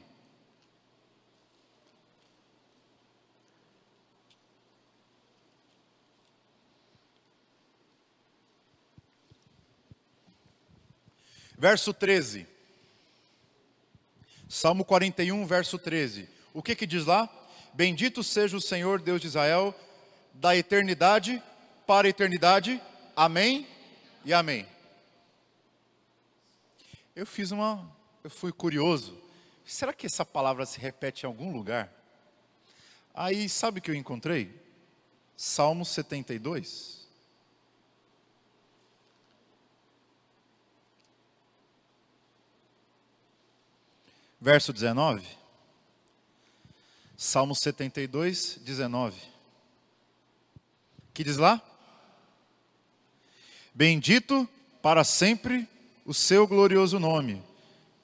[11.56, 12.46] Verso 13.
[14.48, 16.28] Salmo 41, verso 13.
[16.52, 17.28] O que que diz lá?
[17.72, 19.74] Bendito seja o Senhor Deus de Israel,
[20.32, 21.42] da eternidade
[21.86, 22.80] para a eternidade.
[23.16, 23.66] Amém
[24.24, 24.66] e amém.
[27.16, 27.90] Eu fiz uma,
[28.22, 29.20] eu fui curioso.
[29.64, 31.92] Será que essa palavra se repete em algum lugar?
[33.14, 34.60] Aí, sabe o que eu encontrei?
[35.36, 36.93] Salmo 72.
[44.44, 45.26] Verso 19.
[47.16, 49.16] Salmo 72, 19.
[51.14, 51.62] Que diz lá?
[53.72, 54.46] Bendito
[54.82, 55.66] para sempre
[56.04, 57.42] o seu glorioso nome,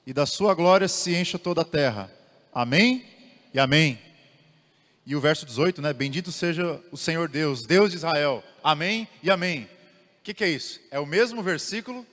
[0.03, 2.11] e da sua glória se encha toda a terra.
[2.51, 3.05] Amém
[3.53, 3.99] e amém.
[5.05, 5.93] E o verso 18, né?
[5.93, 8.43] Bendito seja o Senhor Deus, Deus de Israel.
[8.63, 9.65] Amém e amém.
[10.19, 10.79] O que, que é isso?
[10.89, 12.03] É o mesmo versículo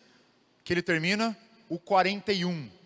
[0.62, 1.34] que ele termina
[1.66, 2.76] o 41.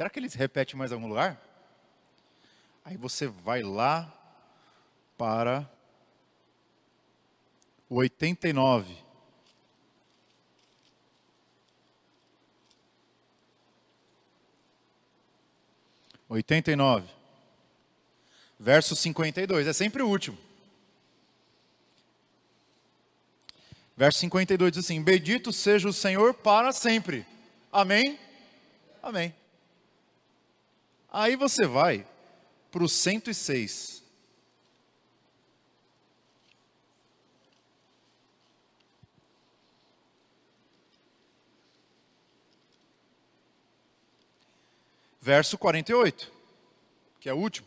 [0.00, 1.38] Será que eles repetem mais algum lugar?
[2.82, 4.10] Aí você vai lá
[5.18, 5.70] para
[7.86, 8.96] o 89.
[16.30, 17.06] Oitenta e nove,
[18.58, 20.38] verso cinquenta e dois, é sempre o último.
[23.94, 27.26] Verso 52 diz assim: Bendito seja o Senhor para sempre.
[27.70, 28.18] Amém?
[29.02, 29.38] Amém.
[31.10, 32.06] Aí você vai
[32.70, 34.00] para o 106.
[45.20, 46.32] Verso 48,
[47.20, 47.66] que é o último.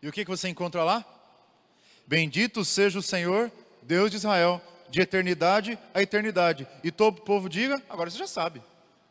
[0.00, 1.04] E o que, que você encontra lá?
[2.06, 6.66] Bendito seja o Senhor, Deus de Israel, de eternidade a eternidade.
[6.82, 8.62] E todo o povo diga, agora você já sabe.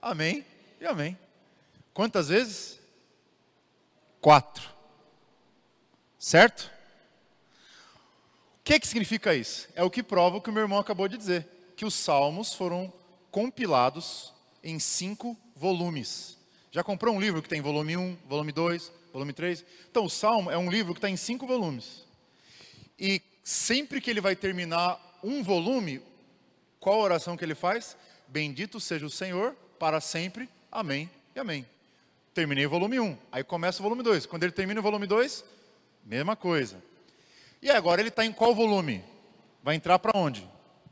[0.02, 0.46] Amém
[0.80, 1.18] e amém.
[1.94, 2.80] Quantas vezes?
[4.26, 4.68] Quatro.
[6.18, 6.72] Certo?
[8.60, 9.70] O que, que significa isso?
[9.76, 11.48] É o que prova o que o meu irmão acabou de dizer:
[11.78, 12.92] que os salmos foram
[13.30, 16.40] compilados em cinco volumes.
[16.72, 19.64] Já comprou um livro que tem volume 1, volume 2, volume 3?
[19.92, 22.04] Então, o salmo é um livro que está em cinco volumes.
[22.98, 26.02] E sempre que ele vai terminar um volume,
[26.80, 27.96] qual a oração que ele faz?
[28.28, 30.50] Bendito seja o Senhor para sempre.
[30.72, 31.75] Amém e amém.
[32.36, 34.28] Terminei o volume 1, aí começa o volume 2.
[34.28, 35.44] Quando ele termina o volume 2,
[36.06, 36.80] mesma coisa.
[37.60, 39.04] E agora ele está em qual volume?
[39.64, 40.48] Vai entrar para onde?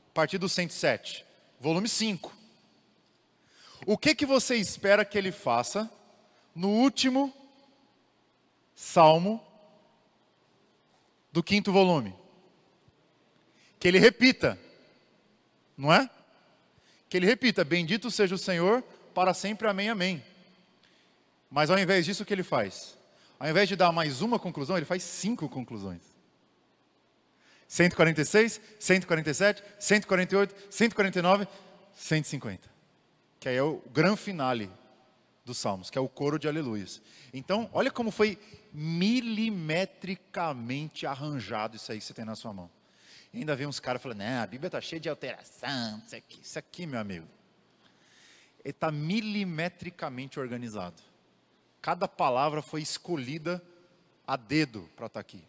[0.10, 1.24] A partir do 107.
[1.60, 2.36] Volume 5.
[3.86, 5.88] O que, que você espera que ele faça
[6.56, 7.32] no último
[8.74, 9.39] salmo
[11.32, 12.16] do quinto volume?
[13.84, 14.58] que ele repita,
[15.78, 16.10] não é?
[17.10, 18.82] Que ele repita: Bendito seja o Senhor
[19.14, 20.24] para sempre, amém, amém.
[21.54, 22.97] Mas ao invés disso, o que ele faz?
[23.39, 26.01] Ao invés de dar mais uma conclusão, ele faz cinco conclusões.
[27.68, 31.47] 146, 147, 148, 149,
[31.93, 32.68] 150.
[33.39, 34.68] Que aí é o grande finale
[35.45, 36.99] dos salmos, que é o coro de aleluias.
[37.32, 38.39] Então, olha como foi
[38.74, 42.68] milimetricamente arranjado isso aí que você tem na sua mão.
[43.32, 46.39] E ainda vem uns caras falando, né, a Bíblia está cheia de alteração, isso aqui,
[46.41, 47.28] isso aqui, meu amigo.
[48.66, 51.12] Está milimetricamente organizado.
[51.84, 53.63] Cada palavra foi escolhida
[54.25, 55.43] a dedo para estar tá aqui.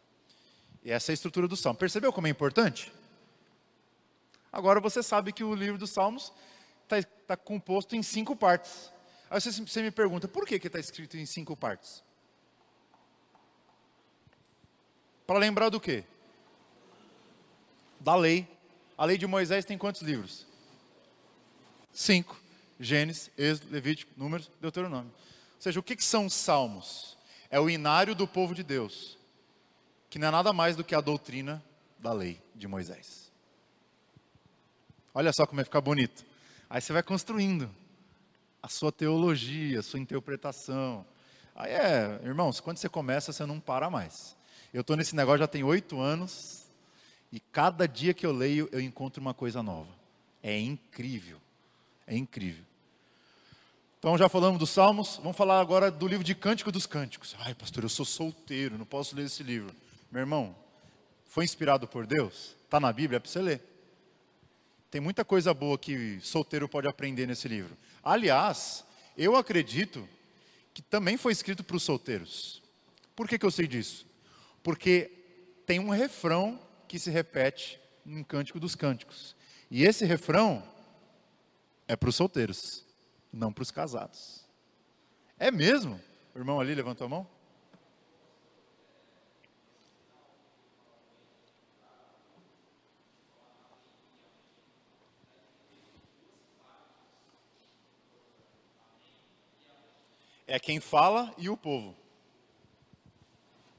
[0.84, 1.78] E essa é a estrutura do Salmo.
[1.78, 2.92] Percebeu como é importante?
[4.52, 6.30] Agora você sabe que o livro dos Salmos
[6.82, 8.92] está tá composto em cinco partes.
[9.30, 12.04] Aí você, você me pergunta, por que está escrito em cinco partes?
[15.26, 16.04] Para lembrar do quê?
[18.04, 18.46] da lei.
[18.96, 20.46] A lei de Moisés tem quantos livros?
[21.90, 22.38] Cinco.
[22.78, 25.10] Gênesis, Êxodo, Levítico, Números, Deuteronômio.
[25.56, 27.16] Ou seja, o que, que são os salmos?
[27.50, 29.18] É o inário do povo de Deus,
[30.10, 31.62] que não é nada mais do que a doutrina
[31.98, 33.32] da lei de Moisés.
[35.14, 36.24] Olha só como vai ficar bonito.
[36.68, 37.70] Aí você vai construindo
[38.62, 41.06] a sua teologia, a sua interpretação.
[41.54, 44.36] Aí é, irmãos, quando você começa, você não para mais.
[44.72, 46.64] Eu estou nesse negócio já tem oito anos,
[47.30, 49.90] e cada dia que eu leio, eu encontro uma coisa nova.
[50.42, 51.38] É incrível.
[52.06, 52.64] É incrível.
[54.04, 57.34] Então já falamos dos Salmos, vamos falar agora do livro de Cântico dos Cânticos.
[57.38, 59.74] Ai, pastor, eu sou solteiro, não posso ler esse livro.
[60.12, 60.54] Meu irmão,
[61.24, 62.54] foi inspirado por Deus?
[62.64, 63.62] Está na Bíblia, é para você ler.
[64.90, 67.74] Tem muita coisa boa que solteiro pode aprender nesse livro.
[68.02, 68.84] Aliás,
[69.16, 70.06] eu acredito
[70.74, 72.62] que também foi escrito para os solteiros.
[73.16, 74.06] Por que, que eu sei disso?
[74.62, 75.10] Porque
[75.64, 79.34] tem um refrão que se repete no Cântico dos Cânticos.
[79.70, 80.62] E esse refrão
[81.88, 82.84] é para os solteiros,
[83.34, 84.44] não para os casados.
[85.38, 86.00] É mesmo?
[86.34, 87.26] O irmão ali levantou a mão?
[100.46, 101.96] É quem fala e o povo.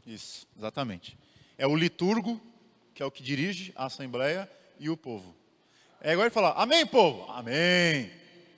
[0.05, 1.17] Isso, exatamente.
[1.57, 2.41] É o liturgo
[2.93, 4.49] que é o que dirige a assembleia
[4.79, 5.35] e o povo.
[6.01, 7.29] É igual ele falar, amém, povo?
[7.31, 8.11] Amém.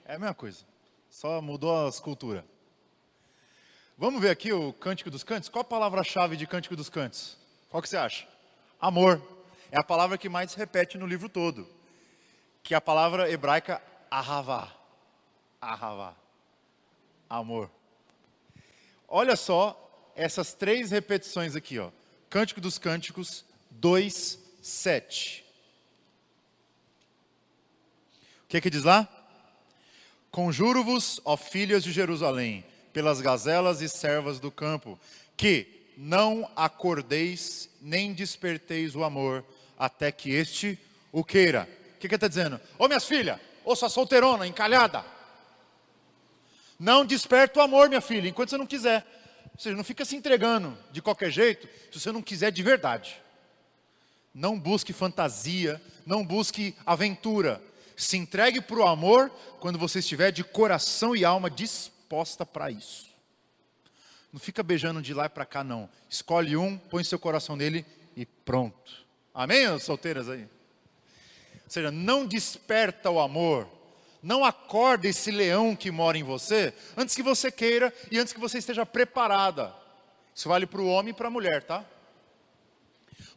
[0.06, 0.64] É a mesma coisa,
[1.10, 2.44] só mudou as culturas.
[3.98, 5.50] Vamos ver aqui o Cântico dos Cantos?
[5.50, 7.36] Qual a palavra-chave de Cântico dos Cantos?
[7.70, 8.28] Qual que você acha?
[8.80, 9.22] Amor.
[9.72, 11.68] É a palavra que mais se repete no livro todo.
[12.62, 13.82] Que é a palavra hebraica
[14.12, 14.72] ahavá.
[15.60, 16.14] Ahavá.
[17.30, 17.72] Amor.
[19.08, 21.90] Olha só essas três repetições aqui, ó.
[22.30, 25.46] Cântico dos Cânticos, 2, 7.
[28.44, 29.17] O que, que diz lá?
[30.38, 32.64] Conjuro-vos, ó filhas de Jerusalém,
[32.94, 35.00] pelas gazelas e servas do campo,
[35.36, 39.44] que não acordeis nem desperteis o amor,
[39.80, 40.78] até que este
[41.12, 41.68] o queira.
[41.96, 42.62] O que, que está dizendo?
[42.78, 45.04] Ô minhas filhas, ô sua solteirona, encalhada.
[46.80, 49.08] Não desperta o amor, minha filha, enquanto você não quiser.
[49.56, 53.20] Ou seja, não fica se entregando de qualquer jeito, se você não quiser de verdade.
[54.36, 57.60] Não busque fantasia, não busque aventura.
[57.98, 63.08] Se entregue para o amor quando você estiver de coração e alma disposta para isso.
[64.32, 65.90] Não fica beijando de lá para cá, não.
[66.08, 67.84] Escolhe um, põe seu coração nele
[68.16, 69.06] e pronto.
[69.34, 70.44] Amém, solteiras aí?
[70.44, 73.68] Ou seja, não desperta o amor,
[74.22, 78.40] não acorda esse leão que mora em você antes que você queira e antes que
[78.40, 79.74] você esteja preparada.
[80.36, 81.84] Isso vale para o homem e para a mulher, tá?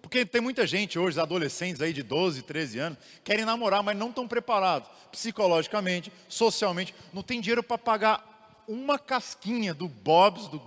[0.01, 4.09] Porque tem muita gente hoje, adolescentes aí de 12, 13 anos, querem namorar, mas não
[4.09, 10.62] estão preparados psicologicamente, socialmente, não tem dinheiro para pagar uma casquinha do Bob's, do,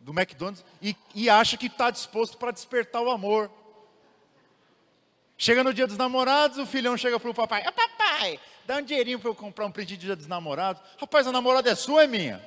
[0.00, 3.50] do McDonald's, e, e acha que está disposto para despertar o amor.
[5.36, 8.82] Chega no dia dos namorados, o filhão chega para o papai: ah, Papai, dá um
[8.82, 10.80] dinheirinho para eu comprar um presente de dia dos namorados.
[10.98, 12.40] Rapaz, a namorada é sua, é minha.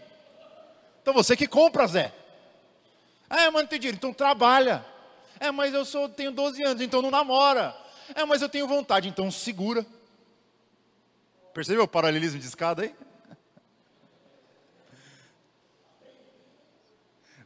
[1.02, 2.14] Então você que compra, Zé.
[3.30, 4.86] Ah, mas não tem dinheiro, então trabalha.
[5.40, 7.76] É, mas eu sou, tenho 12 anos, então não namora.
[8.16, 9.86] É, mas eu tenho vontade, então segura.
[11.54, 12.96] Percebeu o paralelismo de escada aí?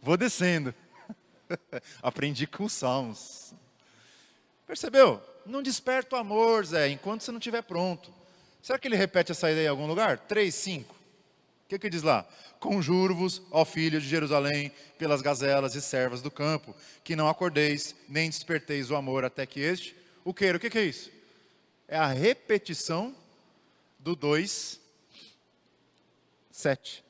[0.02, 0.74] Vou descendo.
[2.02, 3.54] Aprendi com os salmos.
[4.66, 5.22] Percebeu?
[5.46, 8.14] Não desperta o amor, Zé, enquanto você não estiver pronto.
[8.62, 10.20] Será que ele repete essa ideia em algum lugar?
[10.20, 10.96] 3, 5.
[11.72, 12.28] Que, que diz lá?
[12.60, 18.30] Conjuro-vos, ó filhos de Jerusalém, pelas gazelas e servas do campo, que não acordeis, nem
[18.30, 19.96] desperteis o amor até que este
[20.26, 20.58] o queira.
[20.58, 21.10] O que, que é isso?
[21.88, 23.16] É a repetição
[23.98, 24.82] do 2,
[26.52, 27.06] 7.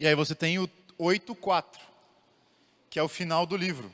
[0.00, 1.82] E aí você tem o 8, 4,
[2.88, 3.92] que é o final do livro.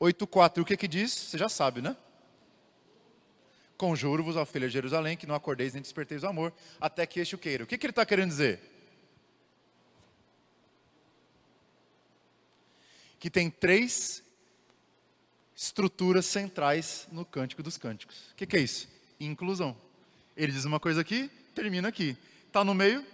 [0.00, 0.60] 8, 4.
[0.60, 1.12] E o que que diz?
[1.12, 1.96] Você já sabe, né?
[3.76, 7.34] Conjuro-vos, ó filha de Jerusalém, que não acordeis nem desperteis o amor, até que este
[7.34, 7.64] o queira.
[7.64, 8.60] O que, que ele está querendo dizer?
[13.18, 14.22] Que tem três
[15.54, 18.30] estruturas centrais no Cântico dos Cânticos.
[18.32, 18.88] O que, que é isso?
[19.18, 19.76] Inclusão.
[20.36, 22.16] Ele diz uma coisa aqui, termina aqui.
[22.46, 23.04] Está no meio,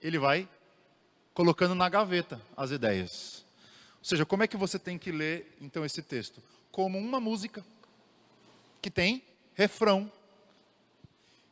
[0.00, 0.48] ele vai
[1.34, 3.44] colocando na gaveta as ideias.
[3.98, 6.42] Ou seja, como é que você tem que ler então esse texto?
[6.70, 7.64] Como uma música
[8.80, 9.22] que tem
[9.60, 10.10] refrão.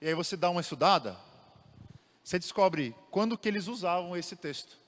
[0.01, 1.15] E aí você dá uma estudada,
[2.25, 4.79] você descobre quando que eles usavam esse texto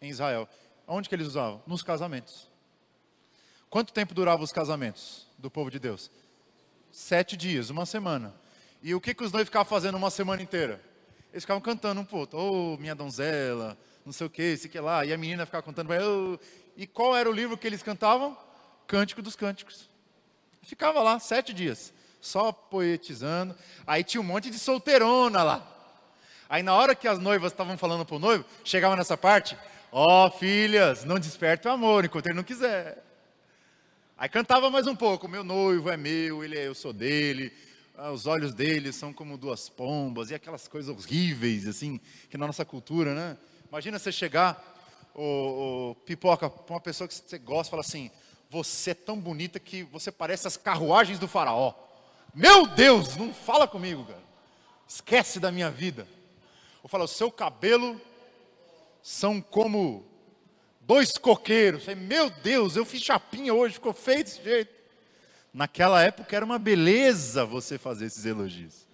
[0.00, 0.48] em Israel.
[0.86, 1.62] Onde que eles usavam?
[1.66, 2.48] Nos casamentos.
[3.68, 6.10] Quanto tempo duravam os casamentos do povo de Deus?
[6.90, 8.34] Sete dias, uma semana.
[8.82, 10.80] E o que, que os noivos ficavam fazendo uma semana inteira?
[11.32, 15.04] Eles ficavam cantando um pouco, oh, minha donzela, não sei o que, esse que lá.
[15.04, 16.38] E a menina ficava cantando, oh.
[16.74, 18.34] e qual era o livro que eles cantavam?
[18.86, 19.90] Cântico dos Cânticos.
[20.62, 21.92] Ficava lá sete dias,
[22.26, 23.54] só poetizando.
[23.86, 25.72] Aí tinha um monte de solteirona lá.
[26.48, 29.56] Aí na hora que as noivas estavam falando para o noivo, chegava nessa parte,
[29.90, 33.02] ó oh, filhas, não desperte o amor enquanto ele não quiser.
[34.16, 37.52] Aí cantava mais um pouco, meu noivo é meu, ele é, eu sou dele,
[37.96, 42.00] ah, os olhos dele são como duas pombas, e aquelas coisas horríveis, assim,
[42.30, 43.36] que na nossa cultura, né?
[43.68, 44.62] Imagina você chegar,
[45.14, 48.10] o, o pipoca, para uma pessoa que você gosta, fala assim:
[48.50, 51.74] Você é tão bonita que você parece as carruagens do Faraó.
[52.36, 54.22] Meu Deus, não fala comigo, cara.
[54.86, 56.06] Esquece da minha vida.
[56.82, 57.98] Ou fala: O seu cabelo
[59.02, 60.06] são como
[60.82, 61.86] dois coqueiros.
[61.86, 64.70] Meu Deus, eu fiz chapinha hoje, ficou feio desse jeito.
[65.50, 68.86] Naquela época era uma beleza você fazer esses elogios.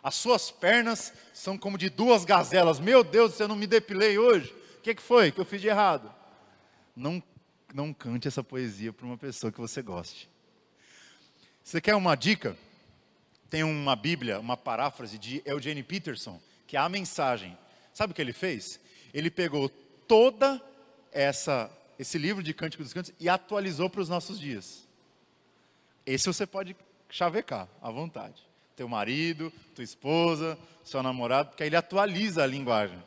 [0.00, 2.78] As suas pernas são como de duas gazelas.
[2.78, 4.54] Meu Deus, você não me depilei hoje?
[4.78, 6.14] O que, que foi que eu fiz de errado?
[6.94, 7.20] Não,
[7.74, 10.30] não cante essa poesia para uma pessoa que você goste.
[11.64, 12.56] Você quer uma dica?
[13.50, 17.56] Tem uma Bíblia, uma paráfrase de Eugene Peterson, que é a mensagem.
[17.94, 18.78] Sabe o que ele fez?
[19.12, 19.68] Ele pegou
[20.06, 20.62] toda
[21.12, 24.86] essa esse livro de Cânticos dos Cânticos e atualizou para os nossos dias.
[26.06, 26.76] Esse você pode
[27.10, 28.40] chavecar à vontade.
[28.76, 33.02] Teu marido, tua esposa, seu namorado, porque aí ele atualiza a linguagem.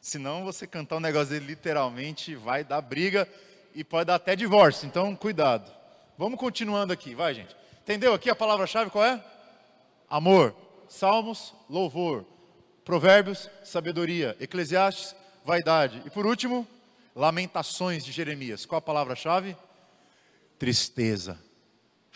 [0.00, 3.26] Senão você cantar um negócio dele literalmente vai dar briga
[3.74, 4.86] e pode dar até divórcio.
[4.86, 5.72] Então, cuidado.
[6.18, 7.56] Vamos continuando aqui, vai, gente.
[7.82, 9.24] Entendeu aqui a palavra-chave qual é?
[10.08, 10.54] Amor.
[10.88, 12.24] Salmos, louvor.
[12.84, 14.36] Provérbios, sabedoria.
[14.40, 16.02] Eclesiastes, vaidade.
[16.06, 16.66] E por último,
[17.14, 18.64] Lamentações de Jeremias.
[18.64, 19.56] Qual a palavra-chave?
[20.58, 21.38] Tristeza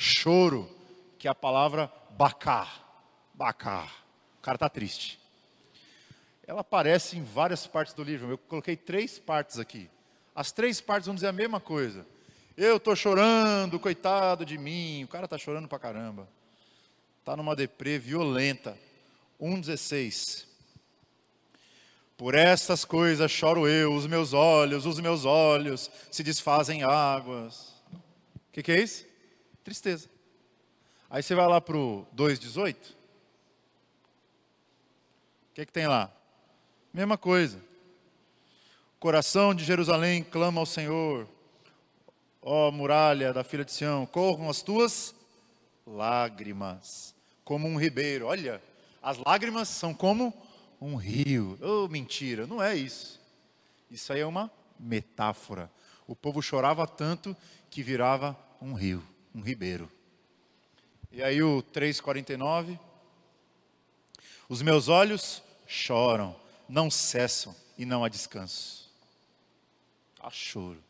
[0.03, 0.69] choro,
[1.19, 2.81] que é a palavra bacar.
[3.35, 4.05] Bacar.
[4.39, 5.21] O cara está triste.
[6.47, 8.31] Ela aparece em várias partes do livro.
[8.31, 9.89] Eu coloquei três partes aqui.
[10.35, 12.05] As três partes vão dizer a mesma coisa.
[12.57, 15.05] Eu estou chorando, coitado de mim.
[15.05, 16.29] O cara está chorando pra caramba.
[17.23, 18.77] Está numa deprê violenta.
[19.41, 20.45] 1,16.
[22.17, 27.69] Por essas coisas choro eu, os meus olhos, os meus olhos se desfazem águas.
[27.93, 29.07] O que, que é isso?
[29.63, 30.11] Tristeza.
[31.09, 32.75] Aí você vai lá para o 2,18.
[32.75, 32.75] O
[35.55, 36.13] que, que tem lá?
[36.93, 37.63] Mesma coisa.
[38.99, 41.29] Coração de Jerusalém clama ao Senhor.
[42.41, 45.15] Ó muralha da filha de Sião, corram as tuas
[45.87, 47.12] lágrimas,
[47.53, 48.29] como um ribeiro.
[48.29, 48.63] Olha,
[49.03, 50.33] as lágrimas são como
[50.81, 51.59] um rio.
[51.61, 53.21] Oh, mentira, não é isso.
[53.91, 54.51] Isso aí é uma
[54.81, 55.71] metáfora.
[56.07, 57.37] O povo chorava tanto
[57.69, 59.93] que virava um rio, um ribeiro.
[61.11, 62.79] E aí o 3:49
[64.49, 66.35] Os meus olhos choram,
[66.67, 68.91] não cessam e não há descanso.
[70.19, 70.83] Há choro.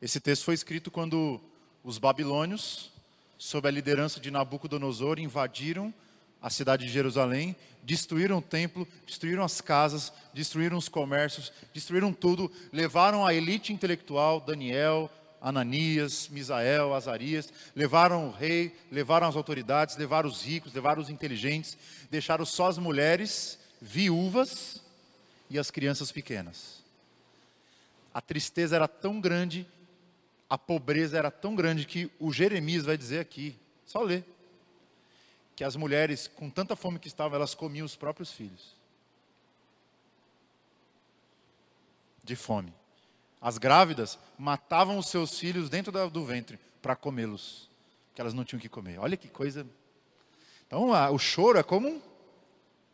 [0.00, 1.40] Esse texto foi escrito quando
[1.82, 2.92] os babilônios,
[3.38, 5.94] sob a liderança de Nabucodonosor, invadiram
[6.42, 12.50] a cidade de Jerusalém, destruíram o templo, destruíram as casas, destruíram os comércios, destruíram tudo,
[12.72, 15.10] levaram a elite intelectual, Daniel,
[15.40, 21.76] Ananias, Misael, Azarias, levaram o rei, levaram as autoridades, levaram os ricos, levaram os inteligentes,
[22.10, 24.82] deixaram só as mulheres viúvas
[25.48, 26.82] e as crianças pequenas.
[28.12, 29.66] A tristeza era tão grande,
[30.48, 34.24] a pobreza era tão grande que o Jeremias vai dizer aqui, só ler
[35.58, 38.76] que as mulheres, com tanta fome que estavam, elas comiam os próprios filhos.
[42.22, 42.72] De fome.
[43.40, 47.68] As grávidas matavam os seus filhos dentro do ventre para comê-los,
[48.06, 49.00] porque elas não tinham que comer.
[49.00, 49.66] Olha que coisa.
[50.64, 52.00] Então, a, o choro é como um,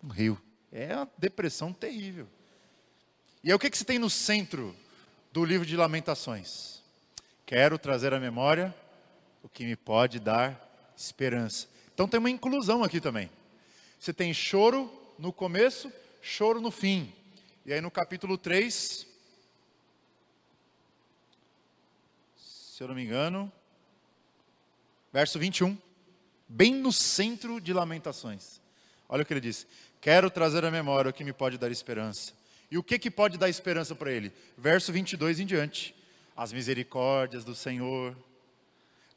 [0.02, 0.40] um, rio.
[0.72, 2.26] É uma depressão terrível.
[3.42, 4.74] E aí, o que, que se tem no centro
[5.30, 6.82] do livro de Lamentações?
[7.47, 8.74] Quero trazer à memória
[9.42, 10.59] o que me pode dar
[10.97, 11.68] esperança.
[11.92, 13.30] Então tem uma inclusão aqui também.
[13.99, 15.92] Você tem choro no começo,
[16.22, 17.12] choro no fim.
[17.66, 19.07] E aí no capítulo 3,
[22.36, 23.53] se eu não me engano,
[25.12, 25.76] verso 21,
[26.49, 28.61] bem no centro de Lamentações.
[29.09, 29.66] Olha o que ele diz:
[30.01, 32.32] Quero trazer à memória o que me pode dar esperança.
[32.70, 34.32] E o que, que pode dar esperança para ele?
[34.57, 35.95] Verso 22 em diante.
[36.37, 38.16] As misericórdias do Senhor,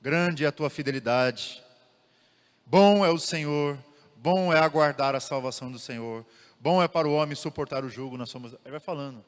[0.01, 1.63] grande é a tua fidelidade
[2.70, 3.82] Bom é o Senhor,
[4.18, 6.26] bom é aguardar a salvação do Senhor,
[6.59, 8.41] bom é para o homem suportar o jugo na sua.
[8.65, 9.24] Ele vai falando.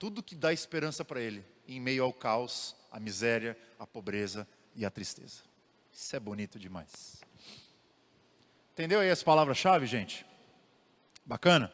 [0.00, 4.84] Tudo que dá esperança para ele, em meio ao caos, a miséria, a pobreza e
[4.84, 5.42] a tristeza.
[5.92, 7.22] Isso é bonito demais.
[8.72, 10.26] Entendeu aí as palavras-chave, gente?
[11.24, 11.72] Bacana?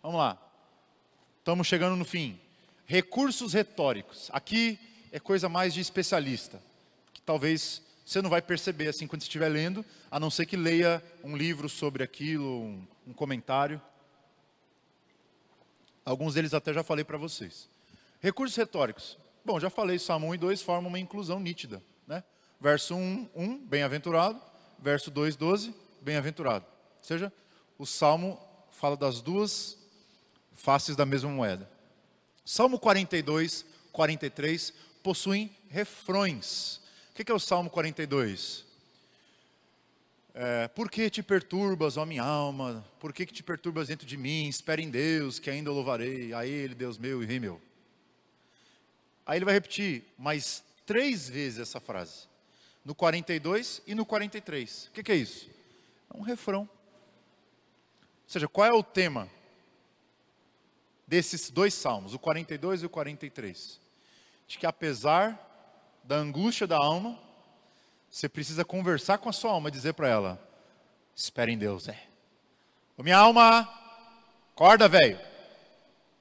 [0.00, 0.40] Vamos lá.
[1.40, 2.38] Estamos chegando no fim.
[2.86, 4.30] Recursos retóricos.
[4.32, 4.78] Aqui
[5.14, 6.60] é coisa mais de especialista,
[7.12, 11.00] que talvez você não vai perceber assim quando estiver lendo, a não ser que leia
[11.22, 13.80] um livro sobre aquilo, um, um comentário.
[16.04, 17.68] Alguns deles até já falei para vocês.
[18.20, 19.16] Recursos retóricos.
[19.44, 21.80] Bom, já falei, Salmo 1 e 2 formam uma inclusão nítida.
[22.08, 22.24] Né?
[22.60, 24.40] Verso 1, 1 bem-aventurado.
[24.80, 26.66] Verso 2, 12, bem-aventurado.
[26.98, 27.32] Ou seja,
[27.78, 28.36] o Salmo
[28.72, 29.78] fala das duas
[30.54, 31.70] faces da mesma moeda.
[32.44, 34.74] Salmo 42, 43
[35.04, 36.80] possuem refrões.
[37.10, 38.64] O que é o Salmo 42?
[40.32, 42.82] É, por que te perturbas, ó minha alma?
[42.98, 44.48] Por que, que te perturbas dentro de mim?
[44.48, 46.32] Espera em Deus, que ainda louvarei.
[46.32, 47.60] A Ele, Deus meu e Rei meu.
[49.26, 52.26] Aí ele vai repetir mais três vezes essa frase.
[52.82, 54.86] No 42 e no 43.
[54.86, 55.50] O que, que é isso?
[56.12, 56.62] É um refrão.
[56.62, 56.68] Ou
[58.26, 59.28] seja, qual é o tema
[61.06, 63.83] desses dois salmos, o 42 e o 43?
[64.46, 65.38] De que apesar
[66.02, 67.18] da angústia da alma,
[68.10, 70.40] você precisa conversar com a sua alma e dizer para ela:
[71.14, 72.00] espere em Deus, é.
[72.96, 73.68] Ô, minha alma,
[74.52, 75.18] acorda, velho.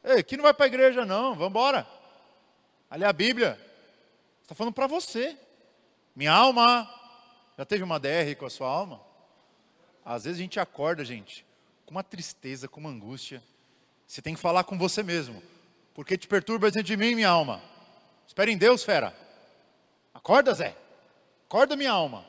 [0.03, 1.87] Ei, aqui não vai para a igreja, não, vamos embora.
[2.89, 3.59] Ali é a Bíblia.
[4.41, 5.37] Está falando para você.
[6.15, 6.89] Minha alma,
[7.57, 9.01] já teve uma DR com a sua alma?
[10.05, 11.45] Às vezes a gente acorda, gente,
[11.85, 13.41] com uma tristeza, com uma angústia.
[14.05, 15.41] Você tem que falar com você mesmo.
[15.93, 17.61] Porque te perturba dentro de mim, minha alma.
[18.33, 19.15] Espere em Deus, fera.
[20.11, 20.75] Acorda, Zé.
[21.45, 22.25] Acorda, minha alma.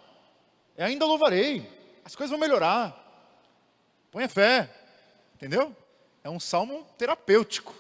[0.76, 1.66] Eu ainda louvarei.
[2.04, 2.94] As coisas vão melhorar.
[4.10, 4.68] Põe fé.
[5.34, 5.74] Entendeu?
[6.22, 7.74] É um salmo terapêutico.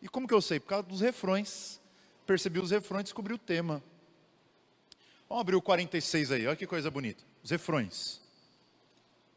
[0.00, 0.58] E como que eu sei?
[0.58, 1.78] Por causa dos refrões.
[2.24, 3.84] Percebi os refrões, descobri o tema.
[5.28, 7.22] Vamos abrir o 46 aí, olha que coisa bonita.
[7.42, 8.22] Os refrões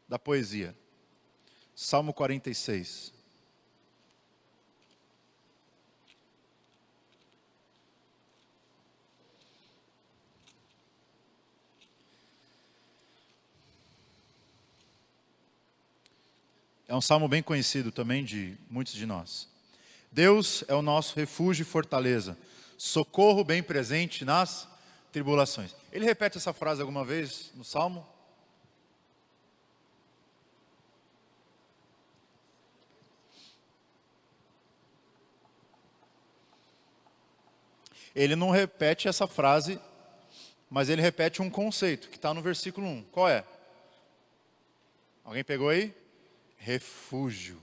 [0.08, 0.74] da poesia.
[1.74, 3.12] Salmo 46.
[16.88, 19.48] É um salmo bem conhecido também de muitos de nós.
[20.10, 22.38] Deus é o nosso refúgio e fortaleza,
[22.78, 24.68] socorro bem presente nas
[25.12, 25.74] tribulações.
[25.92, 28.06] Ele repete essa frase alguma vez no salmo?
[38.16, 39.78] ele não repete essa frase,
[40.70, 43.02] mas ele repete um conceito que está no versículo 1.
[43.12, 43.44] Qual é?
[45.22, 45.94] Alguém pegou aí?
[46.56, 47.60] Refúgio.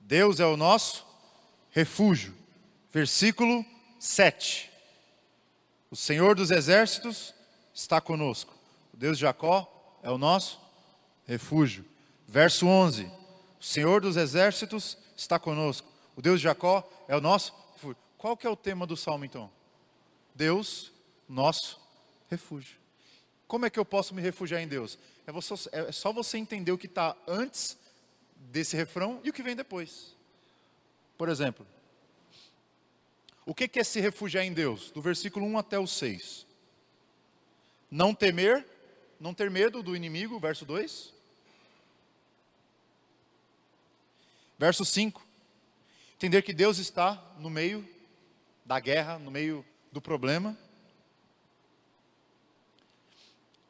[0.00, 1.06] Deus é o nosso
[1.70, 2.34] refúgio.
[2.90, 3.64] Versículo
[3.98, 4.70] 7.
[5.90, 7.34] O Senhor dos exércitos
[7.74, 8.54] está conosco.
[8.92, 10.60] O Deus de Jacó é o nosso
[11.26, 11.84] refúgio.
[12.26, 13.04] Verso 11.
[13.60, 15.88] O Senhor dos exércitos está conosco.
[16.16, 17.96] O Deus de Jacó é o nosso refúgio.
[18.16, 19.50] Qual que é o tema do salmo então?
[20.34, 20.92] Deus,
[21.28, 21.80] nosso
[22.30, 22.76] refúgio.
[23.46, 24.98] Como é que eu posso me refugiar em Deus?
[25.26, 27.76] É, é só você entender o que está antes
[28.38, 30.16] desse refrão e o que vem depois.
[31.16, 31.66] Por exemplo,
[33.44, 34.90] o que é se refugiar em Deus?
[34.90, 36.46] Do versículo 1 até o 6.
[37.90, 38.66] Não temer,
[39.18, 41.14] não ter medo do inimigo, verso 2.
[44.58, 45.26] Verso 5.
[46.14, 47.88] Entender que Deus está no meio
[48.64, 50.56] da guerra, no meio do problema.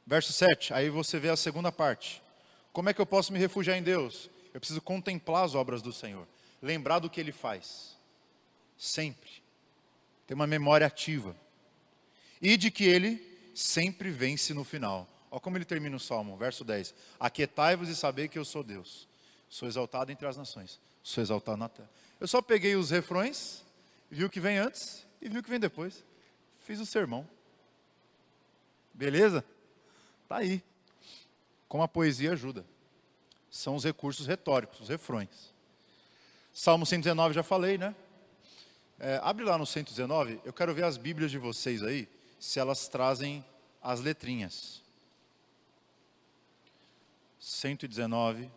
[0.07, 2.23] Verso 7, aí você vê a segunda parte.
[2.73, 4.31] Como é que eu posso me refugiar em Deus?
[4.53, 6.27] Eu preciso contemplar as obras do Senhor,
[6.61, 7.97] lembrar do que Ele faz,
[8.77, 9.31] sempre.
[10.27, 11.37] Ter uma memória ativa.
[12.41, 15.09] E de que Ele sempre vence no final.
[15.31, 16.95] Olha como ele termina o salmo, verso 10.
[17.19, 19.09] Aquietai-vos e sabei que eu sou Deus.
[19.49, 20.81] Sou exaltado entre as nações.
[21.03, 21.91] Sou exaltado na terra.
[22.21, 23.65] Eu só peguei os refrões,
[24.11, 26.05] vi o que vem antes e vi o que vem depois.
[26.61, 27.29] Fiz o sermão.
[28.95, 29.45] Beleza?
[30.29, 30.63] Tá aí.
[31.69, 32.65] Como a poesia ajuda.
[33.51, 35.55] São os recursos retóricos, os refrões.
[36.53, 37.95] Salmo 119 já falei, né?
[38.99, 42.09] É, abre lá no 119, eu quero ver as Bíblias de vocês aí,
[42.39, 43.45] se elas trazem
[43.81, 44.83] as letrinhas.
[47.39, 48.51] 119.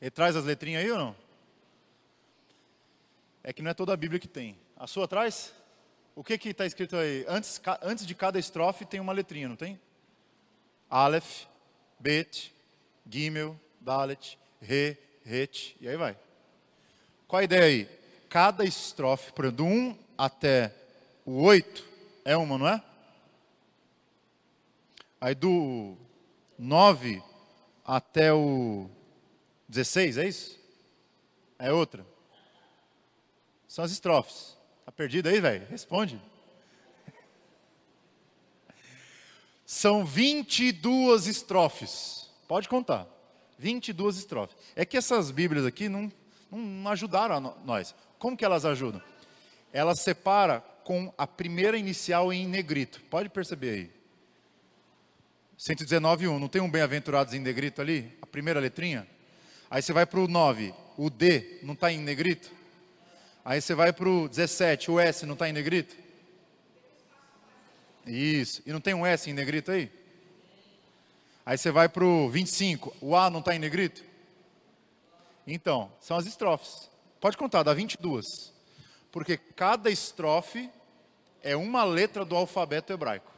[0.00, 1.16] Ele traz as letrinhas aí ou não?
[3.42, 4.58] É que não é toda a Bíblia que tem.
[4.76, 5.52] A sua traz?
[6.14, 7.24] O que que está escrito aí?
[7.28, 9.78] Antes, antes de cada estrofe tem uma letrinha, não tem?
[10.90, 11.46] Aleph,
[11.98, 12.54] Bet,
[13.08, 16.16] Gimel, Dalet, Re, Het, e aí vai.
[17.26, 17.88] Qual a ideia aí?
[18.28, 20.72] Cada estrofe, por exemplo, do 1 até
[21.24, 21.84] o 8
[22.24, 22.82] é uma, não é?
[25.20, 25.96] Aí do
[26.58, 27.22] 9
[27.84, 28.88] até o
[29.68, 30.58] 16, é isso?
[31.58, 32.06] É outra.
[33.66, 34.56] São as estrofes.
[34.84, 35.66] Tá perdido aí, velho?
[35.68, 36.20] Responde.
[39.66, 42.30] São 22 estrofes.
[42.46, 43.08] Pode contar.
[43.58, 44.56] 22 estrofes.
[44.76, 46.10] É que essas Bíblias aqui não,
[46.50, 47.92] não ajudaram nós.
[48.16, 49.02] Como que elas ajudam?
[49.72, 53.00] Elas separam com a primeira inicial em negrito.
[53.10, 53.90] Pode perceber aí.
[55.58, 56.38] 119.1.
[56.38, 58.16] Não tem um bem-aventurados em negrito ali?
[58.22, 59.06] A primeira letrinha?
[59.68, 60.72] Aí você vai para o 9.
[60.96, 62.52] O D não está em negrito?
[63.44, 65.96] Aí você vai para o 17, o S não está em negrito?
[68.06, 68.62] Isso.
[68.64, 69.90] E não tem um S em negrito aí?
[71.44, 74.04] Aí você vai para o 25, o A não está em negrito?
[75.46, 76.90] Então, são as estrofes.
[77.20, 78.52] Pode contar, dá 22.
[79.12, 80.70] Porque cada estrofe
[81.42, 83.32] é uma letra do alfabeto hebraico.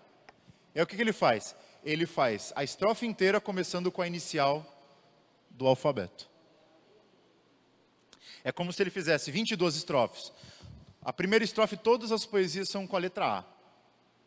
[0.74, 1.54] É o que, que ele faz?
[1.84, 4.64] Ele faz a estrofe inteira começando com a inicial
[5.50, 6.28] do alfabeto.
[8.42, 10.32] É como se ele fizesse 22 estrofes.
[11.02, 13.57] A primeira estrofe, todas as poesias são com a letra A.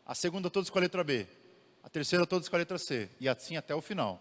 [0.04, 1.26] A segunda, todas com a letra B.
[1.82, 3.08] A terceira, todas com a letra C.
[3.20, 4.20] E assim até o final.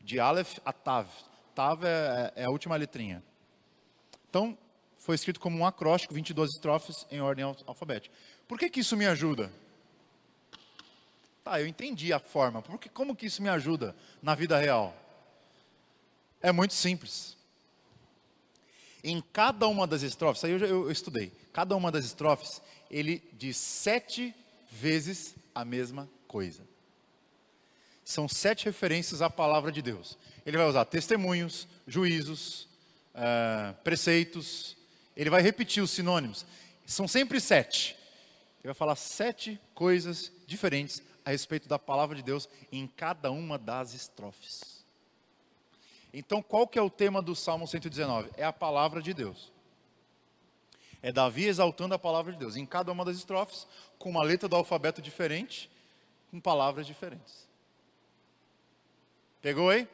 [0.00, 1.08] De Aleph a Tav.
[1.54, 3.22] Tav é, é a última letrinha.
[4.28, 4.56] Então,
[4.98, 8.14] foi escrito como um acróstico, 22 estrofes em ordem alfabética.
[8.46, 9.52] Por que, que isso me ajuda?
[11.42, 12.60] Tá, eu entendi a forma.
[12.62, 14.94] Porque, como que isso me ajuda na vida real?
[16.40, 17.36] É muito simples.
[19.02, 23.22] Em cada uma das estrofes, aí eu, eu, eu estudei, cada uma das estrofes, ele
[23.32, 24.34] diz sete
[24.70, 26.62] vezes a mesma coisa.
[28.04, 30.16] São sete referências à palavra de Deus.
[30.46, 32.68] Ele vai usar testemunhos, juízos,
[33.14, 34.76] uh, preceitos,
[35.16, 36.46] ele vai repetir os sinônimos.
[36.86, 37.96] São sempre sete.
[38.60, 43.58] Ele vai falar sete coisas diferentes a respeito da palavra de Deus em cada uma
[43.58, 44.84] das estrofes.
[46.14, 48.30] Então, qual que é o tema do Salmo 119?
[48.36, 49.52] É a palavra de Deus.
[51.02, 53.66] É Davi exaltando a palavra de Deus, em cada uma das estrofes,
[53.98, 55.70] com uma letra do alfabeto diferente,
[56.30, 57.48] com palavras diferentes.
[59.40, 59.88] Pegou aí?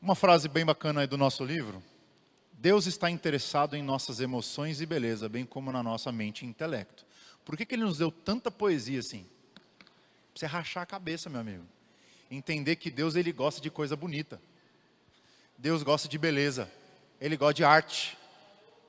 [0.00, 1.82] Uma frase bem bacana aí do nosso livro.
[2.52, 7.04] Deus está interessado em nossas emoções e beleza, bem como na nossa mente e intelecto.
[7.44, 9.26] Por que, que Ele nos deu tanta poesia assim?
[10.32, 11.64] Pra você rachar a cabeça, meu amigo.
[12.30, 14.40] Entender que Deus ele gosta de coisa bonita.
[15.56, 16.70] Deus gosta de beleza,
[17.20, 18.15] Ele gosta de arte.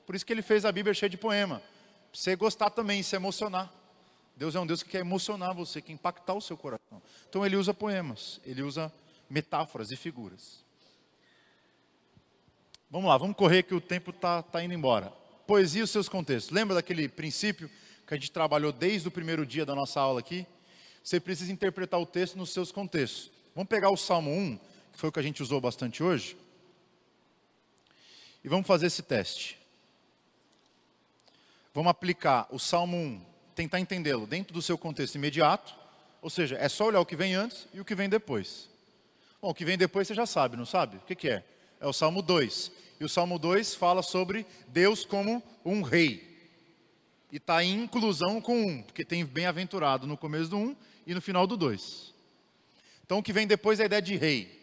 [0.08, 1.58] Por isso que Ele fez a Bíblia cheia de poema.
[1.58, 3.70] Pra você gostar também, se emocionar.
[4.34, 7.02] Deus é um Deus que quer emocionar você, quer impactar o seu coração.
[7.28, 8.90] Então Ele usa poemas, Ele usa
[9.28, 10.64] metáforas e figuras.
[12.90, 15.12] Vamos lá, vamos correr que o tempo está tá indo embora.
[15.46, 16.54] Poesia e os seus contextos.
[16.54, 17.70] Lembra daquele princípio
[18.06, 20.46] que a gente trabalhou desde o primeiro dia da nossa aula aqui?
[21.04, 23.30] Você precisa interpretar o texto nos seus contextos.
[23.54, 26.34] Vamos pegar o Salmo 1, que foi o que a gente usou bastante hoje.
[28.42, 29.58] E vamos fazer esse teste.
[31.78, 33.20] Vamos aplicar o Salmo 1,
[33.54, 35.76] tentar entendê-lo dentro do seu contexto imediato,
[36.20, 38.68] ou seja, é só olhar o que vem antes e o que vem depois.
[39.40, 40.96] Bom, o que vem depois você já sabe, não sabe?
[40.96, 41.44] O que, que é?
[41.80, 42.72] É o Salmo 2.
[42.98, 46.50] E o Salmo 2 fala sobre Deus como um rei.
[47.30, 50.76] E está em inclusão com um, porque tem bem-aventurado no começo do 1
[51.06, 52.12] e no final do 2.
[53.06, 54.60] Então o que vem depois é a ideia de rei.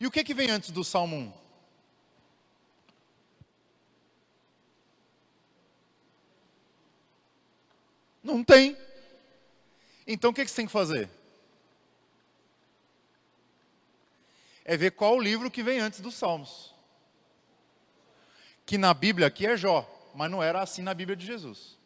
[0.00, 1.45] E o que, que vem antes do Salmo 1?
[8.26, 8.76] Não tem.
[10.04, 11.08] Então o que, que você tem que fazer?
[14.64, 16.74] É ver qual o livro que vem antes dos Salmos.
[18.66, 21.78] Que na Bíblia aqui é Jó, mas não era assim na Bíblia de Jesus.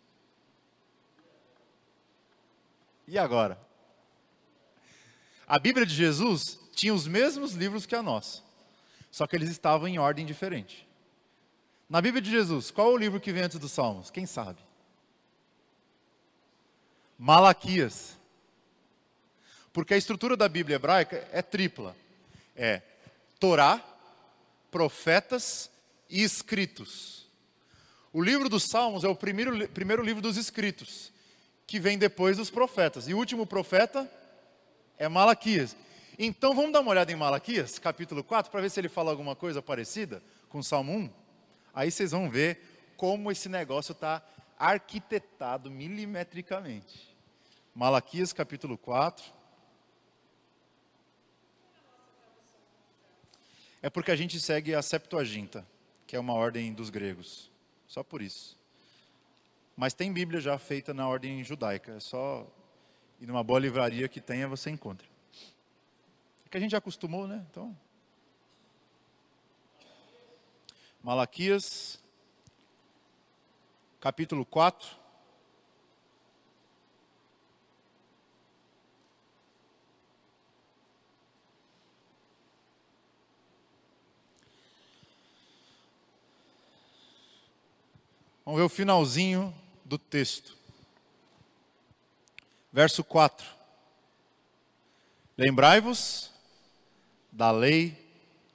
[3.06, 3.60] E agora?
[5.46, 8.42] A Bíblia de Jesus tinha os mesmos livros que a nossa,
[9.10, 10.88] só que eles estavam em ordem diferente.
[11.86, 14.10] Na Bíblia de Jesus, qual é o livro que vem antes dos Salmos?
[14.10, 14.69] Quem sabe?
[17.22, 18.16] Malaquias.
[19.74, 21.94] Porque a estrutura da Bíblia hebraica é tripla:
[22.56, 22.80] é
[23.38, 23.78] Torá,
[24.70, 25.70] profetas
[26.08, 27.28] e escritos.
[28.10, 31.12] O livro dos Salmos é o primeiro, primeiro livro dos escritos,
[31.66, 33.06] que vem depois dos profetas.
[33.06, 34.10] E o último profeta
[34.96, 35.76] é Malaquias.
[36.18, 39.36] Então vamos dar uma olhada em Malaquias, capítulo 4, para ver se ele fala alguma
[39.36, 41.10] coisa parecida com Salmo 1.
[41.74, 44.22] Aí vocês vão ver como esse negócio está
[44.58, 47.09] arquitetado milimetricamente.
[47.74, 49.32] Malaquias capítulo 4.
[53.80, 55.66] É porque a gente segue a Septuaginta,
[56.06, 57.50] que é uma ordem dos gregos.
[57.86, 58.58] Só por isso.
[59.76, 61.92] Mas tem Bíblia já feita na ordem judaica.
[61.92, 62.46] É só
[63.20, 65.08] ir numa boa livraria que tenha, você encontra.
[66.44, 67.46] É que a gente já acostumou, né?
[67.50, 67.76] Então.
[71.02, 72.02] Malaquias,
[74.00, 74.99] capítulo 4.
[88.44, 89.54] Vamos ver o finalzinho
[89.84, 90.56] do texto.
[92.72, 93.46] Verso 4.
[95.36, 96.30] Lembrai-vos
[97.30, 97.96] da lei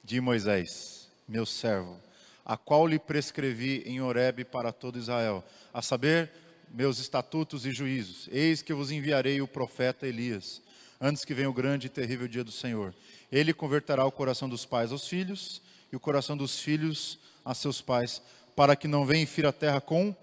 [0.02, 2.00] de Moisés, meu servo,
[2.44, 6.30] a qual lhe prescrevi em Horebe para todo Israel, a saber,
[6.70, 8.28] meus estatutos e juízos.
[8.32, 10.62] Eis que vos enviarei o profeta Elias,
[11.00, 12.94] antes que venha o grande e terrível dia do Senhor.
[13.30, 17.80] Ele converterá o coração dos pais aos filhos e o coração dos filhos a seus
[17.80, 18.22] pais,
[18.56, 20.16] para que não venha fira a terra com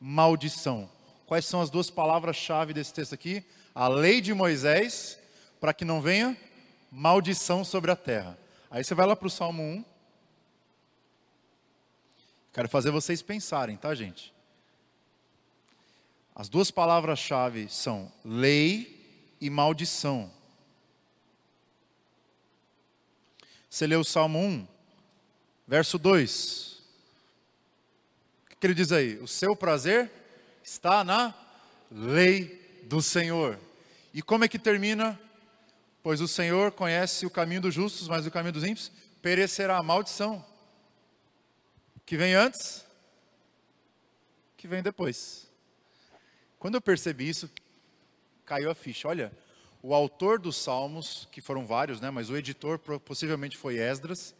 [0.00, 0.88] maldição.
[1.26, 3.44] Quais são as duas palavras-chave desse texto aqui?
[3.74, 5.18] A lei de Moisés,
[5.60, 6.36] para que não venha
[6.90, 8.38] maldição sobre a terra.
[8.70, 9.84] Aí você vai lá para o Salmo 1.
[12.52, 14.32] Quero fazer vocês pensarem, tá, gente?
[16.34, 20.30] As duas palavras-chave são lei e maldição.
[23.68, 24.66] Você lê o Salmo 1,
[25.66, 26.69] verso 2
[28.60, 29.16] que ele diz aí?
[29.16, 30.10] O seu prazer
[30.62, 31.34] está na
[31.90, 33.58] lei do Senhor.
[34.12, 35.18] E como é que termina?
[36.02, 38.92] Pois o Senhor conhece o caminho dos justos, mas o caminho dos ímpios
[39.22, 40.44] perecerá a maldição.
[42.04, 42.84] Que vem antes,
[44.58, 45.48] que vem depois.
[46.58, 47.50] Quando eu percebi isso,
[48.44, 49.08] caiu a ficha.
[49.08, 49.32] Olha,
[49.82, 54.34] o autor dos salmos, que foram vários, né, mas o editor possivelmente foi Esdras.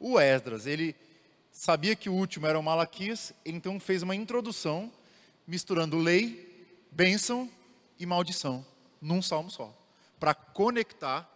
[0.00, 0.96] O Esdras, ele
[1.52, 4.90] sabia que o último era o Malaquias, então fez uma introdução
[5.46, 7.48] misturando lei, bênção
[7.98, 8.64] e maldição
[9.00, 9.72] num salmo só,
[10.18, 11.28] para conectar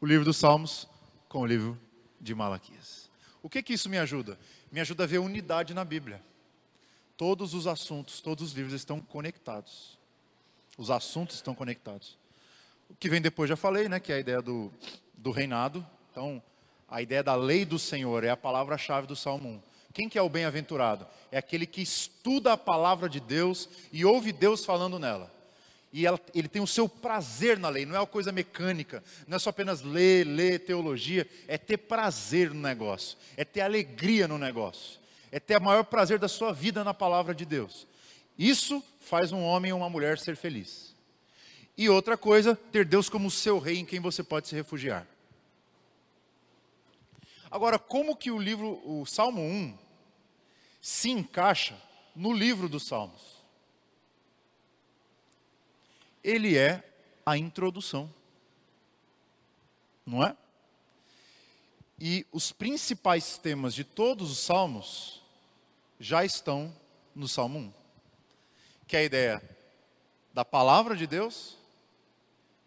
[0.00, 0.86] o livro dos Salmos
[1.28, 1.78] com o livro
[2.20, 3.08] de Malaquias.
[3.42, 4.38] O que que isso me ajuda?
[4.70, 6.22] Me ajuda a ver unidade na Bíblia.
[7.16, 9.98] Todos os assuntos, todos os livros estão conectados.
[10.76, 12.18] Os assuntos estão conectados.
[12.88, 14.72] O que vem depois já falei, né, que é a ideia do,
[15.14, 15.86] do reinado.
[16.10, 16.42] Então,
[16.90, 19.62] a ideia da lei do Senhor é a palavra-chave do Salmo 1.
[19.92, 21.06] Quem que é o bem-aventurado?
[21.30, 25.32] É aquele que estuda a palavra de Deus e ouve Deus falando nela.
[25.92, 29.36] E ela, ele tem o seu prazer na lei, não é uma coisa mecânica, não
[29.36, 34.38] é só apenas ler, ler teologia, é ter prazer no negócio, é ter alegria no
[34.38, 35.00] negócio,
[35.32, 37.88] é ter o maior prazer da sua vida na palavra de Deus.
[38.38, 40.94] Isso faz um homem ou uma mulher ser feliz.
[41.76, 45.06] E outra coisa, ter Deus como seu rei em quem você pode se refugiar.
[47.50, 49.76] Agora, como que o livro, o Salmo 1,
[50.80, 51.76] se encaixa
[52.14, 53.40] no livro dos Salmos?
[56.22, 56.84] Ele é
[57.26, 58.12] a introdução.
[60.06, 60.36] Não é?
[61.98, 65.20] E os principais temas de todos os salmos
[65.98, 66.74] já estão
[67.14, 67.72] no Salmo 1.
[68.86, 69.56] Que é a ideia
[70.32, 71.56] da palavra de Deus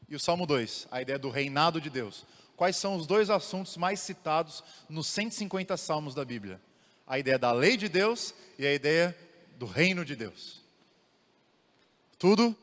[0.08, 2.26] e o Salmo 2, a ideia do reinado de Deus.
[2.64, 6.61] Quais são os dois assuntos mais citados nos 150 salmos da Bíblia?
[7.06, 9.14] A ideia da lei de Deus e a ideia
[9.57, 10.61] do reino de Deus.
[12.18, 12.56] Tudo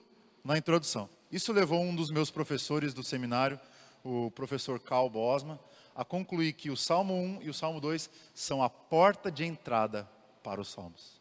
[0.43, 1.07] na introdução.
[1.31, 3.61] Isso levou um dos meus professores do seminário,
[4.03, 5.59] o professor Carl Bosman,
[5.95, 10.09] a concluir que o Salmo 1 e o Salmo 2 são a porta de entrada
[10.43, 11.21] para os salmos.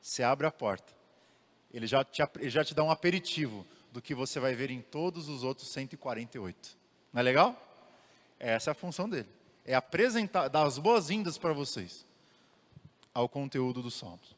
[0.00, 0.92] Você abre a porta,
[1.72, 4.80] ele já te, ele já te dá um aperitivo do que você vai ver em
[4.80, 6.83] todos os outros 148.
[7.14, 7.56] Não é legal?
[8.40, 9.28] Essa é a função dele.
[9.64, 12.04] É apresentar, dar as boas-vindas para vocês
[13.14, 14.34] ao conteúdo dos Salmos.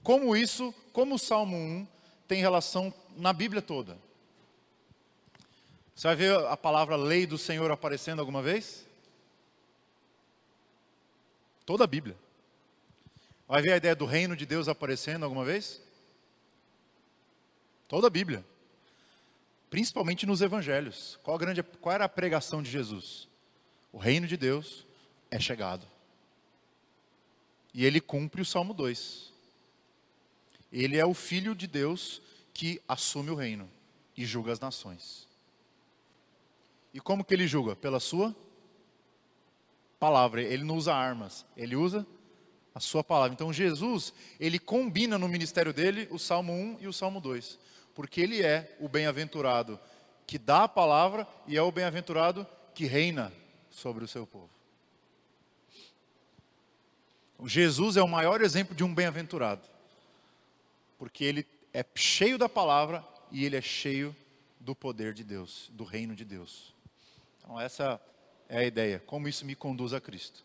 [0.00, 1.88] Como isso, como o Salmo 1
[2.28, 3.98] tem relação na Bíblia toda.
[5.92, 8.86] Você vai ver a palavra lei do Senhor aparecendo alguma vez?
[11.66, 12.16] Toda a Bíblia.
[13.48, 15.82] Vai ver a ideia do reino de Deus aparecendo alguma vez?
[17.88, 18.44] Toda a Bíblia
[19.74, 21.18] principalmente nos evangelhos.
[21.24, 23.28] Qual, grande, qual era a pregação de Jesus?
[23.92, 24.86] O reino de Deus
[25.32, 25.84] é chegado.
[27.74, 29.32] E ele cumpre o Salmo 2.
[30.72, 32.22] Ele é o filho de Deus
[32.52, 33.68] que assume o reino
[34.16, 35.26] e julga as nações.
[36.92, 37.74] E como que ele julga?
[37.74, 38.32] Pela sua
[39.98, 40.40] palavra.
[40.40, 42.06] Ele não usa armas, ele usa
[42.72, 43.34] a sua palavra.
[43.34, 47.58] Então Jesus, ele combina no ministério dele o Salmo 1 e o Salmo 2
[47.94, 49.78] porque ele é o bem-aventurado
[50.26, 53.32] que dá a palavra e é o bem-aventurado que reina
[53.70, 54.50] sobre o seu povo.
[57.46, 59.62] Jesus é o maior exemplo de um bem-aventurado,
[60.98, 64.16] porque ele é cheio da palavra e ele é cheio
[64.58, 66.74] do poder de Deus, do reino de Deus.
[67.38, 68.00] Então, essa
[68.48, 70.42] é a ideia, como isso me conduz a Cristo.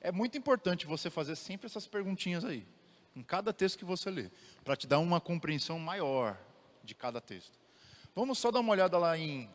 [0.00, 2.66] É muito importante você fazer sempre essas perguntinhas aí,
[3.14, 4.30] em cada texto que você lê,
[4.64, 6.36] para te dar uma compreensão maior
[6.82, 7.58] de cada texto.
[8.14, 9.48] Vamos só dar uma olhada lá em,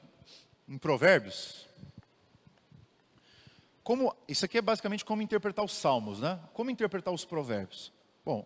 [0.68, 1.68] em Provérbios.
[3.84, 6.40] Como, isso aqui é basicamente como interpretar os salmos, né?
[6.54, 7.92] Como interpretar os provérbios?
[8.26, 8.44] Bom,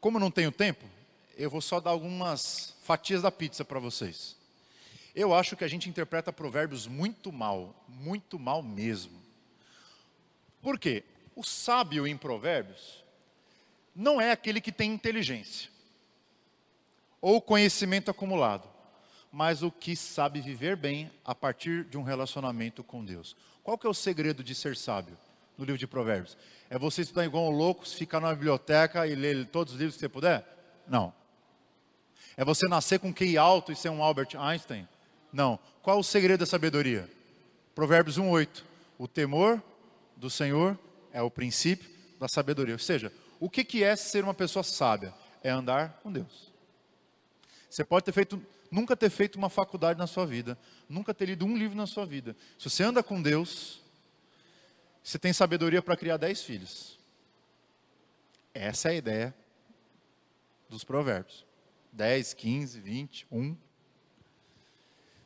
[0.00, 0.84] como não tenho tempo,
[1.36, 4.36] eu vou só dar algumas fatias da pizza para vocês.
[5.12, 9.20] Eu acho que a gente interpreta provérbios muito mal, muito mal mesmo.
[10.62, 11.02] Por quê?
[11.34, 13.04] O sábio em provérbios
[13.94, 15.68] não é aquele que tem inteligência
[17.26, 18.68] ou conhecimento acumulado,
[19.32, 23.34] mas o que sabe viver bem a partir de um relacionamento com Deus.
[23.64, 25.18] Qual que é o segredo de ser sábio
[25.58, 26.38] no livro de Provérbios?
[26.70, 30.02] É você estudar igual um louco, ficar na biblioteca e ler todos os livros que
[30.02, 30.46] você puder?
[30.86, 31.12] Não.
[32.36, 34.86] É você nascer com QI alto e ser um Albert Einstein?
[35.32, 35.58] Não.
[35.82, 37.10] Qual o segredo da sabedoria?
[37.74, 38.62] Provérbios 1:8.
[38.96, 39.60] O temor
[40.16, 40.78] do Senhor
[41.12, 41.90] é o princípio
[42.20, 42.76] da sabedoria.
[42.76, 45.12] Ou seja, o que é ser uma pessoa sábia?
[45.42, 46.54] É andar com Deus.
[47.76, 50.56] Você pode ter feito, nunca ter feito uma faculdade na sua vida,
[50.88, 52.34] nunca ter lido um livro na sua vida.
[52.58, 53.82] Se você anda com Deus,
[55.04, 56.98] você tem sabedoria para criar dez filhos.
[58.54, 59.34] Essa é a ideia
[60.70, 61.44] dos provérbios.
[61.92, 63.56] 10, 15, 20, 1.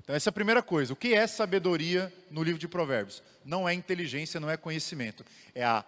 [0.02, 0.92] Então, essa é a primeira coisa.
[0.92, 3.22] O que é sabedoria no livro de Provérbios?
[3.44, 5.24] Não é inteligência, não é conhecimento.
[5.54, 5.84] É a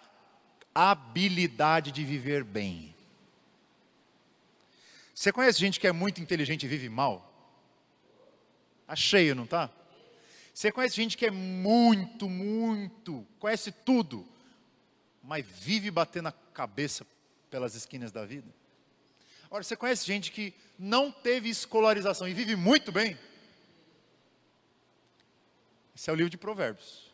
[0.73, 2.95] habilidade de viver bem.
[5.23, 7.33] Você conhece gente que é muito inteligente e vive mal?
[8.81, 9.71] Está cheio, não está?
[10.53, 14.27] Você conhece gente que é muito, muito, conhece tudo,
[15.23, 17.07] mas vive batendo a cabeça
[17.49, 18.53] pelas esquinas da vida?
[19.49, 23.17] Ora, você conhece gente que não teve escolarização e vive muito bem?
[25.95, 27.12] Esse é o livro de Provérbios.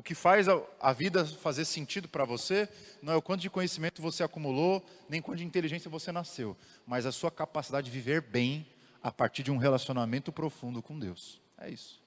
[0.00, 2.66] O que faz a, vida fazer sentido para você
[3.02, 6.56] não é o quanto de conhecimento você acumulou, nem quanto de inteligência você nasceu,
[6.86, 8.66] mas a sua capacidade de viver bem
[9.02, 11.38] a partir de um relacionamento profundo com Deus.
[11.58, 12.02] É isso.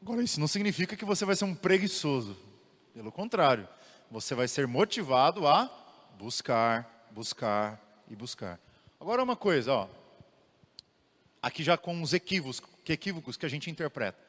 [0.00, 2.34] Agora, isso não significa que você vai ser um preguiçoso.
[2.94, 3.68] Pelo contrário,
[4.10, 5.70] você vai ser motivado a
[6.18, 8.58] buscar, buscar e buscar.
[8.98, 9.88] Agora uma coisa, ó.
[11.42, 14.25] Aqui já com os equívocos, que equívocos que a gente interpreta.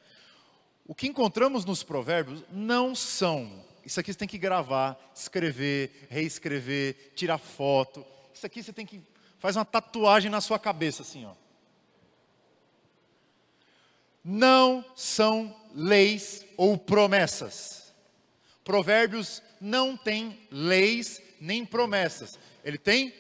[0.88, 3.66] O que encontramos nos provérbios não são.
[3.86, 8.06] Isso aqui você tem que gravar, escrever, reescrever, tirar foto.
[8.34, 9.02] Isso aqui você tem que
[9.38, 11.34] faz uma tatuagem na sua cabeça assim, ó.
[14.24, 17.94] Não são leis ou promessas.
[18.64, 22.38] Provérbios não tem leis nem promessas.
[22.64, 23.14] Ele tem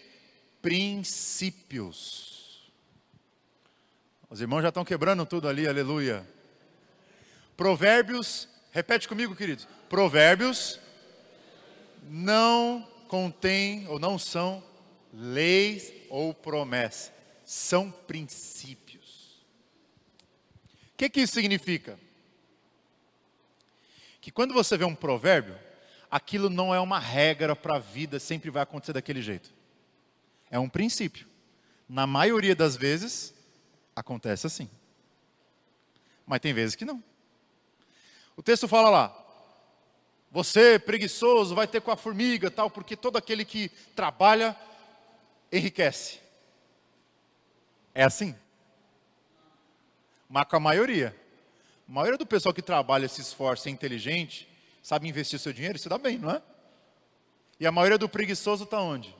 [0.61, 2.69] princípios.
[4.29, 6.27] Os irmãos já estão quebrando tudo ali, aleluia.
[7.57, 9.67] Provérbios, repete comigo, queridos.
[9.89, 10.79] Provérbios
[12.03, 14.63] não contém ou não são
[15.11, 17.11] leis ou promessas,
[17.43, 19.43] são princípios.
[20.93, 21.99] O que, que isso significa?
[24.21, 25.57] Que quando você vê um provérbio,
[26.11, 29.51] aquilo não é uma regra para a vida, sempre vai acontecer daquele jeito.
[30.51, 31.27] É um princípio.
[31.89, 33.33] Na maioria das vezes,
[33.95, 34.69] acontece assim.
[36.25, 37.01] Mas tem vezes que não.
[38.37, 39.25] O texto fala lá:
[40.31, 44.55] você preguiçoso vai ter com a formiga, tal, porque todo aquele que trabalha
[45.51, 46.19] enriquece.
[47.93, 48.35] É assim?
[50.29, 51.15] Mas com a maioria.
[51.89, 54.47] A maioria do pessoal que trabalha, se esforça, é inteligente,
[54.83, 56.41] sabe investir seu dinheiro, se dá bem, não é?
[57.59, 59.15] E a maioria do preguiçoso está onde?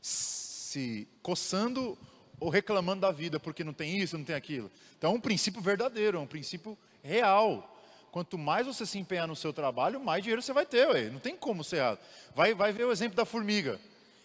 [0.00, 1.96] Se coçando
[2.40, 4.70] ou reclamando da vida, porque não tem isso, não tem aquilo.
[4.98, 7.70] Então é um princípio verdadeiro, é um princípio real.
[8.10, 11.10] Quanto mais você se empenhar no seu trabalho, mais dinheiro você vai ter, ué.
[11.10, 11.98] não tem como ser errado.
[12.34, 13.80] Vai, vai ver o exemplo da formiga.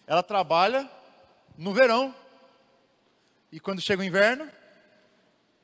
[0.06, 0.88] Ela trabalha
[1.56, 2.14] no verão,
[3.52, 4.48] e quando chega o inverno,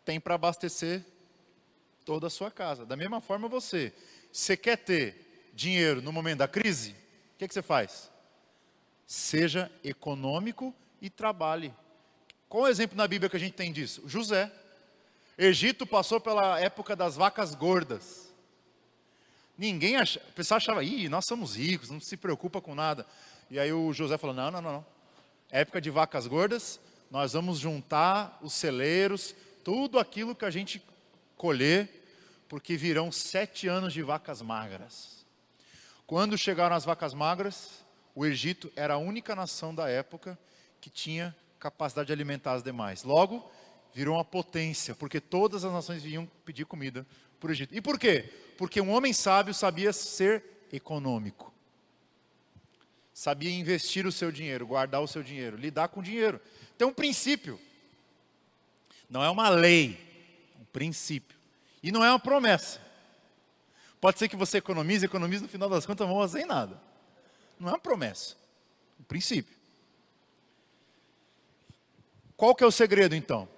[0.04, 1.04] tem para abastecer
[2.04, 2.84] toda a sua casa.
[2.84, 3.92] Da mesma forma você,
[4.32, 6.90] você quer ter dinheiro no momento da crise,
[7.34, 8.10] o que, que você faz?
[9.06, 11.72] Seja econômico e trabalhe.
[12.48, 14.02] Qual o exemplo na Bíblia que a gente tem disso?
[14.06, 14.50] José.
[15.38, 18.32] Egito passou pela época das vacas gordas.
[19.58, 23.06] Ninguém achava, o pessoal achava, ih, nós somos ricos, não se preocupa com nada.
[23.50, 24.86] E aí o José falou: não, não, não, não.
[25.50, 30.82] Época de vacas gordas, nós vamos juntar os celeiros, tudo aquilo que a gente
[31.36, 31.88] colher,
[32.48, 35.24] porque virão sete anos de vacas magras.
[36.06, 40.38] Quando chegaram as vacas magras, o Egito era a única nação da época
[40.80, 41.34] que tinha
[41.70, 43.02] capacidade de alimentar as demais.
[43.02, 43.50] Logo,
[43.92, 47.06] virou uma potência, porque todas as nações vinham pedir comida
[47.40, 47.74] para o Egito.
[47.74, 48.32] E por quê?
[48.56, 51.52] Porque um homem sábio sabia ser econômico.
[53.12, 56.40] Sabia investir o seu dinheiro, guardar o seu dinheiro, lidar com o dinheiro.
[56.76, 57.58] Tem um princípio.
[59.08, 59.98] Não é uma lei,
[60.54, 61.38] é um princípio.
[61.82, 62.80] E não é uma promessa.
[64.00, 66.80] Pode ser que você economize, economize, no final das contas não vão fazer nada.
[67.58, 68.36] Não é uma promessa,
[68.98, 69.55] é um princípio.
[72.36, 73.48] Qual que é o segredo então?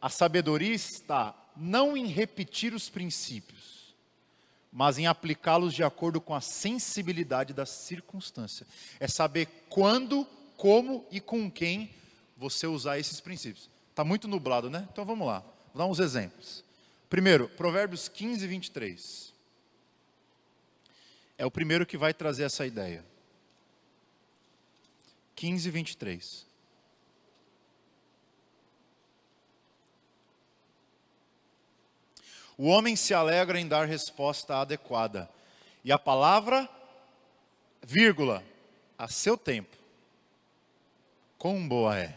[0.00, 3.94] A sabedoria está não em repetir os princípios,
[4.72, 8.66] mas em aplicá-los de acordo com a sensibilidade da circunstância.
[8.98, 10.26] É saber quando,
[10.56, 11.90] como e com quem
[12.36, 13.68] você usar esses princípios.
[13.90, 14.88] Está muito nublado, né?
[14.90, 15.40] Então vamos lá,
[15.74, 16.64] vou dar uns exemplos.
[17.10, 19.32] Primeiro, Provérbios 15, 23.
[21.36, 23.04] É o primeiro que vai trazer essa ideia.
[25.36, 26.51] 15, 23.
[32.56, 35.28] O homem se alegra em dar resposta adequada.
[35.84, 36.68] E a palavra,
[37.82, 38.42] vírgula,
[38.96, 39.76] a seu tempo.
[41.38, 42.14] Quão boa é.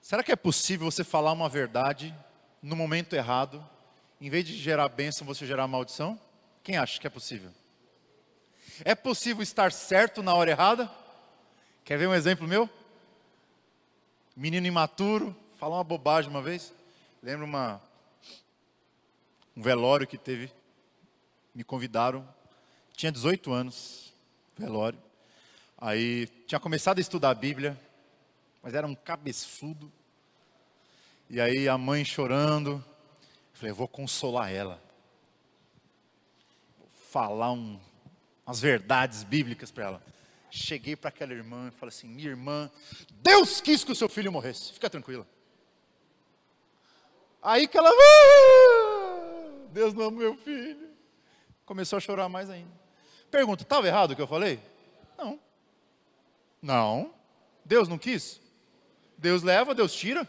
[0.00, 2.14] Será que é possível você falar uma verdade
[2.62, 3.66] no momento errado,
[4.20, 6.18] em vez de gerar bênção, você gerar maldição?
[6.62, 7.50] Quem acha que é possível?
[8.84, 10.90] É possível estar certo na hora errada?
[11.84, 12.70] Quer ver um exemplo meu?
[14.36, 16.72] Menino imaturo, falou uma bobagem uma vez.
[17.22, 17.80] Lembro uma,
[19.56, 20.52] um velório que teve,
[21.54, 22.28] me convidaram,
[22.96, 24.12] tinha 18 anos,
[24.58, 25.00] velório.
[25.78, 27.80] Aí tinha começado a estudar a Bíblia,
[28.60, 29.92] mas era um cabeçudo.
[31.30, 32.84] E aí a mãe chorando,
[33.52, 34.82] falei, vou consolar ela.
[36.76, 37.78] Vou falar um,
[38.44, 40.02] umas verdades bíblicas para ela.
[40.50, 42.68] Cheguei para aquela irmã e falei assim: minha irmã,
[43.12, 45.24] Deus quis que o seu filho morresse, fica tranquila.
[47.42, 50.90] Aí que ela, ah, Deus não ama meu filho.
[51.66, 52.70] Começou a chorar mais ainda.
[53.30, 54.60] Pergunta, estava errado o que eu falei?
[55.18, 55.40] Não.
[56.60, 57.14] Não.
[57.64, 58.40] Deus não quis?
[59.18, 60.28] Deus leva, Deus tira.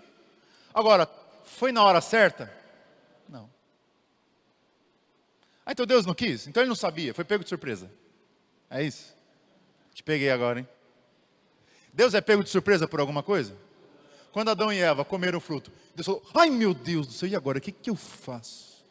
[0.73, 1.07] Agora,
[1.43, 2.51] foi na hora certa?
[3.29, 3.49] Não.
[5.65, 6.47] Ah, então Deus não quis?
[6.47, 7.91] Então ele não sabia, foi pego de surpresa.
[8.69, 9.15] É isso?
[9.93, 10.67] Te peguei agora, hein?
[11.93, 13.55] Deus é pego de surpresa por alguma coisa?
[14.33, 17.35] Quando Adão e Eva comeram o fruto, Deus falou: Ai meu Deus do céu, e
[17.35, 17.59] agora?
[17.59, 18.83] O que, que eu faço?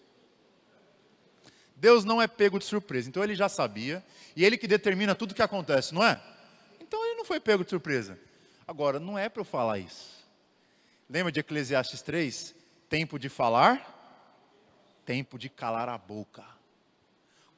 [1.75, 4.05] Deus não é pego de surpresa, então ele já sabia,
[4.37, 6.23] e ele que determina tudo o que acontece, não é?
[6.81, 8.17] Então ele não foi pego de surpresa.
[8.69, 10.25] Agora, não é para eu falar isso.
[11.11, 12.55] Lembra de Eclesiastes 3?
[12.89, 13.85] Tempo de falar,
[15.05, 16.45] tempo de calar a boca.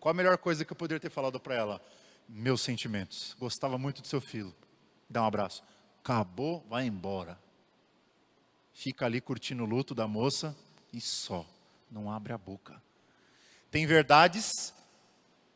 [0.01, 1.82] Qual a melhor coisa que eu poderia ter falado para ela?
[2.27, 3.36] Meus sentimentos.
[3.39, 4.55] Gostava muito do seu filho.
[5.09, 5.62] Dá um abraço.
[6.02, 7.43] Acabou, vai embora.
[8.74, 10.55] Fica ali curtindo o luto da moça
[10.92, 11.46] e só.
[11.90, 12.82] Não abre a boca.
[13.70, 14.74] Tem verdades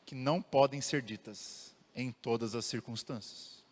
[0.06, 3.62] que não podem ser ditas em todas as circunstâncias.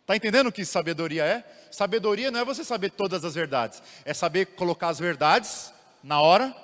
[0.00, 1.68] Está entendendo o que sabedoria é?
[1.70, 5.72] Sabedoria não é você saber todas as verdades, é saber colocar as verdades
[6.02, 6.54] na hora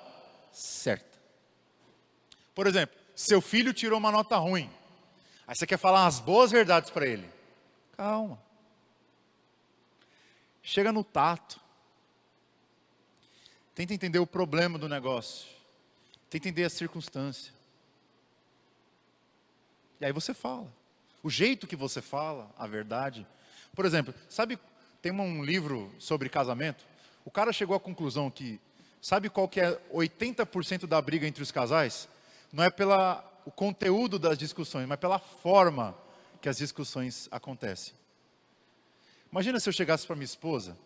[0.52, 1.19] certa.
[2.52, 4.69] Por exemplo, seu filho tirou uma nota ruim,
[5.47, 7.31] aí você quer falar umas boas verdades para ele.
[7.97, 8.48] Calma.
[10.69, 11.59] Chega no tato.
[13.74, 15.49] Tenta entender o problema do negócio.
[16.28, 17.55] Tenta entender a circunstância.
[19.99, 20.70] E aí você fala.
[21.23, 23.27] O jeito que você fala, a verdade.
[23.74, 24.59] Por exemplo, sabe,
[25.01, 26.85] tem um livro sobre casamento.
[27.24, 28.61] O cara chegou à conclusão que,
[29.01, 32.07] sabe qual que é 80% da briga entre os casais?
[32.53, 32.95] Não é pelo
[33.57, 35.97] conteúdo das discussões, mas pela forma
[36.43, 37.98] que as discussões acontecem.
[39.30, 40.76] Imagina se eu chegasse para minha esposa,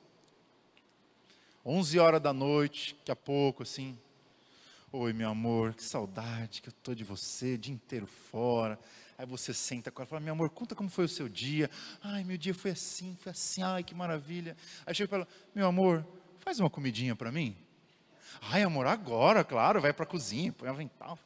[1.64, 3.96] 11 horas da noite, daqui a pouco, assim,
[4.94, 8.78] Oi, meu amor, que saudade que eu tô de você, o dia inteiro fora.
[9.16, 11.70] Aí você senta com ela e fala, meu amor, conta como foi o seu dia.
[12.02, 14.54] Ai, meu dia foi assim, foi assim, ai, que maravilha.
[14.84, 16.06] Aí chega para ela, meu amor,
[16.40, 17.56] faz uma comidinha para mim.
[18.42, 21.18] Ai, amor, agora, claro, vai para a cozinha, põe avental.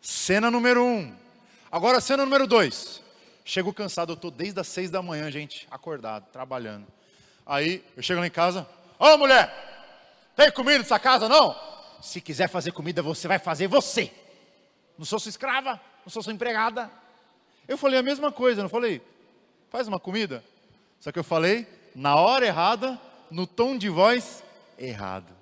[0.00, 1.14] Cena número um.
[1.70, 3.02] Agora, cena número dois.
[3.48, 6.86] Chego cansado, eu estou desde as seis da manhã, gente, acordado, trabalhando.
[7.46, 8.68] Aí, eu chego lá em casa,
[8.98, 9.50] ô mulher,
[10.36, 11.58] tem comida nessa casa não?
[11.98, 14.12] Se quiser fazer comida, você vai fazer você.
[14.98, 16.90] Não sou sua escrava, não sou sua empregada.
[17.66, 19.00] Eu falei a mesma coisa, não falei?
[19.70, 20.44] Faz uma comida.
[21.00, 23.00] Só que eu falei na hora errada,
[23.30, 24.44] no tom de voz
[24.76, 25.32] errado.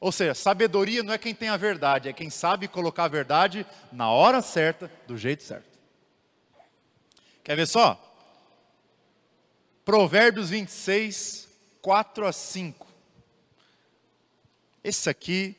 [0.00, 3.66] Ou seja, sabedoria não é quem tem a verdade, é quem sabe colocar a verdade
[3.92, 5.75] na hora certa, do jeito certo.
[7.46, 7.96] Quer ver só?
[9.84, 11.48] Provérbios 26,
[11.80, 12.84] 4 a 5.
[14.82, 15.54] Esse aqui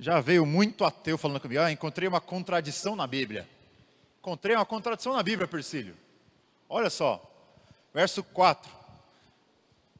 [0.00, 1.60] já veio muito ateu falando comigo.
[1.60, 3.48] Ah, encontrei uma contradição na Bíblia.
[4.18, 5.96] Encontrei uma contradição na Bíblia, Persílio.
[6.68, 7.24] Olha só,
[7.94, 8.68] verso 4,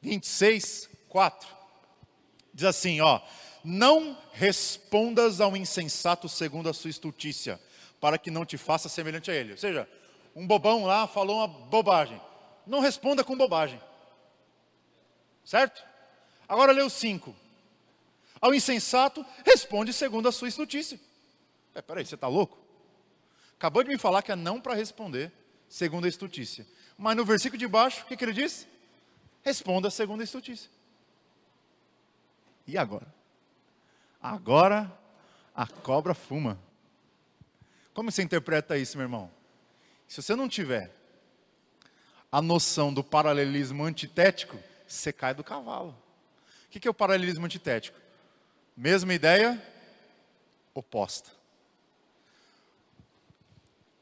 [0.02, 1.48] 26, 4.
[2.52, 3.20] Diz assim, ó,
[3.62, 7.60] não respondas ao insensato segundo a sua estultícia,
[8.00, 9.52] para que não te faça semelhante a ele.
[9.52, 9.88] Ou seja,
[10.38, 12.20] um bobão lá falou uma bobagem.
[12.64, 13.82] Não responda com bobagem.
[15.44, 15.84] Certo?
[16.48, 17.34] Agora o 5.
[18.40, 21.00] Ao insensato, responde segundo a sua estultícia.
[21.74, 22.56] É, peraí, você está louco?
[23.56, 25.32] Acabou de me falar que é não para responder
[25.68, 26.64] segundo a estultícia.
[26.96, 28.64] Mas no versículo de baixo, o que, que ele diz?
[29.42, 30.70] Responda segundo a estultícia.
[32.64, 33.12] E agora?
[34.22, 34.96] Agora
[35.52, 36.56] a cobra fuma.
[37.92, 39.37] Como você interpreta isso, meu irmão?
[40.08, 40.90] Se você não tiver
[42.32, 45.94] a noção do paralelismo antitético, você cai do cavalo.
[46.66, 47.98] O que é o paralelismo antitético?
[48.74, 49.62] Mesma ideia,
[50.74, 51.30] oposta.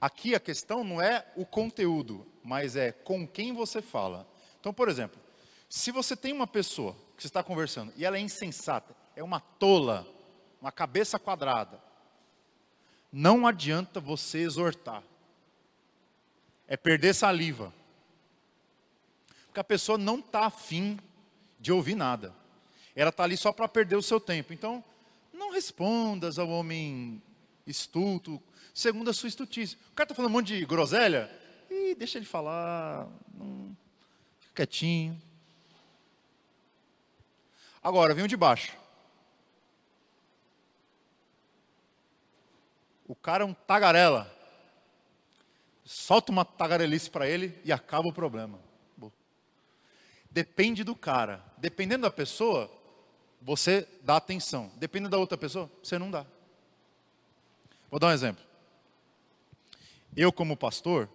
[0.01, 4.29] Aqui a questão não é o conteúdo, mas é com quem você fala.
[4.61, 5.21] Então, por exemplo,
[5.69, 9.41] se você tem uma pessoa que você está conversando e ela é insensata, é uma
[9.41, 10.07] tola,
[10.61, 11.81] uma cabeça quadrada,
[13.11, 15.03] não adianta você exortar.
[16.69, 17.73] É perder saliva.
[19.47, 20.99] Porque a pessoa não está afim
[21.59, 22.35] de ouvir nada.
[22.95, 24.53] Ela está ali só para perder o seu tempo.
[24.53, 24.83] Então,
[25.33, 27.23] não respondas ao homem
[27.67, 28.43] estulto,
[28.75, 29.77] segundo a sua estutice.
[29.91, 31.31] O cara está falando um monte de groselha,
[31.71, 33.77] e deixa ele falar, não,
[34.41, 35.21] fica quietinho.
[37.83, 38.77] Agora, vem o de baixo.
[43.07, 44.36] O cara é um tagarela.
[45.87, 48.59] Solta uma tagarelice para ele e acaba o problema.
[50.29, 51.43] Depende do cara.
[51.57, 52.69] Dependendo da pessoa,
[53.41, 54.71] você dá atenção.
[54.77, 56.27] Dependendo da outra pessoa, você não dá.
[57.89, 58.45] Vou dar um exemplo.
[60.17, 61.09] Eu, como pastor,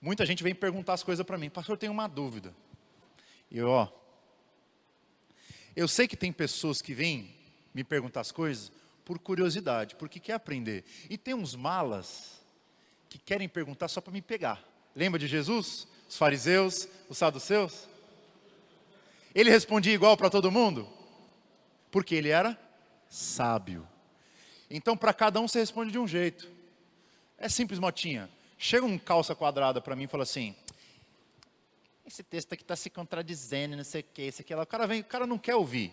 [0.00, 1.48] muita gente vem perguntar as coisas para mim.
[1.48, 2.52] Pastor, eu tenho uma dúvida.
[3.48, 3.88] Eu, ó,
[5.76, 7.32] eu sei que tem pessoas que vêm
[7.72, 8.72] me perguntar as coisas
[9.04, 10.84] por curiosidade, porque quer aprender.
[11.08, 12.43] E tem uns malas
[13.14, 14.60] que querem perguntar só para me pegar.
[14.94, 15.86] Lembra de Jesus?
[16.08, 17.86] Os fariseus, os saduceus?
[19.32, 20.88] Ele respondia igual para todo mundo?
[21.92, 22.58] Porque ele era
[23.08, 23.86] sábio.
[24.68, 26.50] Então, para cada um, você responde de um jeito.
[27.38, 28.28] É simples, Motinha.
[28.58, 30.56] Chega um calça quadrada para mim e fala assim:
[32.04, 34.52] esse texto aqui está se contradizendo, não sei o que, esse aqui.
[34.52, 35.92] O cara, vem, o cara não quer ouvir.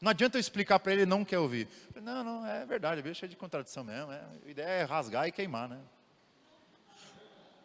[0.00, 1.68] Não adianta eu explicar para ele, não quer ouvir.
[2.02, 4.10] Não, não, é verdade, é cheio de contradição mesmo.
[4.10, 5.78] É, a ideia é rasgar e queimar, né?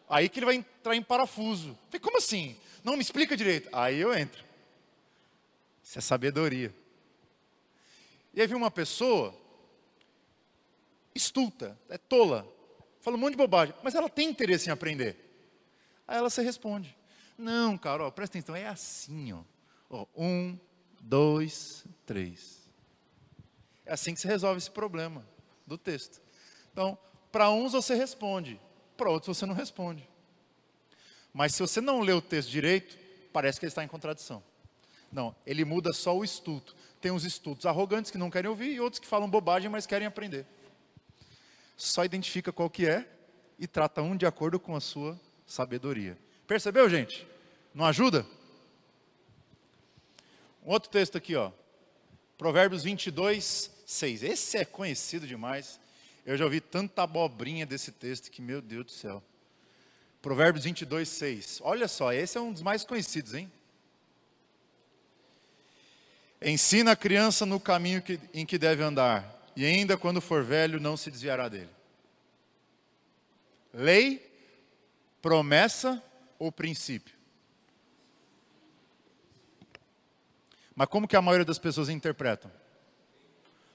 [0.08, 1.78] Aí que ele vai entrar em parafuso.
[1.86, 2.56] Falei, como assim?
[2.82, 3.68] Não me explica direito.
[3.72, 4.44] Aí eu entro.
[5.82, 6.74] Isso é sabedoria.
[8.32, 9.34] E aí vem uma pessoa
[11.14, 12.46] estulta, é tola,
[13.00, 15.16] fala um monte de bobagem, mas ela tem interesse em aprender.
[16.06, 16.96] Aí ela se responde.
[17.38, 19.42] Não, Carol, presta atenção, é assim, ó.
[19.88, 20.06] ó.
[20.16, 20.58] Um,
[21.00, 22.68] dois, três.
[23.86, 25.24] É assim que se resolve esse problema
[25.66, 26.20] do texto.
[26.72, 26.98] Então,
[27.30, 28.60] para uns você responde,
[28.96, 30.08] para outros você não responde.
[31.32, 32.96] Mas se você não lê o texto direito,
[33.32, 34.42] parece que ele está em contradição.
[35.10, 36.74] Não, ele muda só o estudo.
[37.00, 40.06] Tem uns estudos arrogantes que não querem ouvir e outros que falam bobagem, mas querem
[40.06, 40.46] aprender.
[41.76, 43.08] Só identifica qual que é
[43.58, 46.16] e trata um de acordo com a sua sabedoria.
[46.46, 47.26] Percebeu, gente?
[47.74, 48.26] Não ajuda?
[50.64, 51.50] Um outro texto aqui, ó.
[52.38, 54.22] Provérbios 22, 6.
[54.22, 55.78] Esse é conhecido demais.
[56.24, 59.22] Eu já ouvi tanta abobrinha desse texto que, meu Deus do céu.
[60.22, 61.60] Provérbios 22, 6.
[61.62, 63.52] Olha só, esse é um dos mais conhecidos, hein?
[66.40, 70.80] Ensina a criança no caminho que, em que deve andar, e ainda quando for velho,
[70.80, 71.70] não se desviará dele.
[73.72, 74.30] Lei,
[75.20, 76.02] promessa
[76.38, 77.14] ou princípio?
[80.74, 82.50] Mas como que a maioria das pessoas interpretam?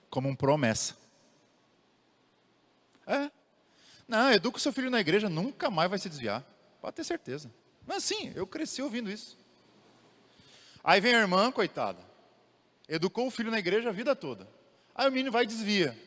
[0.09, 0.98] Como uma promessa.
[3.09, 3.31] É.
[4.07, 6.45] Não, educa o seu filho na igreja, nunca mais vai se desviar.
[6.79, 7.51] Pode ter certeza.
[7.85, 9.35] Mas sim, eu cresci ouvindo isso.
[10.83, 11.99] Aí vem a irmã, coitada.
[12.87, 14.47] Educou o filho na igreja a vida toda.
[14.93, 15.97] Aí o menino vai e desvia.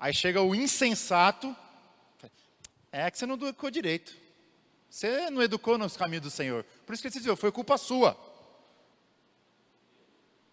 [0.00, 1.54] Aí chega o insensato.
[2.90, 4.16] É que você não educou direito.
[4.88, 6.64] Você não educou nos caminhos do Senhor.
[6.86, 7.36] Por isso que ele se desviou.
[7.36, 8.18] Foi culpa sua.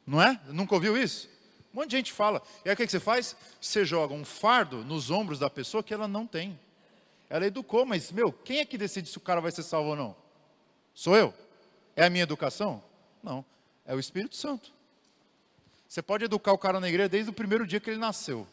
[0.05, 0.39] Não é?
[0.47, 1.29] Nunca ouviu isso?
[1.75, 2.41] Um monte de gente fala.
[2.63, 3.35] E aí o que você faz?
[3.59, 6.57] Você joga um fardo nos ombros da pessoa que ela não tem.
[7.29, 9.95] Ela educou, mas, meu, quem é que decide se o cara vai ser salvo ou
[9.97, 10.15] não?
[10.93, 11.33] Sou eu?
[11.93, 12.81] É a minha educação?
[13.21, 13.43] Não.
[13.85, 14.71] É o Espírito Santo.
[15.85, 18.47] Você pode educar o cara na igreja desde o primeiro dia que ele nasceu.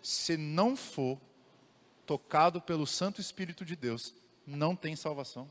[0.00, 1.18] Se não for
[2.06, 4.14] tocado pelo Santo Espírito de Deus,
[4.46, 5.46] não tem salvação.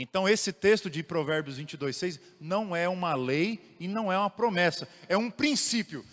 [0.00, 4.30] Então, esse texto de Provérbios 22, 6 não é uma lei e não é uma
[4.30, 6.06] promessa, é um princípio.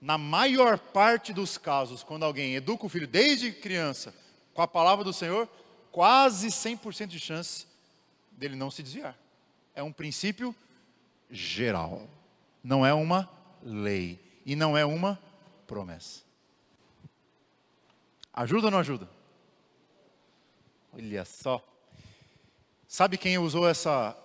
[0.00, 4.14] Na maior parte dos casos, quando alguém educa o filho desde criança
[4.54, 5.48] com a palavra do Senhor,
[5.90, 7.66] quase 100% de chance
[8.30, 9.18] dele não se desviar.
[9.74, 10.54] É um princípio
[11.28, 12.08] geral,
[12.62, 13.28] não é uma
[13.60, 15.18] lei e não é uma
[15.66, 16.22] promessa.
[18.32, 19.10] Ajuda ou não ajuda?
[20.92, 21.60] Olha só.
[22.92, 24.18] Sabe quem usou essa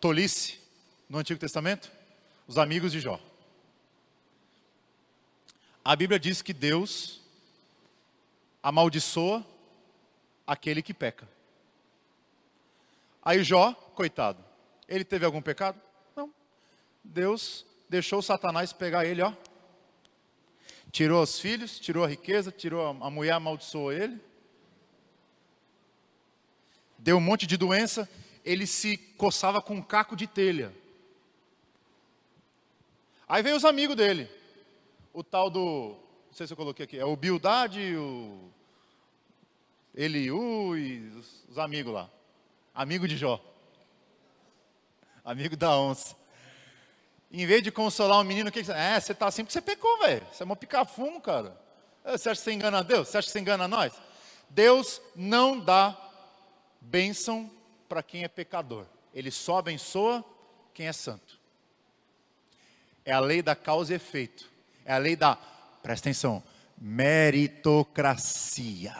[0.00, 0.58] tolice
[1.08, 1.88] no Antigo Testamento?
[2.48, 3.20] Os amigos de Jó.
[5.84, 7.20] A Bíblia diz que Deus
[8.60, 9.46] amaldiçoa
[10.44, 11.28] aquele que peca.
[13.24, 14.44] Aí Jó, coitado,
[14.88, 15.80] ele teve algum pecado?
[16.16, 16.34] Não.
[17.04, 19.32] Deus deixou Satanás pegar ele, ó.
[20.90, 24.20] Tirou os filhos, tirou a riqueza, tirou a mulher, amaldiçoou ele
[27.02, 28.08] deu um monte de doença,
[28.44, 30.72] ele se coçava com um caco de telha.
[33.28, 34.30] Aí veio os amigos dele,
[35.12, 35.96] o tal do,
[36.28, 38.50] não sei se eu coloquei aqui, é o Bildade, o
[39.94, 42.08] Eliú e os, os amigos lá.
[42.72, 43.40] Amigo de Jó.
[45.24, 46.16] Amigo da onça.
[47.30, 49.60] Em vez de consolar o menino, o que você É, você está assim porque você
[49.60, 50.26] pecou, velho.
[50.32, 51.58] Você é uma pica-fumo, cara.
[52.04, 53.08] É, você acha que você engana Deus?
[53.08, 53.92] Você acha que você engana nós?
[54.50, 56.11] Deus não dá
[56.82, 57.50] bênção
[57.88, 58.84] para quem é pecador.
[59.14, 60.24] Ele só abençoa
[60.74, 61.38] quem é santo.
[63.04, 64.50] É a lei da causa e efeito.
[64.84, 65.36] É a lei da,
[65.82, 66.42] presta atenção,
[66.78, 68.96] meritocracia.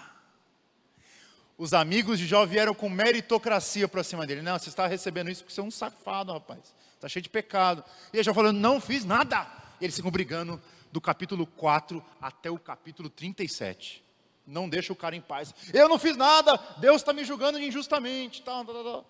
[1.58, 4.42] Os amigos de Jó vieram com meritocracia para cima dele.
[4.42, 6.74] Não, você está recebendo isso porque você é um safado, rapaz.
[6.94, 7.84] Está cheio de pecado.
[8.12, 9.46] E ele já falando, não fiz nada.
[9.80, 10.60] E eles ficam brigando
[10.90, 14.02] do capítulo 4 até o capítulo 37
[14.46, 15.54] não deixa o cara em paz.
[15.72, 18.42] Eu não fiz nada, Deus está me julgando injustamente.
[18.42, 19.04] Tá, tá, tá.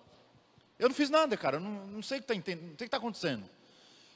[0.79, 3.43] Eu não fiz nada, cara, não, não sei o que está tá acontecendo.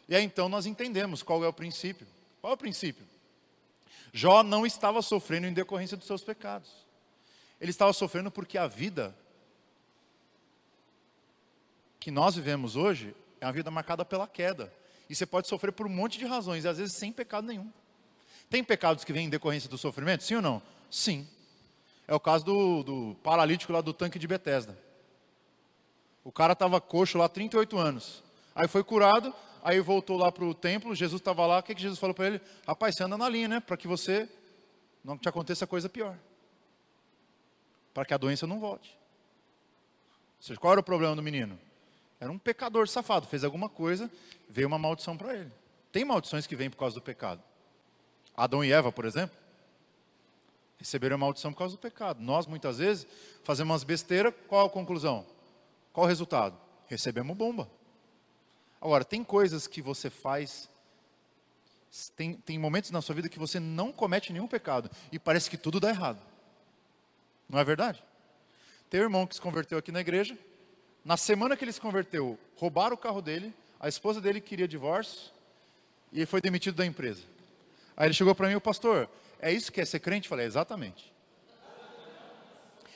[0.09, 2.07] E aí então nós entendemos qual é o princípio.
[2.41, 3.05] Qual é o princípio?
[4.13, 6.71] Jó não estava sofrendo em decorrência dos seus pecados.
[7.59, 9.15] Ele estava sofrendo porque a vida
[11.99, 14.71] que nós vivemos hoje é uma vida marcada pela queda.
[15.09, 17.71] E você pode sofrer por um monte de razões, e às vezes sem pecado nenhum.
[18.49, 20.23] Tem pecados que vêm em decorrência do sofrimento?
[20.23, 20.61] Sim ou não?
[20.89, 21.27] Sim.
[22.07, 24.77] É o caso do, do paralítico lá do tanque de Betesda.
[26.23, 28.23] O cara estava coxo lá há 38 anos.
[28.55, 29.33] Aí foi curado,
[29.63, 32.27] aí voltou lá para o templo, Jesus estava lá, o que, que Jesus falou para
[32.27, 32.41] ele?
[32.65, 33.59] Rapaz, você anda na linha, né?
[33.59, 34.27] Para que você
[35.03, 36.17] não te aconteça coisa pior.
[37.93, 38.97] Para que a doença não volte.
[40.37, 41.59] Ou seja, qual era o problema do menino?
[42.19, 44.09] Era um pecador safado, fez alguma coisa,
[44.49, 45.51] veio uma maldição para ele.
[45.91, 47.41] Tem maldições que vêm por causa do pecado.
[48.35, 49.35] Adão e Eva, por exemplo,
[50.77, 52.21] receberam a maldição por causa do pecado.
[52.21, 53.07] Nós, muitas vezes,
[53.43, 55.25] fazemos umas besteiras, qual a conclusão?
[55.91, 56.57] Qual o resultado?
[56.87, 57.69] Recebemos bomba.
[58.79, 60.69] Agora, tem coisas que você faz,
[62.15, 65.57] tem, tem momentos na sua vida que você não comete nenhum pecado e parece que
[65.57, 66.21] tudo dá errado.
[67.49, 68.03] Não é verdade?
[68.89, 70.37] Tem um irmão que se converteu aqui na igreja,
[71.03, 75.31] na semana que ele se converteu, roubaram o carro dele, a esposa dele queria divórcio
[76.11, 77.23] e ele foi demitido da empresa.
[77.95, 80.27] Aí ele chegou para mim, o pastor, é isso que é ser crente?
[80.27, 81.13] Eu falei, exatamente.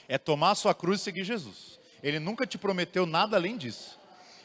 [0.08, 1.80] É tomar a sua cruz e seguir Jesus.
[2.04, 4.00] Ele nunca te prometeu nada além disso.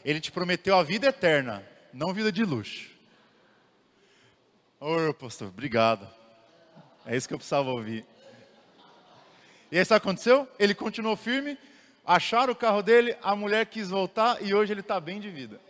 [0.05, 2.91] Ele te prometeu a vida eterna, não vida de luxo.
[4.79, 6.09] Ô, pastor, obrigado.
[7.05, 8.07] É isso que eu precisava ouvir.
[9.71, 10.49] E aí sabe o que aconteceu?
[10.59, 11.59] Ele continuou firme,
[12.05, 15.61] acharam o carro dele, a mulher quis voltar e hoje ele está bem de vida.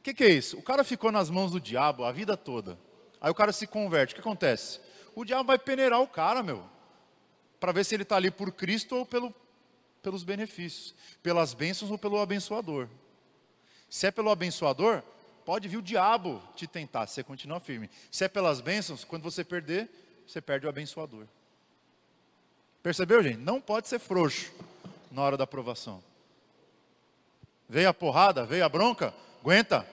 [0.00, 0.58] O que, que é isso?
[0.58, 2.78] O cara ficou nas mãos do diabo a vida toda.
[3.20, 4.12] Aí o cara se converte.
[4.12, 4.80] O que acontece?
[5.14, 6.64] O diabo vai peneirar o cara, meu.
[7.58, 9.34] Para ver se ele está ali por Cristo ou pelo,
[10.02, 10.94] pelos benefícios.
[11.22, 12.88] Pelas bênçãos ou pelo abençoador.
[13.88, 15.02] Se é pelo abençoador,
[15.44, 17.88] pode vir o diabo te tentar, você continua firme.
[18.10, 19.88] Se é pelas bênçãos, quando você perder,
[20.26, 21.26] você perde o abençoador.
[22.82, 23.38] Percebeu, gente?
[23.38, 24.52] Não pode ser frouxo
[25.10, 26.02] na hora da aprovação.
[27.68, 29.86] Veio a porrada, veio a bronca, aguenta.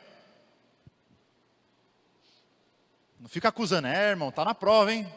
[3.24, 5.08] Não fica acusando, é, irmão, tá na prova, hein?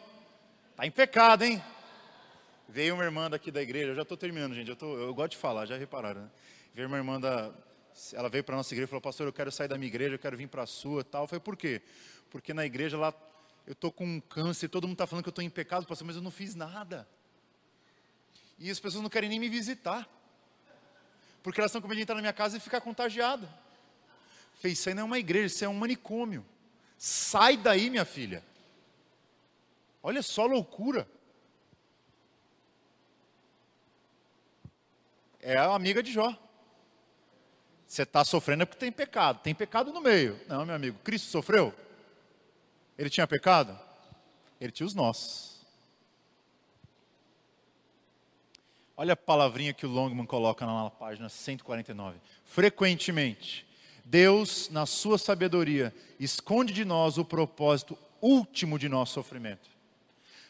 [0.76, 1.60] Tá em pecado, hein?
[2.68, 5.32] Veio uma irmã daqui da igreja, eu já estou terminando, gente, eu, tô, eu gosto
[5.32, 6.30] de falar, já repararam, né?
[6.72, 7.52] Veio uma irmã da,
[8.12, 10.20] ela veio para nossa igreja e falou, pastor, eu quero sair da minha igreja, eu
[10.20, 11.24] quero vir para a sua tal.
[11.24, 11.82] Eu falei, por quê?
[12.30, 13.12] Porque na igreja lá,
[13.66, 16.06] eu estou com um câncer, todo mundo está falando que eu estou em pecado, pastor,
[16.06, 17.08] mas eu não fiz nada.
[18.56, 20.08] E as pessoas não querem nem me visitar.
[21.42, 23.52] Porque elas estão com medo de entrar na minha casa e ficar contagiada.
[24.60, 26.46] Fez, isso aí não é uma igreja, isso é um manicômio.
[26.96, 28.42] Sai daí, minha filha.
[30.02, 31.06] Olha só loucura.
[35.40, 36.34] É a amiga de Jó.
[37.86, 39.40] Você está sofrendo é porque tem pecado.
[39.42, 40.40] Tem pecado no meio.
[40.48, 40.98] Não, meu amigo.
[41.04, 41.72] Cristo sofreu?
[42.98, 43.78] Ele tinha pecado?
[44.60, 45.56] Ele tinha os nossos.
[48.96, 52.18] Olha a palavrinha que o Longman coloca na página 149.
[52.44, 53.65] Frequentemente,
[54.06, 59.68] Deus, na sua sabedoria, esconde de nós o propósito último de nosso sofrimento.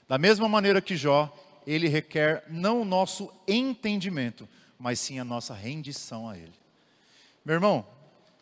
[0.08, 1.34] Da mesma maneira que Jó,
[1.66, 6.54] ele requer não o nosso entendimento, mas sim a nossa rendição a Ele.
[7.44, 7.84] Meu irmão,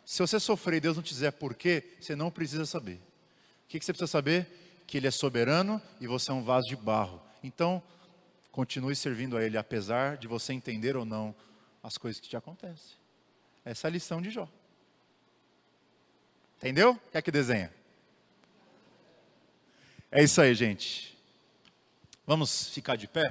[0.05, 2.95] se você sofrer e Deus não te dizer porquê, você não precisa saber.
[2.95, 4.47] O que você precisa saber?
[4.85, 7.19] Que Ele é soberano e você é um vaso de barro.
[7.43, 7.81] Então,
[8.55, 11.35] Continue servindo a Ele, apesar de você entender ou não
[11.83, 12.95] as coisas que te acontecem.
[13.65, 14.47] Essa é a lição de Jó.
[16.65, 16.99] Entendeu?
[17.11, 17.71] Quer que desenha?
[20.11, 21.15] É isso aí, gente.
[22.25, 23.21] Vamos ficar de pé?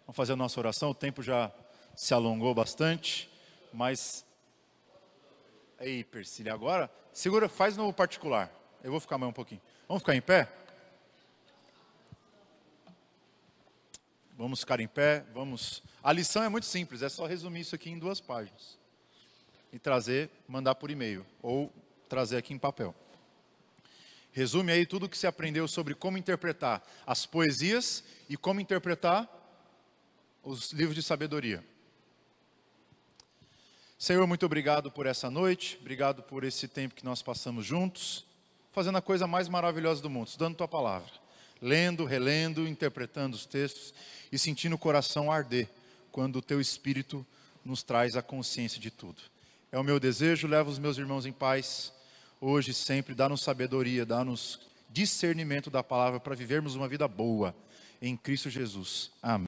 [0.00, 0.90] Vamos fazer a nossa oração.
[0.90, 1.50] O tempo já
[1.94, 3.30] se alongou bastante,
[3.72, 4.26] mas.
[5.78, 8.52] Aí, Persília, agora, segura, faz no particular.
[8.84, 9.62] Eu vou ficar mais um pouquinho.
[9.88, 10.46] Vamos ficar em pé?
[14.36, 15.82] Vamos ficar em pé, vamos.
[16.02, 18.78] A lição é muito simples, é só resumir isso aqui em duas páginas.
[19.72, 21.72] E trazer, mandar por e-mail ou
[22.08, 22.94] trazer aqui em papel.
[24.32, 29.28] Resume aí tudo o que se aprendeu sobre como interpretar as poesias e como interpretar
[30.42, 31.64] os livros de sabedoria.
[33.98, 38.26] Senhor, muito obrigado por essa noite, obrigado por esse tempo que nós passamos juntos,
[38.70, 41.26] fazendo a coisa mais maravilhosa do mundo, estudando tua palavra
[41.60, 43.94] lendo, relendo, interpretando os textos
[44.30, 45.68] e sentindo o coração arder
[46.10, 47.26] quando o teu espírito
[47.64, 49.20] nos traz a consciência de tudo.
[49.72, 51.92] É o meu desejo, leva os meus irmãos em paz,
[52.40, 57.54] hoje e sempre, dá-nos sabedoria, dá-nos discernimento da palavra para vivermos uma vida boa
[58.00, 59.10] em Cristo Jesus.
[59.22, 59.46] Amém.